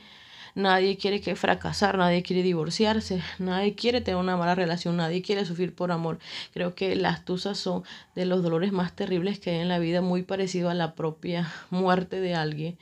Nadie 0.55 0.99
quiere 0.99 1.23
que 1.23 1.35
fracasar, 1.35 1.97
nadie 1.97 2.23
quiere 2.23 2.43
divorciarse, 2.43 3.23
nadie 3.39 3.75
quiere 3.75 4.03
tener 4.03 4.21
una 4.21 4.37
mala 4.37 4.55
relación, 4.55 4.99
nadie 4.99 5.23
quiere 5.23 5.47
sufrir 5.47 5.75
por 5.75 5.91
amor. 5.93 6.19
Creo 6.53 6.75
que 6.75 6.95
las 6.95 7.25
tusas 7.25 7.57
son 7.57 7.85
de 8.15 8.27
los 8.27 8.43
dolores 8.43 8.71
más 8.71 8.95
terribles 8.95 9.41
que 9.41 9.49
hay 9.49 9.61
en 9.61 9.69
la 9.69 9.79
vida, 9.79 10.03
muy 10.03 10.23
parecido 10.25 10.69
a 10.69 10.75
la 10.75 10.95
propia 10.95 11.51
muerte 11.71 12.21
de 12.21 12.35
alguien. 12.35 12.79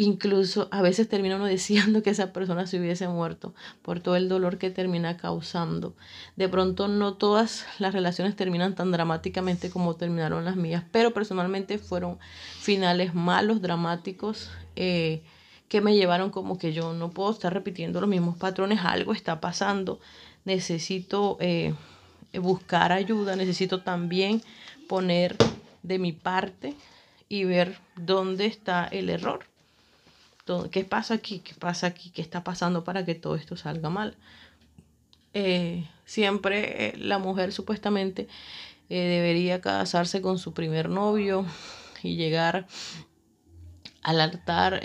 Incluso 0.00 0.68
a 0.70 0.80
veces 0.80 1.10
termina 1.10 1.36
uno 1.36 1.44
deseando 1.56 2.02
que 2.02 2.08
esa 2.08 2.32
persona 2.32 2.66
se 2.66 2.80
hubiese 2.80 3.06
muerto 3.06 3.54
por 3.82 4.00
todo 4.00 4.16
el 4.16 4.30
dolor 4.30 4.56
que 4.56 4.70
termina 4.70 5.18
causando. 5.18 5.94
De 6.36 6.48
pronto 6.48 6.88
no 6.88 7.18
todas 7.18 7.66
las 7.78 7.92
relaciones 7.92 8.34
terminan 8.34 8.74
tan 8.74 8.92
dramáticamente 8.92 9.68
como 9.68 9.96
terminaron 9.96 10.46
las 10.46 10.56
mías, 10.56 10.84
pero 10.90 11.12
personalmente 11.12 11.76
fueron 11.76 12.18
finales 12.60 13.14
malos, 13.14 13.60
dramáticos, 13.60 14.50
eh, 14.74 15.22
que 15.68 15.82
me 15.82 15.94
llevaron 15.94 16.30
como 16.30 16.56
que 16.56 16.72
yo 16.72 16.94
no 16.94 17.10
puedo 17.10 17.32
estar 17.32 17.52
repitiendo 17.52 18.00
los 18.00 18.08
mismos 18.08 18.38
patrones, 18.38 18.80
algo 18.82 19.12
está 19.12 19.38
pasando, 19.42 20.00
necesito 20.46 21.36
eh, 21.40 21.74
buscar 22.40 22.92
ayuda, 22.92 23.36
necesito 23.36 23.82
también 23.82 24.40
poner 24.88 25.36
de 25.82 25.98
mi 25.98 26.12
parte 26.12 26.74
y 27.28 27.44
ver 27.44 27.76
dónde 27.96 28.46
está 28.46 28.86
el 28.86 29.10
error. 29.10 29.50
¿Qué 30.70 30.84
pasa 30.84 31.14
aquí? 31.14 31.40
¿Qué 31.40 31.54
pasa 31.54 31.86
aquí? 31.88 32.10
¿Qué 32.10 32.22
está 32.22 32.42
pasando 32.42 32.82
para 32.82 33.04
que 33.04 33.14
todo 33.14 33.36
esto 33.36 33.56
salga 33.56 33.88
mal? 33.88 34.16
Eh, 35.32 35.86
siempre 36.04 36.88
eh, 36.88 36.96
la 36.96 37.18
mujer 37.18 37.52
supuestamente 37.52 38.26
eh, 38.88 38.98
debería 38.98 39.60
casarse 39.60 40.20
con 40.20 40.38
su 40.38 40.52
primer 40.52 40.88
novio 40.88 41.46
y 42.02 42.16
llegar 42.16 42.66
al 44.02 44.20
altar 44.20 44.80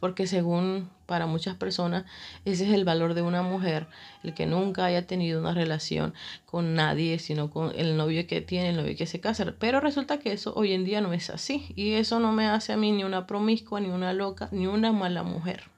porque 0.00 0.26
según 0.26 0.90
para 1.06 1.26
muchas 1.26 1.54
personas 1.54 2.04
ese 2.44 2.66
es 2.66 2.72
el 2.72 2.84
valor 2.84 3.14
de 3.14 3.22
una 3.22 3.42
mujer, 3.42 3.86
el 4.22 4.34
que 4.34 4.46
nunca 4.46 4.84
haya 4.84 5.06
tenido 5.06 5.40
una 5.40 5.54
relación 5.54 6.14
con 6.44 6.74
nadie, 6.74 7.18
sino 7.18 7.50
con 7.50 7.72
el 7.76 7.96
novio 7.96 8.26
que 8.26 8.40
tiene, 8.40 8.70
el 8.70 8.76
novio 8.76 8.96
que 8.96 9.06
se 9.06 9.20
casa. 9.20 9.54
Pero 9.58 9.80
resulta 9.80 10.18
que 10.18 10.32
eso 10.32 10.52
hoy 10.54 10.72
en 10.72 10.84
día 10.84 11.00
no 11.00 11.12
es 11.12 11.30
así 11.30 11.72
y 11.76 11.92
eso 11.92 12.20
no 12.20 12.32
me 12.32 12.46
hace 12.46 12.72
a 12.72 12.76
mí 12.76 12.92
ni 12.92 13.04
una 13.04 13.26
promiscua, 13.26 13.80
ni 13.80 13.88
una 13.88 14.12
loca, 14.12 14.48
ni 14.52 14.66
una 14.66 14.92
mala 14.92 15.22
mujer. 15.22 15.75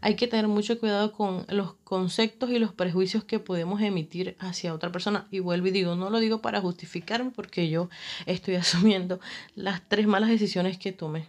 Hay 0.00 0.16
que 0.16 0.26
tener 0.26 0.48
mucho 0.48 0.78
cuidado 0.78 1.12
con 1.12 1.46
los 1.48 1.74
conceptos 1.84 2.50
y 2.50 2.58
los 2.58 2.72
prejuicios 2.72 3.24
que 3.24 3.38
podemos 3.38 3.80
emitir 3.80 4.36
hacia 4.38 4.74
otra 4.74 4.92
persona. 4.92 5.26
Y 5.30 5.40
vuelvo 5.40 5.68
y 5.68 5.70
digo, 5.70 5.96
no 5.96 6.10
lo 6.10 6.18
digo 6.18 6.42
para 6.42 6.60
justificarme 6.60 7.30
porque 7.30 7.68
yo 7.68 7.88
estoy 8.26 8.54
asumiendo 8.56 9.20
las 9.54 9.88
tres 9.88 10.06
malas 10.06 10.30
decisiones 10.30 10.78
que 10.78 10.92
tomé 10.92 11.28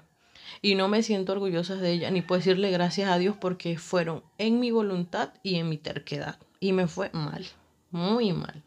y 0.61 0.75
no 0.75 0.87
me 0.87 1.03
siento 1.03 1.33
orgullosa 1.33 1.75
de 1.75 1.91
ella, 1.91 2.11
ni 2.11 2.21
puedo 2.21 2.39
decirle 2.39 2.71
gracias 2.71 3.09
a 3.09 3.17
Dios 3.17 3.35
porque 3.39 3.77
fueron 3.77 4.23
en 4.37 4.59
mi 4.59 4.71
voluntad 4.71 5.33
y 5.43 5.55
en 5.55 5.69
mi 5.69 5.77
terquedad. 5.77 6.37
Y 6.59 6.73
me 6.73 6.87
fue 6.87 7.09
mal, 7.13 7.45
muy 7.91 8.33
mal. 8.33 8.63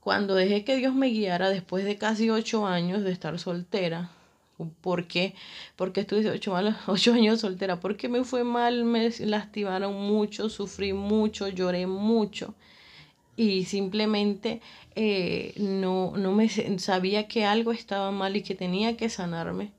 Cuando 0.00 0.34
dejé 0.34 0.64
que 0.64 0.76
Dios 0.76 0.94
me 0.94 1.08
guiara 1.08 1.48
después 1.48 1.84
de 1.84 1.96
casi 1.96 2.28
ocho 2.28 2.66
años 2.66 3.02
de 3.02 3.12
estar 3.12 3.38
soltera, 3.38 4.10
¿por 4.70 5.06
qué? 5.06 5.34
Porque 5.76 6.02
estuve 6.02 6.28
ocho, 6.30 6.54
años 7.14 7.40
soltera, 7.40 7.80
porque 7.80 8.08
me 8.08 8.24
fue 8.24 8.44
mal, 8.44 8.84
me 8.84 9.10
lastimaron 9.20 9.94
mucho, 9.94 10.48
sufrí 10.48 10.92
mucho, 10.92 11.48
lloré 11.48 11.86
mucho 11.86 12.54
y 13.36 13.64
simplemente 13.64 14.60
eh, 14.94 15.54
no, 15.56 16.12
no 16.16 16.32
me 16.32 16.48
sabía 16.78 17.28
que 17.28 17.44
algo 17.44 17.72
estaba 17.72 18.10
mal 18.10 18.36
y 18.36 18.42
que 18.42 18.54
tenía 18.54 18.96
que 18.96 19.08
sanarme 19.08 19.72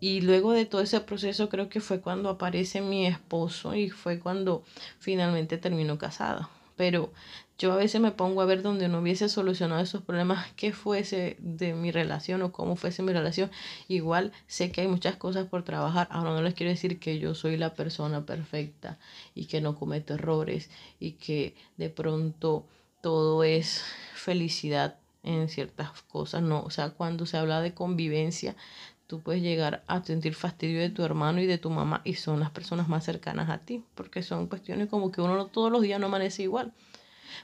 y 0.00 0.20
luego 0.20 0.52
de 0.52 0.66
todo 0.66 0.82
ese 0.82 1.00
proceso 1.00 1.48
creo 1.48 1.68
que 1.68 1.80
fue 1.80 2.00
cuando 2.00 2.28
aparece 2.28 2.80
mi 2.80 3.06
esposo 3.06 3.74
y 3.74 3.90
fue 3.90 4.18
cuando 4.18 4.62
finalmente 4.98 5.56
terminó 5.58 5.96
casada. 5.98 6.50
Pero 6.76 7.12
Yo 7.58 7.72
a 7.72 7.76
veces 7.76 8.02
me 8.02 8.10
pongo 8.10 8.42
a 8.42 8.44
ver 8.44 8.60
donde 8.60 8.88
no 8.88 8.98
hubiese 8.98 9.30
solucionado 9.30 9.80
esos 9.80 10.02
problemas, 10.02 10.52
qué 10.56 10.72
fuese 10.72 11.36
de 11.40 11.72
mi 11.72 11.90
relación 11.90 12.42
o 12.42 12.52
cómo 12.52 12.76
fuese 12.76 13.02
mi 13.02 13.14
relación. 13.14 13.50
Igual 13.88 14.32
sé 14.46 14.70
que 14.70 14.82
hay 14.82 14.88
muchas 14.88 15.16
cosas 15.16 15.46
por 15.46 15.62
trabajar. 15.62 16.06
Ahora 16.10 16.32
no 16.32 16.42
les 16.42 16.52
quiero 16.52 16.70
decir 16.70 16.98
que 16.98 17.18
yo 17.18 17.34
soy 17.34 17.56
la 17.56 17.72
persona 17.74 18.26
perfecta 18.26 18.98
y 19.34 19.46
que 19.46 19.62
no 19.62 19.74
cometo 19.74 20.14
errores 20.14 20.68
y 21.00 21.12
que 21.12 21.54
de 21.78 21.88
pronto 21.88 22.66
todo 23.00 23.42
es 23.42 23.82
felicidad 24.14 24.98
en 25.22 25.48
ciertas 25.48 26.02
cosas. 26.02 26.42
No, 26.42 26.60
o 26.62 26.70
sea, 26.70 26.90
cuando 26.90 27.24
se 27.24 27.38
habla 27.38 27.62
de 27.62 27.72
convivencia, 27.72 28.54
tú 29.06 29.20
puedes 29.20 29.42
llegar 29.42 29.82
a 29.86 30.02
sentir 30.04 30.34
fastidio 30.34 30.80
de 30.80 30.90
tu 30.90 31.02
hermano 31.04 31.40
y 31.40 31.46
de 31.46 31.56
tu 31.56 31.70
mamá 31.70 32.02
y 32.04 32.14
son 32.14 32.38
las 32.38 32.50
personas 32.50 32.88
más 32.88 33.04
cercanas 33.04 33.48
a 33.48 33.58
ti, 33.58 33.82
porque 33.94 34.22
son 34.22 34.46
cuestiones 34.46 34.88
como 34.88 35.10
que 35.10 35.22
uno 35.22 35.36
no, 35.36 35.46
todos 35.46 35.72
los 35.72 35.82
días 35.82 35.98
no 36.00 36.06
amanece 36.06 36.42
igual. 36.42 36.72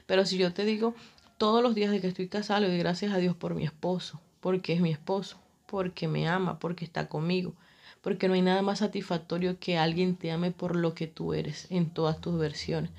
Pero 0.05 0.25
si 0.25 0.37
yo 0.37 0.53
te 0.53 0.65
digo, 0.65 0.95
todos 1.37 1.63
los 1.63 1.75
días 1.75 1.91
de 1.91 2.01
que 2.01 2.07
estoy 2.07 2.27
casado, 2.27 2.61
le 2.61 2.67
doy 2.67 2.77
gracias 2.77 3.13
a 3.13 3.17
Dios 3.17 3.35
por 3.35 3.55
mi 3.55 3.63
esposo, 3.63 4.21
porque 4.39 4.73
es 4.73 4.81
mi 4.81 4.91
esposo, 4.91 5.37
porque 5.65 6.07
me 6.07 6.27
ama, 6.27 6.59
porque 6.59 6.85
está 6.85 7.07
conmigo, 7.07 7.53
porque 8.01 8.27
no 8.27 8.33
hay 8.33 8.41
nada 8.41 8.61
más 8.61 8.79
satisfactorio 8.79 9.59
que 9.59 9.77
alguien 9.77 10.15
te 10.15 10.31
ame 10.31 10.51
por 10.51 10.75
lo 10.75 10.93
que 10.93 11.07
tú 11.07 11.33
eres 11.33 11.67
en 11.69 11.89
todas 11.89 12.21
tus 12.21 12.37
versiones. 12.37 12.91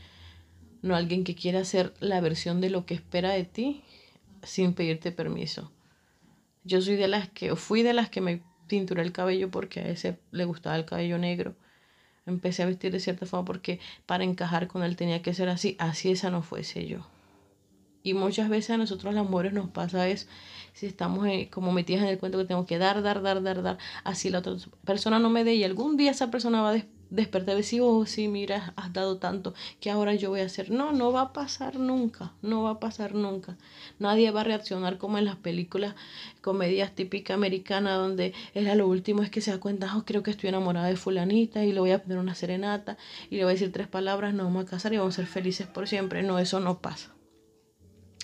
No 0.83 0.97
alguien 0.97 1.25
que 1.25 1.35
quiera 1.35 1.61
hacer 1.61 1.95
la 2.01 2.21
versión 2.21 2.61
de 2.61 2.71
lo 2.71 2.85
que 2.85 2.95
espera 2.95 3.31
de 3.31 3.45
ti 3.45 3.83
sin 4.43 4.75
pedirte 4.75 5.13
permiso. 5.13 5.73
Yo 6.65 6.83
soy 6.83 6.97
de 6.97 7.09
las 7.09 7.29
que, 7.29 7.57
fui 7.57 7.83
de 7.83 7.95
las 7.95 8.11
que 8.11 8.21
me 8.21 8.43
pinturé 8.67 9.03
el 9.03 9.13
cabello 9.13 9.51
porque 9.51 9.81
a 9.81 9.89
ese 9.89 10.19
le 10.31 10.45
gustaba 10.45 10.77
el 10.77 10.85
cabello 10.85 11.19
negro 11.19 11.55
empecé 12.27 12.63
a 12.63 12.67
vestir 12.67 12.93
de 12.93 13.01
cierta 13.01 13.27
forma 13.27 13.45
porque 13.45 13.81
para 14.07 14.25
encajar 14.25 14.69
con 14.69 14.83
él 14.83 14.97
tenía 14.97 15.23
que 15.23 15.35
ser 15.35 15.49
así, 15.49 15.77
así 15.79 16.11
esa 16.11 16.31
no 16.31 16.43
fuese 16.43 16.87
yo. 16.87 17.07
Y 18.03 18.13
muchas 18.13 18.51
veces 18.51 18.71
a 18.71 18.77
nosotros 18.77 19.15
las 19.15 19.25
mujeres 19.25 19.55
nos 19.55 19.71
pasa 19.71 20.07
eso, 20.09 20.27
si 20.75 20.87
estamos 20.87 21.27
como 21.51 21.73
metidas 21.73 22.03
en 22.03 22.09
el 22.09 22.19
cuento 22.19 22.37
que 22.37 22.45
tengo 22.45 22.67
que 22.67 22.79
dar, 22.79 23.03
dar, 23.03 23.23
dar, 23.23 23.43
dar, 23.43 23.63
dar, 23.63 23.79
así 24.05 24.29
la 24.29 24.41
otra 24.41 24.57
persona 24.85 25.19
no 25.19 25.31
me 25.31 25.43
dé 25.43 25.55
y 25.55 25.65
algún 25.65 25.97
día 25.97 26.11
esa 26.11 26.31
persona 26.31 26.61
va 26.61 26.71
a 26.71 26.73
despertar 27.15 27.55
y 27.55 27.59
decir, 27.59 27.81
oh, 27.83 28.07
sí, 28.07 28.29
mira, 28.29 28.73
has 28.77 28.93
dado 28.93 29.19
tanto, 29.19 29.55
que 29.81 29.91
ahora 29.91 30.15
yo 30.15 30.31
voy 30.31 30.41
a 30.41 30.47
hacer? 30.47 30.71
No, 30.71 30.93
no 30.93 31.13
va 31.13 31.23
a 31.23 31.33
pasar 31.33 31.77
nunca, 31.77 32.33
no 32.43 32.63
va 32.65 32.71
a 32.71 32.81
pasar 32.81 33.15
nunca. 33.15 33.57
Nadie 33.99 34.31
va 34.31 34.43
a 34.43 34.45
reaccionar 34.45 34.99
como 34.99 35.19
en 35.19 35.25
las 35.25 35.37
películas, 35.37 35.95
comedias 36.41 36.95
típicas 36.95 37.35
americanas, 37.35 37.99
donde 37.99 38.35
era 38.55 38.75
lo 38.75 38.89
último 38.89 39.23
es 39.23 39.31
que 39.31 39.41
se 39.41 39.51
da 39.51 39.61
cuenta, 39.61 39.97
oh, 39.97 40.05
creo 40.05 40.23
que 40.23 40.31
estoy 40.31 40.49
enamorada 40.49 40.89
de 40.89 40.97
fulanita 40.97 41.65
y 41.65 41.73
le 41.73 41.81
voy 41.81 41.93
a 41.93 42.03
poner 42.03 42.19
una 42.19 42.35
serenata 42.35 42.99
y 43.31 43.37
le 43.37 43.45
voy 43.45 43.53
a 43.53 43.55
decir 43.55 43.73
tres 43.73 43.89
palabras, 43.89 44.35
nos 44.35 44.47
vamos 44.47 44.65
a 44.67 44.69
casar 44.69 44.93
y 44.93 44.99
vamos 44.99 45.15
a 45.15 45.17
ser 45.17 45.27
felices 45.27 45.67
por 45.67 45.89
siempre. 45.89 46.23
No, 46.23 46.39
eso 46.39 46.61
no 46.61 46.79
pasa. 46.81 47.14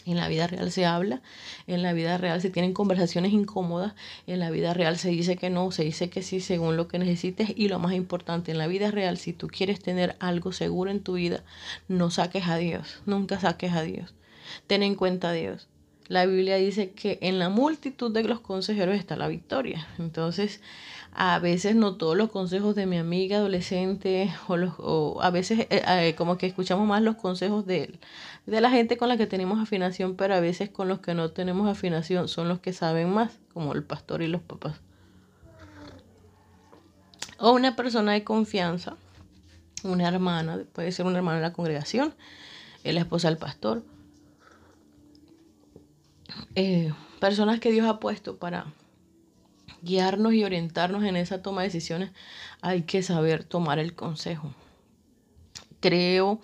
En 0.07 0.17
la 0.17 0.29
vida 0.29 0.47
real 0.47 0.71
se 0.71 0.87
habla, 0.87 1.23
en 1.67 1.83
la 1.83 1.93
vida 1.93 2.19
real 2.19 2.41
se 2.41 2.51
tienen 2.51 2.73
conversaciones 2.73 3.33
incómodas, 3.33 3.95
en 4.27 4.41
la 4.41 4.51
vida 4.51 4.75
real 4.75 4.97
se 4.97 5.11
dice 5.11 5.37
que 5.37 5.51
no, 5.51 5.71
se 5.71 5.85
dice 5.85 6.11
que 6.11 6.23
sí 6.23 6.41
según 6.41 6.77
lo 6.77 6.89
que 6.89 6.99
necesites 6.99 7.53
y 7.55 7.69
lo 7.69 7.79
más 7.79 7.93
importante, 7.93 8.53
en 8.53 8.59
la 8.59 8.67
vida 8.67 8.91
real 8.91 9.19
si 9.19 9.33
tú 9.33 9.49
quieres 9.49 9.81
tener 9.81 10.17
algo 10.21 10.53
seguro 10.53 10.91
en 10.91 11.01
tu 11.01 11.15
vida, 11.15 11.45
no 11.89 12.11
saques 12.11 12.49
a 12.49 12.57
Dios, 12.57 13.01
nunca 13.07 13.39
saques 13.39 13.73
a 13.73 13.83
Dios. 13.83 14.15
Ten 14.67 14.83
en 14.83 14.95
cuenta 14.95 15.31
a 15.31 15.33
Dios. 15.33 15.69
La 16.09 16.27
Biblia 16.27 16.57
dice 16.57 16.91
que 16.91 17.19
en 17.23 17.39
la 17.39 17.51
multitud 17.51 18.13
de 18.13 18.25
los 18.25 18.41
consejeros 18.41 18.97
está 18.97 19.15
la 19.15 19.29
victoria. 19.29 19.87
Entonces, 19.99 20.61
a 21.13 21.39
veces 21.39 21.75
no 21.75 21.97
todos 21.97 22.17
los 22.17 22.31
consejos 22.31 22.75
de 22.75 22.87
mi 22.87 22.97
amiga 22.97 23.39
adolescente 23.39 24.33
o, 24.49 24.57
los, 24.57 24.75
o 24.79 25.21
a 25.23 25.31
veces 25.31 25.61
eh, 25.61 25.83
eh, 25.87 26.15
como 26.17 26.39
que 26.39 26.47
escuchamos 26.47 26.87
más 26.87 27.03
los 27.03 27.17
consejos 27.17 27.67
de, 27.67 27.99
de 28.47 28.61
la 28.61 28.71
gente 28.71 28.97
con 28.97 29.09
la 29.09 29.17
que 29.17 29.27
tenemos 29.27 29.59
afinación, 29.59 30.17
pero 30.17 30.35
a 30.35 30.41
veces 30.41 30.71
con 30.71 30.89
los 30.89 31.01
que 31.01 31.15
no 31.15 31.31
tenemos 31.31 31.69
afinación 31.69 32.29
son 32.29 32.49
los 32.49 32.61
que 32.61 32.73
saben 32.73 33.13
más, 33.13 33.39
como 33.53 33.73
el 33.73 33.83
pastor 33.83 34.23
y 34.23 34.29
los 34.29 34.41
papás. 34.43 34.81
O 37.39 37.53
una 37.53 37.75
persona 37.75 38.13
de 38.13 38.23
confianza, 38.23 38.97
una 39.83 40.07
hermana, 40.07 40.61
puede 40.73 40.93
ser 40.93 41.07
una 41.07 41.19
hermana 41.19 41.39
de 41.39 41.43
la 41.43 41.53
congregación, 41.53 42.15
la 42.85 43.01
esposa 43.01 43.29
del 43.29 43.39
pastor. 43.39 43.83
Eh, 46.55 46.93
personas 47.19 47.61
que 47.61 47.73
Dios 47.73 47.89
ha 47.89 47.99
puesto 47.99 48.37
para 48.37 48.67
guiarnos 49.83 50.35
y 50.35 50.45
orientarnos 50.45 51.05
en 51.05 51.17
esa 51.17 51.43
toma 51.43 51.63
de 51.63 51.69
decisiones, 51.69 52.11
hay 52.63 52.83
que 52.83 53.03
saber 53.03 53.45
tomar 53.45 53.79
el 53.79 53.95
consejo. 53.95 54.53
Creo 55.81 56.41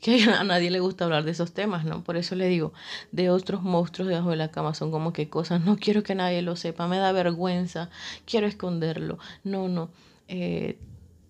que 0.00 0.22
a 0.30 0.44
nadie 0.44 0.70
le 0.70 0.80
gusta 0.80 1.04
hablar 1.04 1.24
de 1.24 1.32
esos 1.32 1.52
temas, 1.52 1.84
¿no? 1.84 2.04
Por 2.04 2.16
eso 2.16 2.34
le 2.34 2.46
digo, 2.48 2.72
de 3.12 3.30
otros 3.30 3.62
monstruos 3.62 4.08
debajo 4.08 4.30
de 4.30 4.36
la 4.36 4.50
cama 4.50 4.74
son 4.74 4.90
como 4.90 5.12
que 5.12 5.28
cosas, 5.28 5.64
no 5.64 5.76
quiero 5.76 6.02
que 6.02 6.14
nadie 6.14 6.42
lo 6.42 6.56
sepa, 6.56 6.86
me 6.86 6.98
da 6.98 7.12
vergüenza, 7.12 7.90
quiero 8.24 8.46
esconderlo. 8.46 9.18
No, 9.44 9.68
no. 9.68 9.90
Eh, 10.28 10.78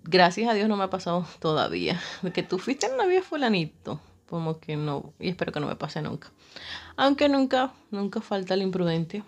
gracias 0.04 0.48
a 0.50 0.54
Dios 0.54 0.68
no 0.68 0.76
me 0.76 0.84
ha 0.84 0.90
pasado 0.90 1.26
todavía. 1.40 2.00
Que 2.34 2.42
tú 2.42 2.58
fuiste 2.58 2.86
en 2.86 3.08
vida 3.08 3.22
fulanito. 3.22 4.00
Como 4.28 4.58
que 4.58 4.76
no, 4.76 5.12
y 5.20 5.28
espero 5.28 5.52
que 5.52 5.60
no 5.60 5.68
me 5.68 5.76
pase 5.76 6.02
nunca. 6.02 6.32
Aunque 6.96 7.28
nunca, 7.28 7.72
nunca 7.92 8.20
falta 8.20 8.54
el 8.54 8.62
imprudente 8.62 9.22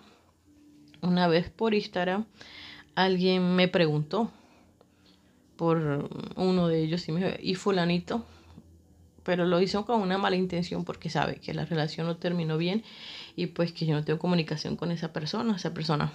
una 1.01 1.27
vez 1.27 1.49
por 1.49 1.73
Instagram 1.73 2.25
alguien 2.95 3.55
me 3.55 3.67
preguntó 3.67 4.31
por 5.55 6.09
uno 6.35 6.67
de 6.67 6.83
ellos 6.83 7.07
y, 7.09 7.11
me, 7.11 7.37
y 7.41 7.55
fulanito, 7.55 8.25
pero 9.23 9.45
lo 9.45 9.61
hizo 9.61 9.85
con 9.85 10.01
una 10.01 10.17
mala 10.17 10.35
intención 10.35 10.85
porque 10.85 11.09
sabe 11.09 11.35
que 11.35 11.53
la 11.53 11.65
relación 11.65 12.07
no 12.07 12.17
terminó 12.17 12.57
bien 12.57 12.83
y 13.35 13.47
pues 13.47 13.73
que 13.73 13.85
yo 13.85 13.93
no 13.93 14.03
tengo 14.03 14.19
comunicación 14.19 14.75
con 14.75 14.91
esa 14.91 15.13
persona, 15.13 15.55
esa 15.55 15.73
persona. 15.73 16.11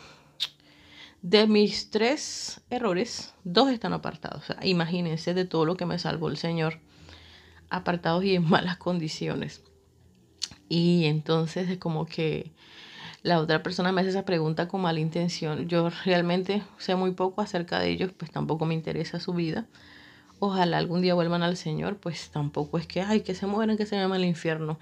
De 1.22 1.46
mis 1.46 1.90
tres 1.90 2.60
errores, 2.68 3.34
dos 3.44 3.70
están 3.70 3.94
apartados. 3.94 4.44
imagínense 4.62 5.32
de 5.32 5.46
todo 5.46 5.64
lo 5.64 5.76
que 5.76 5.86
me 5.86 5.98
salvó 5.98 6.28
el 6.28 6.36
Señor, 6.36 6.80
apartados 7.70 8.24
y 8.24 8.34
en 8.34 8.44
malas 8.48 8.76
condiciones. 8.76 9.62
Y 10.68 11.04
entonces 11.04 11.68
es 11.68 11.78
como 11.78 12.06
que 12.06 12.52
la 13.24 13.40
otra 13.40 13.62
persona 13.62 13.90
me 13.90 14.02
hace 14.02 14.10
esa 14.10 14.26
pregunta 14.26 14.68
con 14.68 14.82
mala 14.82 15.00
intención. 15.00 15.66
Yo 15.66 15.88
realmente 16.04 16.62
sé 16.76 16.94
muy 16.94 17.12
poco 17.12 17.40
acerca 17.40 17.80
de 17.80 17.88
ellos, 17.88 18.12
pues 18.16 18.30
tampoco 18.30 18.66
me 18.66 18.74
interesa 18.74 19.18
su 19.18 19.32
vida. 19.32 19.66
Ojalá 20.40 20.76
algún 20.76 21.00
día 21.00 21.14
vuelvan 21.14 21.42
al 21.42 21.56
Señor, 21.56 21.96
pues 21.96 22.28
tampoco 22.28 22.76
es 22.76 22.86
que, 22.86 23.00
ay, 23.00 23.22
que 23.22 23.34
se 23.34 23.46
mueran, 23.46 23.78
que 23.78 23.86
se 23.86 23.96
llamen 23.96 24.16
al 24.16 24.26
infierno. 24.26 24.78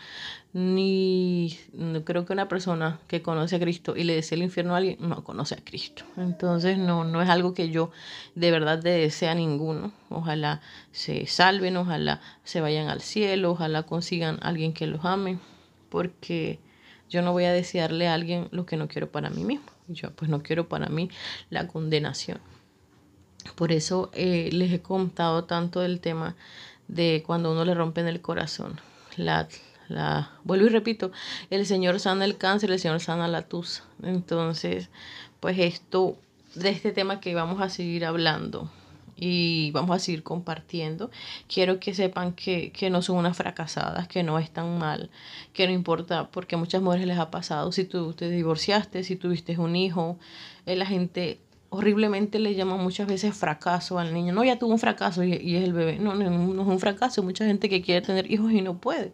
Ni 0.53 1.57
creo 2.05 2.27
que 2.27 2.33
una 2.33 2.49
persona 2.49 2.99
que 3.07 3.23
conoce 3.23 3.57
a 3.57 3.61
Cristo 3.61 3.95
y 3.97 4.03
le 4.03 4.17
desea 4.17 4.35
el 4.35 4.43
infierno 4.43 4.75
a 4.75 4.79
alguien, 4.79 4.97
no 4.99 5.23
conoce 5.23 5.55
a 5.55 5.59
Cristo. 5.65 6.03
Entonces 6.17 6.79
no, 6.79 7.05
no 7.05 7.23
es 7.23 7.29
algo 7.29 7.55
que 7.55 7.71
yo 7.71 7.93
de 8.35 8.51
verdad 8.51 8.83
desea 8.83 9.33
a 9.33 9.35
ninguno. 9.37 9.93
Ojalá 10.09 10.63
se 10.91 11.29
salven, 11.29 11.77
ojalá 11.77 12.21
se 12.43 12.61
vayan 12.61 12.89
al 12.89 13.03
cielo, 13.03 13.53
ojalá 13.53 13.85
consigan 13.85 14.41
a 14.43 14.49
alguien 14.49 14.73
que 14.73 14.89
los 14.89 15.05
ame, 15.05 15.39
porque 15.91 16.59
yo 17.13 17.21
no 17.21 17.33
voy 17.33 17.45
a 17.45 17.53
desearle 17.53 18.09
a 18.09 18.15
alguien 18.15 18.49
lo 18.53 18.65
que 18.65 18.79
no 18.79 18.89
quiero 18.89 19.13
para 19.13 19.29
mí 19.29 19.45
mismo. 19.45 19.67
Yo 19.87 20.11
pues 20.13 20.31
no 20.31 20.43
quiero 20.43 20.67
para 20.67 20.89
mí 20.89 21.11
la 21.51 21.69
condenación. 21.69 22.39
Por 23.55 23.71
eso 23.71 24.11
eh, 24.15 24.49
les 24.51 24.73
he 24.73 24.81
contado 24.81 25.45
tanto 25.45 25.81
del 25.81 26.01
tema 26.01 26.37
de 26.89 27.23
cuando 27.27 27.53
uno 27.53 27.67
le 27.67 27.75
rompe 27.75 28.01
en 28.01 28.09
el 28.09 28.23
corazón. 28.23 28.81
La, 29.17 29.47
la, 29.89 30.31
vuelvo 30.45 30.67
y 30.67 30.71
repito, 30.71 31.13
el 31.51 31.67
Señor 31.67 32.01
sana 32.01 32.25
el 32.25 32.39
cáncer, 32.39 32.71
el 32.71 32.79
Señor 32.79 33.01
sana 33.01 33.29
la 33.29 33.43
tusa. 33.43 33.85
Entonces, 34.03 34.89
pues 35.41 35.59
esto, 35.59 36.17
de 36.55 36.71
este 36.71 36.93
tema 36.93 37.21
que 37.21 37.35
vamos 37.35 37.61
a 37.61 37.69
seguir 37.69 38.07
hablando, 38.07 38.71
y 39.17 39.71
vamos 39.73 39.97
a 39.97 39.99
seguir 39.99 40.23
compartiendo. 40.23 41.11
Quiero 41.53 41.81
que 41.81 41.95
sepan 41.95 42.33
que, 42.33 42.73
no 42.91 43.03
son 43.03 43.17
unas 43.17 43.37
fracasadas, 43.37 44.09
que 44.09 44.23
no 44.23 44.39
están 44.39 44.79
mal, 44.79 45.11
que 45.53 45.67
no 45.67 45.73
importa, 45.73 46.31
porque 46.31 46.55
a 46.57 46.59
muchas 46.59 46.83
mujeres 46.83 47.07
les 47.07 47.19
ha 47.19 47.31
pasado, 47.31 47.73
si 47.73 47.85
tú 47.85 48.13
te 48.15 48.31
divorciaste, 48.31 49.05
si 49.05 49.17
tuviste 49.17 49.59
un 49.59 49.77
hijo, 49.77 50.19
eh, 50.67 50.77
la 50.77 50.87
gente 50.87 51.41
horriblemente 51.71 52.39
le 52.39 52.55
llama 52.55 52.77
muchas 52.77 53.07
veces 53.07 53.35
fracaso 53.35 53.99
al 53.99 54.13
niño. 54.13 54.35
No, 54.35 54.45
ya 54.45 54.59
tuvo 54.59 54.73
un 54.73 54.79
fracaso 54.79 55.25
y, 55.25 55.35
y 55.35 55.57
es 55.57 55.65
el 55.65 55.73
bebé. 55.73 55.99
No, 55.99 56.15
no, 56.15 56.29
no 56.31 56.63
es 56.63 56.69
un 56.69 56.79
fracaso. 56.79 57.23
Mucha 57.23 57.47
gente 57.47 57.71
que 57.71 57.81
quiere 57.81 58.03
tener 58.03 58.31
hijos 58.31 58.53
y 58.53 58.61
no 58.61 58.77
puede. 58.79 59.13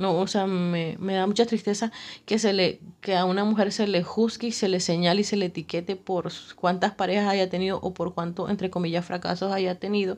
No, 0.00 0.18
o 0.18 0.26
sea, 0.26 0.46
me, 0.46 0.96
da 0.98 1.26
mucha 1.26 1.44
tristeza 1.44 1.92
que, 2.24 2.38
se 2.38 2.54
le, 2.54 2.80
que 3.02 3.18
a 3.18 3.26
una 3.26 3.44
mujer 3.44 3.70
se 3.70 3.86
le 3.86 4.02
juzgue 4.02 4.48
y 4.48 4.52
se 4.52 4.66
le 4.66 4.80
señale 4.80 5.20
y 5.20 5.24
se 5.24 5.36
le 5.36 5.44
etiquete 5.44 5.94
por 5.94 6.32
cuántas 6.56 6.94
parejas 6.94 7.28
haya 7.28 7.50
tenido 7.50 7.78
o 7.82 7.92
por 7.92 8.14
cuánto, 8.14 8.48
entre 8.48 8.70
comillas, 8.70 9.04
fracasos 9.04 9.52
haya 9.52 9.78
tenido. 9.78 10.16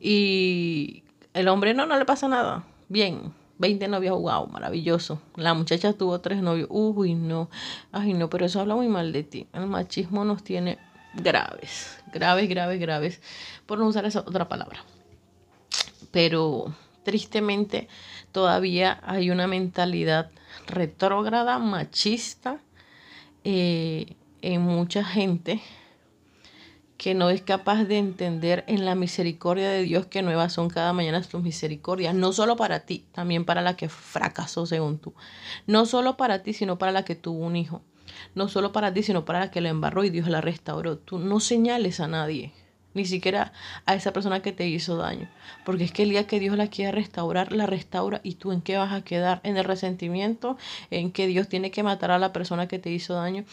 Y 0.00 1.02
el 1.34 1.48
hombre 1.48 1.74
no, 1.74 1.84
no 1.84 1.98
le 1.98 2.06
pasa 2.06 2.28
nada. 2.28 2.64
Bien, 2.88 3.34
20 3.58 3.88
novios, 3.88 4.18
wow, 4.18 4.46
maravilloso. 4.46 5.20
La 5.36 5.52
muchacha 5.52 5.92
tuvo 5.92 6.22
tres 6.22 6.40
novios, 6.40 6.68
uy, 6.70 7.14
no, 7.14 7.50
ay, 7.92 8.14
no, 8.14 8.30
pero 8.30 8.46
eso 8.46 8.58
habla 8.58 8.74
muy 8.74 8.88
mal 8.88 9.12
de 9.12 9.22
ti. 9.22 9.48
El 9.52 9.66
machismo 9.66 10.24
nos 10.24 10.42
tiene 10.42 10.78
graves, 11.12 12.02
graves, 12.10 12.48
graves, 12.48 12.80
graves, 12.80 13.20
por 13.66 13.78
no 13.78 13.86
usar 13.86 14.06
esa 14.06 14.20
otra 14.20 14.48
palabra. 14.48 14.82
Pero 16.10 16.72
tristemente 17.08 17.88
todavía 18.32 19.00
hay 19.02 19.30
una 19.30 19.46
mentalidad 19.46 20.30
retrógrada, 20.66 21.58
machista 21.58 22.60
eh, 23.44 24.14
en 24.42 24.62
mucha 24.62 25.04
gente 25.04 25.60
que 26.98 27.14
no 27.14 27.30
es 27.30 27.42
capaz 27.42 27.84
de 27.84 27.96
entender 27.96 28.64
en 28.66 28.84
la 28.84 28.96
misericordia 28.96 29.70
de 29.70 29.84
Dios 29.84 30.06
que 30.06 30.20
nuevas 30.20 30.52
son 30.52 30.68
cada 30.68 30.92
mañana 30.92 31.22
tus 31.22 31.40
misericordias, 31.42 32.12
no 32.12 32.32
solo 32.32 32.56
para 32.56 32.80
ti, 32.80 33.06
también 33.12 33.44
para 33.44 33.62
la 33.62 33.76
que 33.76 33.88
fracasó 33.88 34.66
según 34.66 34.98
tú, 34.98 35.14
no 35.66 35.86
solo 35.86 36.16
para 36.16 36.42
ti, 36.42 36.52
sino 36.52 36.76
para 36.76 36.90
la 36.90 37.04
que 37.04 37.14
tuvo 37.14 37.46
un 37.46 37.54
hijo, 37.54 37.82
no 38.34 38.48
solo 38.48 38.72
para 38.72 38.92
ti, 38.92 39.04
sino 39.04 39.24
para 39.24 39.38
la 39.38 39.50
que 39.52 39.60
lo 39.60 39.68
embarró 39.68 40.02
y 40.02 40.10
Dios 40.10 40.28
la 40.28 40.40
restauró. 40.40 40.98
Tú 40.98 41.20
no 41.20 41.38
señales 41.38 42.00
a 42.00 42.08
nadie, 42.08 42.52
ni 42.98 43.06
siquiera 43.06 43.52
a 43.86 43.94
esa 43.94 44.12
persona 44.12 44.40
que 44.42 44.52
te 44.52 44.68
hizo 44.68 44.96
daño, 44.96 45.28
porque 45.64 45.84
es 45.84 45.92
que 45.92 46.02
el 46.02 46.10
día 46.10 46.26
que 46.26 46.38
Dios 46.38 46.56
la 46.56 46.66
quiera 46.66 46.92
restaurar, 46.92 47.52
la 47.52 47.64
restaura 47.66 48.20
y 48.22 48.34
tú 48.34 48.52
en 48.52 48.60
qué 48.60 48.76
vas 48.76 48.92
a 48.92 49.02
quedar, 49.02 49.40
en 49.44 49.56
el 49.56 49.64
resentimiento, 49.64 50.58
en 50.90 51.12
que 51.12 51.26
Dios 51.26 51.48
tiene 51.48 51.70
que 51.70 51.82
matar 51.82 52.10
a 52.10 52.18
la 52.18 52.32
persona 52.32 52.68
que 52.68 52.78
te 52.78 52.90
hizo 52.90 53.14
daño. 53.14 53.44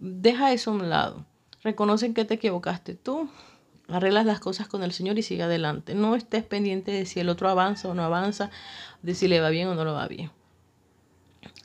Deja 0.00 0.52
eso 0.52 0.72
a 0.72 0.74
un 0.74 0.90
lado 0.90 1.24
Reconocen 1.66 2.14
que 2.14 2.24
te 2.24 2.34
equivocaste 2.34 2.94
tú, 2.94 3.28
arreglas 3.88 4.24
las 4.24 4.38
cosas 4.38 4.68
con 4.68 4.84
el 4.84 4.92
Señor 4.92 5.18
y 5.18 5.22
sigue 5.22 5.42
adelante. 5.42 5.96
No 5.96 6.14
estés 6.14 6.44
pendiente 6.44 6.92
de 6.92 7.06
si 7.06 7.18
el 7.18 7.28
otro 7.28 7.48
avanza 7.48 7.88
o 7.88 7.94
no 7.94 8.04
avanza, 8.04 8.52
de 9.02 9.16
si 9.16 9.26
le 9.26 9.40
va 9.40 9.50
bien 9.50 9.66
o 9.66 9.74
no 9.74 9.84
lo 9.84 9.92
va 9.92 10.06
bien. 10.06 10.30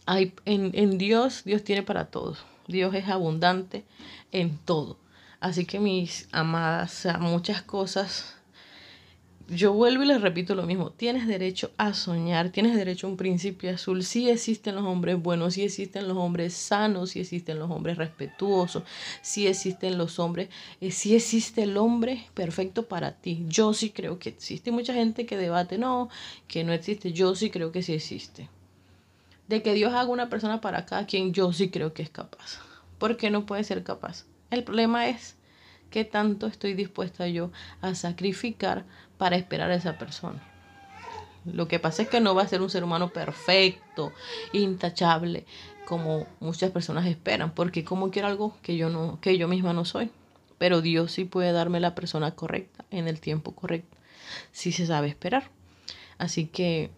Hay, 0.08 0.34
en, 0.46 0.72
en 0.74 0.98
Dios, 0.98 1.44
Dios 1.44 1.64
tiene 1.64 1.84
para 1.84 2.06
todos. 2.06 2.44
Dios 2.68 2.96
es 2.96 3.10
abundante 3.10 3.86
en 4.32 4.58
todo. 4.58 4.98
Así 5.42 5.66
que 5.66 5.80
mis 5.80 6.30
amadas, 6.32 7.06
muchas 7.20 7.62
cosas 7.62 8.36
yo 9.52 9.74
vuelvo 9.74 10.04
y 10.04 10.06
les 10.06 10.22
repito 10.22 10.56
lo 10.56 10.64
mismo, 10.64 10.92
tienes 10.92 11.28
derecho 11.28 11.72
a 11.78 11.94
soñar, 11.94 12.52
tienes 12.52 12.74
derecho 12.74 13.08
a 13.08 13.10
un 13.10 13.18
principio 13.18 13.70
azul, 13.72 14.04
sí 14.04 14.30
existen 14.30 14.76
los 14.76 14.86
hombres 14.86 15.22
buenos, 15.22 15.56
sí 15.56 15.64
existen 15.64 16.08
los 16.08 16.16
hombres 16.16 16.54
sanos, 16.54 17.12
sí 17.12 17.20
existen 17.20 17.60
los 17.60 17.70
hombres 17.70 17.98
respetuosos, 17.98 18.84
sí 19.22 19.48
existen 19.48 19.98
los 19.98 20.20
hombres, 20.20 20.48
eh, 20.80 20.92
sí 20.92 21.16
existe 21.16 21.64
el 21.64 21.76
hombre 21.76 22.28
perfecto 22.34 22.88
para 22.88 23.12
ti. 23.12 23.44
Yo 23.48 23.74
sí 23.74 23.90
creo 23.90 24.20
que 24.20 24.30
existe. 24.30 24.72
Mucha 24.72 24.94
gente 24.94 25.26
que 25.26 25.36
debate, 25.36 25.78
no, 25.78 26.10
que 26.48 26.64
no 26.64 26.72
existe, 26.72 27.12
yo 27.12 27.36
sí 27.36 27.50
creo 27.50 27.74
que 27.74 27.84
sí 27.84 27.92
existe. 27.94 28.50
De 29.50 29.62
que 29.62 29.74
Dios 29.74 29.94
haga 29.94 30.10
una 30.10 30.30
persona 30.30 30.62
para 30.62 30.86
cada 30.86 31.06
quien, 31.06 31.34
yo 31.34 31.52
sí 31.52 31.70
creo 31.70 31.94
que 31.94 32.04
es 32.04 32.10
capaz. 32.10 32.60
¿Por 32.98 33.18
qué 33.18 33.30
no 33.30 33.46
puede 33.46 33.66
ser 33.66 33.84
capaz? 33.84 34.24
El 34.52 34.64
problema 34.64 35.08
es 35.08 35.36
qué 35.90 36.06
tanto 36.06 36.46
estoy 36.46 36.74
dispuesta 36.74 37.28
yo 37.28 37.52
a 37.82 37.96
sacrificar 37.96 38.86
para 39.18 39.38
esperar 39.38 39.72
a 39.72 39.76
esa 39.76 39.98
persona. 39.98 40.42
Lo 41.46 41.68
que 41.68 41.80
pasa 41.80 42.04
es 42.04 42.10
que 42.10 42.22
no 42.22 42.36
va 42.36 42.44
a 42.44 42.48
ser 42.48 42.62
un 42.62 42.70
ser 42.70 42.84
humano 42.84 43.10
perfecto, 43.10 44.12
intachable, 44.54 45.46
como 45.86 46.28
muchas 46.40 46.72
personas 46.72 47.08
esperan, 47.08 47.54
porque 47.54 47.84
como 47.84 48.12
quiero 48.12 48.28
algo 48.28 48.56
que 48.62 48.78
yo 48.78 48.90
no, 48.90 49.20
que 49.22 49.38
yo 49.38 49.48
misma 49.48 49.74
no 49.74 49.86
soy. 49.86 50.12
Pero 50.58 50.82
Dios 50.82 51.12
sí 51.12 51.26
puede 51.26 51.52
darme 51.52 51.80
la 51.80 51.96
persona 51.96 52.36
correcta 52.36 52.86
en 52.92 53.08
el 53.08 53.20
tiempo 53.20 53.56
correcto, 53.56 53.98
si 54.52 54.72
se 54.72 54.86
sabe 54.86 55.08
esperar. 55.08 55.50
Así 56.20 56.46
que 56.46 56.92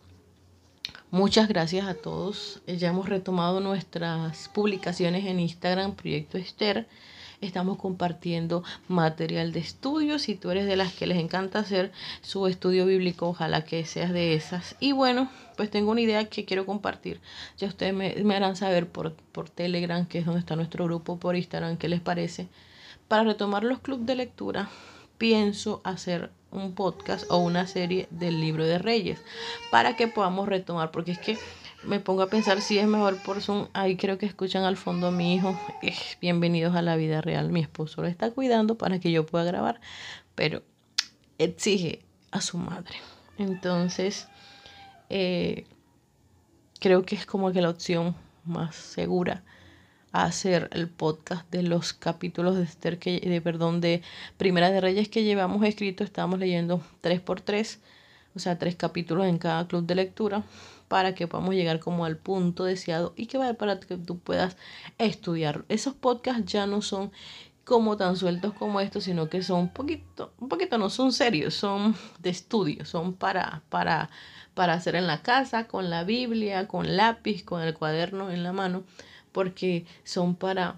muchas 1.12 1.48
gracias 1.48 1.88
a 1.88 1.94
todos. 1.94 2.62
Ya 2.68 2.90
hemos 2.90 3.08
retomado 3.08 3.62
nuestras 3.62 4.50
publicaciones 4.50 5.26
en 5.26 5.40
Instagram, 5.40 5.96
Proyecto 5.96 6.38
Esther. 6.38 6.88
Estamos 7.44 7.78
compartiendo 7.78 8.64
material 8.88 9.52
de 9.52 9.60
estudio. 9.60 10.18
Si 10.18 10.36
tú 10.36 10.50
eres 10.50 10.66
de 10.66 10.78
las 10.78 10.94
que 10.94 11.08
les 11.08 11.18
encanta 11.18 11.60
hacer 11.60 11.92
su 12.22 12.48
estudio 12.48 12.86
bíblico, 12.86 13.28
ojalá 13.28 13.66
que 13.66 13.84
seas 13.86 14.14
de 14.14 14.34
esas. 14.34 14.78
Y 14.80 14.94
bueno, 14.94 15.30
pues 15.58 15.70
tengo 15.70 15.92
una 15.92 16.00
idea 16.00 16.30
que 16.30 16.46
quiero 16.46 16.66
compartir. 16.66 17.20
Ya 17.58 17.68
ustedes 17.68 17.94
me, 17.94 18.36
harán 18.36 18.56
saber 18.56 18.88
por, 18.88 19.14
por 19.34 19.50
Telegram, 19.50 20.06
que 20.06 20.20
es 20.20 20.26
donde 20.26 20.40
está 20.40 20.56
nuestro 20.56 20.86
grupo, 20.86 21.18
por 21.20 21.36
Instagram, 21.36 21.76
qué 21.76 21.90
les 21.90 22.00
parece. 22.00 22.48
Para 23.10 23.26
retomar 23.26 23.66
los 23.66 23.80
clubes 23.80 24.06
de 24.06 24.16
lectura, 24.16 24.70
pienso 25.18 25.82
hacer 25.84 26.32
un 26.50 26.74
podcast 26.76 27.30
o 27.30 27.40
una 27.40 27.68
serie 27.68 28.08
del 28.10 28.40
libro 28.40 28.66
de 28.66 28.78
Reyes 28.78 29.20
para 29.70 29.98
que 29.98 30.08
podamos 30.08 30.48
retomar, 30.48 30.92
porque 30.92 31.12
es 31.12 31.20
que 31.20 31.38
me 31.86 32.00
pongo 32.00 32.22
a 32.22 32.28
pensar 32.28 32.62
si 32.62 32.78
es 32.78 32.88
mejor 32.88 33.22
por 33.24 33.42
Zoom. 33.42 33.68
Ahí 33.74 33.98
creo 33.98 34.18
que 34.18 34.26
escuchan 34.26 34.64
al 34.64 34.78
fondo 34.78 35.08
a 35.08 35.12
mi 35.12 35.36
hijo. 35.36 35.60
bienvenidos 36.22 36.76
a 36.76 36.82
la 36.82 36.96
vida 36.96 37.22
real. 37.22 37.50
Mi 37.50 37.62
esposo 37.62 38.02
lo 38.02 38.08
está 38.08 38.32
cuidando 38.32 38.78
para 38.78 39.00
que 39.00 39.12
yo 39.12 39.26
pueda 39.26 39.44
grabar, 39.44 39.82
pero 40.36 40.64
exige 41.38 42.02
a 42.32 42.42
su 42.42 42.58
madre. 42.58 42.96
Entonces, 43.38 44.28
eh, 45.10 45.66
creo 46.80 47.04
que 47.04 47.16
es 47.16 47.26
como 47.26 47.52
que 47.52 47.62
la 47.62 47.70
opción 47.70 48.16
más 48.46 48.76
segura 48.76 49.44
hacer 50.12 50.70
el 50.74 50.90
podcast 50.90 51.50
de 51.50 51.64
los 51.64 51.92
capítulos 51.92 52.56
de 52.56 52.64
Esther 52.64 53.00
que 53.00 53.20
de 53.20 53.42
perdón 53.42 53.82
de 53.82 54.04
Primera 54.38 54.70
de 54.70 54.80
Reyes 54.80 55.10
que 55.10 55.24
llevamos 55.24 55.66
escrito 55.66 56.04
estamos 56.04 56.38
leyendo 56.38 56.84
tres 57.02 57.20
por 57.20 57.42
tres 57.42 57.80
o 58.36 58.40
sea 58.40 58.60
tres 58.60 58.76
capítulos 58.76 59.26
en 59.26 59.40
cada 59.40 59.68
club 59.68 59.88
de 59.88 59.96
lectura 59.96 60.44
para 60.94 61.16
que 61.16 61.28
podamos 61.28 61.56
llegar 61.56 61.80
como 61.80 62.06
al 62.06 62.18
punto 62.18 62.66
deseado 62.66 63.16
y 63.18 63.26
que 63.26 63.40
vaya 63.40 63.56
para 63.56 63.80
que 63.80 63.98
tú 63.98 64.20
puedas 64.20 64.58
estudiar. 65.00 65.66
Esos 65.68 65.96
podcasts 65.96 66.46
ya 66.46 66.68
no 66.68 66.84
son 66.84 67.12
como 67.64 67.98
tan 67.98 68.16
sueltos 68.16 68.54
como 68.54 68.80
estos, 68.80 69.06
sino 69.06 69.28
que 69.28 69.42
son 69.42 69.62
un 69.62 69.70
poquito, 69.70 70.34
un 70.38 70.50
poquito 70.50 70.78
no 70.78 70.92
son 70.92 71.12
serios, 71.12 71.56
son 71.56 71.96
de 72.20 72.30
estudio, 72.30 72.86
son 72.86 73.16
para, 73.16 73.64
para, 73.70 74.12
para 74.54 74.74
hacer 74.74 74.94
en 74.94 75.08
la 75.08 75.24
casa, 75.24 75.66
con 75.66 75.90
la 75.90 76.04
Biblia, 76.04 76.68
con 76.68 76.96
lápiz, 76.96 77.44
con 77.44 77.64
el 77.64 77.74
cuaderno 77.74 78.30
en 78.30 78.44
la 78.44 78.54
mano, 78.54 78.84
porque 79.32 79.88
son 80.04 80.36
para 80.36 80.78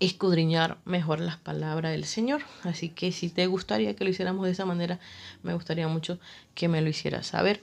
escudriñar 0.00 0.78
mejor 0.84 1.20
las 1.20 1.36
palabras 1.36 1.92
del 1.92 2.06
Señor. 2.06 2.42
Así 2.64 2.88
que 2.88 3.12
si 3.12 3.28
te 3.28 3.46
gustaría 3.46 3.94
que 3.94 4.02
lo 4.02 4.10
hiciéramos 4.10 4.46
de 4.46 4.50
esa 4.50 4.64
manera, 4.64 4.98
me 5.44 5.54
gustaría 5.54 5.86
mucho 5.86 6.18
que 6.56 6.66
me 6.66 6.82
lo 6.82 6.88
hicieras 6.88 7.28
saber. 7.28 7.62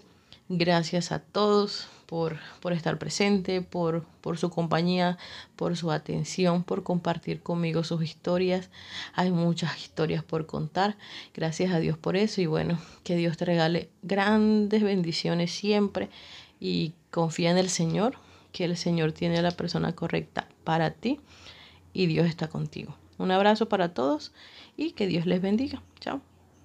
Gracias 0.52 1.12
a 1.12 1.20
todos 1.20 1.88
por, 2.08 2.40
por 2.60 2.74
estar 2.74 2.98
presente, 2.98 3.62
por, 3.62 4.04
por 4.20 4.40
su 4.40 4.50
compañía, 4.50 5.20
por 5.56 5.78
su 5.78 5.92
atención, 5.92 6.64
por 6.64 6.82
compartir 6.82 7.44
conmigo 7.44 7.84
sus 7.84 8.02
historias. 8.02 8.72
Hay 9.14 9.30
muchas 9.30 9.78
historias 9.78 10.24
por 10.24 10.48
contar. 10.48 10.98
Gracias 11.36 11.72
a 11.72 11.80
Dios 11.80 12.00
por 12.00 12.18
eso 12.18 12.42
y 12.42 12.48
bueno, 12.48 12.80
que 13.04 13.16
Dios 13.16 13.38
te 13.38 13.46
regale 13.46 13.92
grandes 14.02 14.82
bendiciones 14.82 15.52
siempre 15.52 16.10
y 16.60 16.94
confía 17.12 17.52
en 17.52 17.60
el 17.60 17.70
Señor, 17.70 18.16
que 18.52 18.66
el 18.66 18.76
Señor 18.76 19.12
tiene 19.12 19.44
la 19.44 19.52
persona 19.52 19.94
correcta 19.94 20.48
para 20.64 20.90
ti 20.90 21.20
y 21.94 22.08
Dios 22.08 22.26
está 22.26 22.48
contigo. 22.48 22.96
Un 23.20 23.30
abrazo 23.30 23.70
para 23.70 23.94
todos 23.94 24.32
y 24.76 24.94
que 24.94 25.06
Dios 25.06 25.28
les 25.28 25.44
bendiga. 25.44 25.84
Chao. 26.00 26.22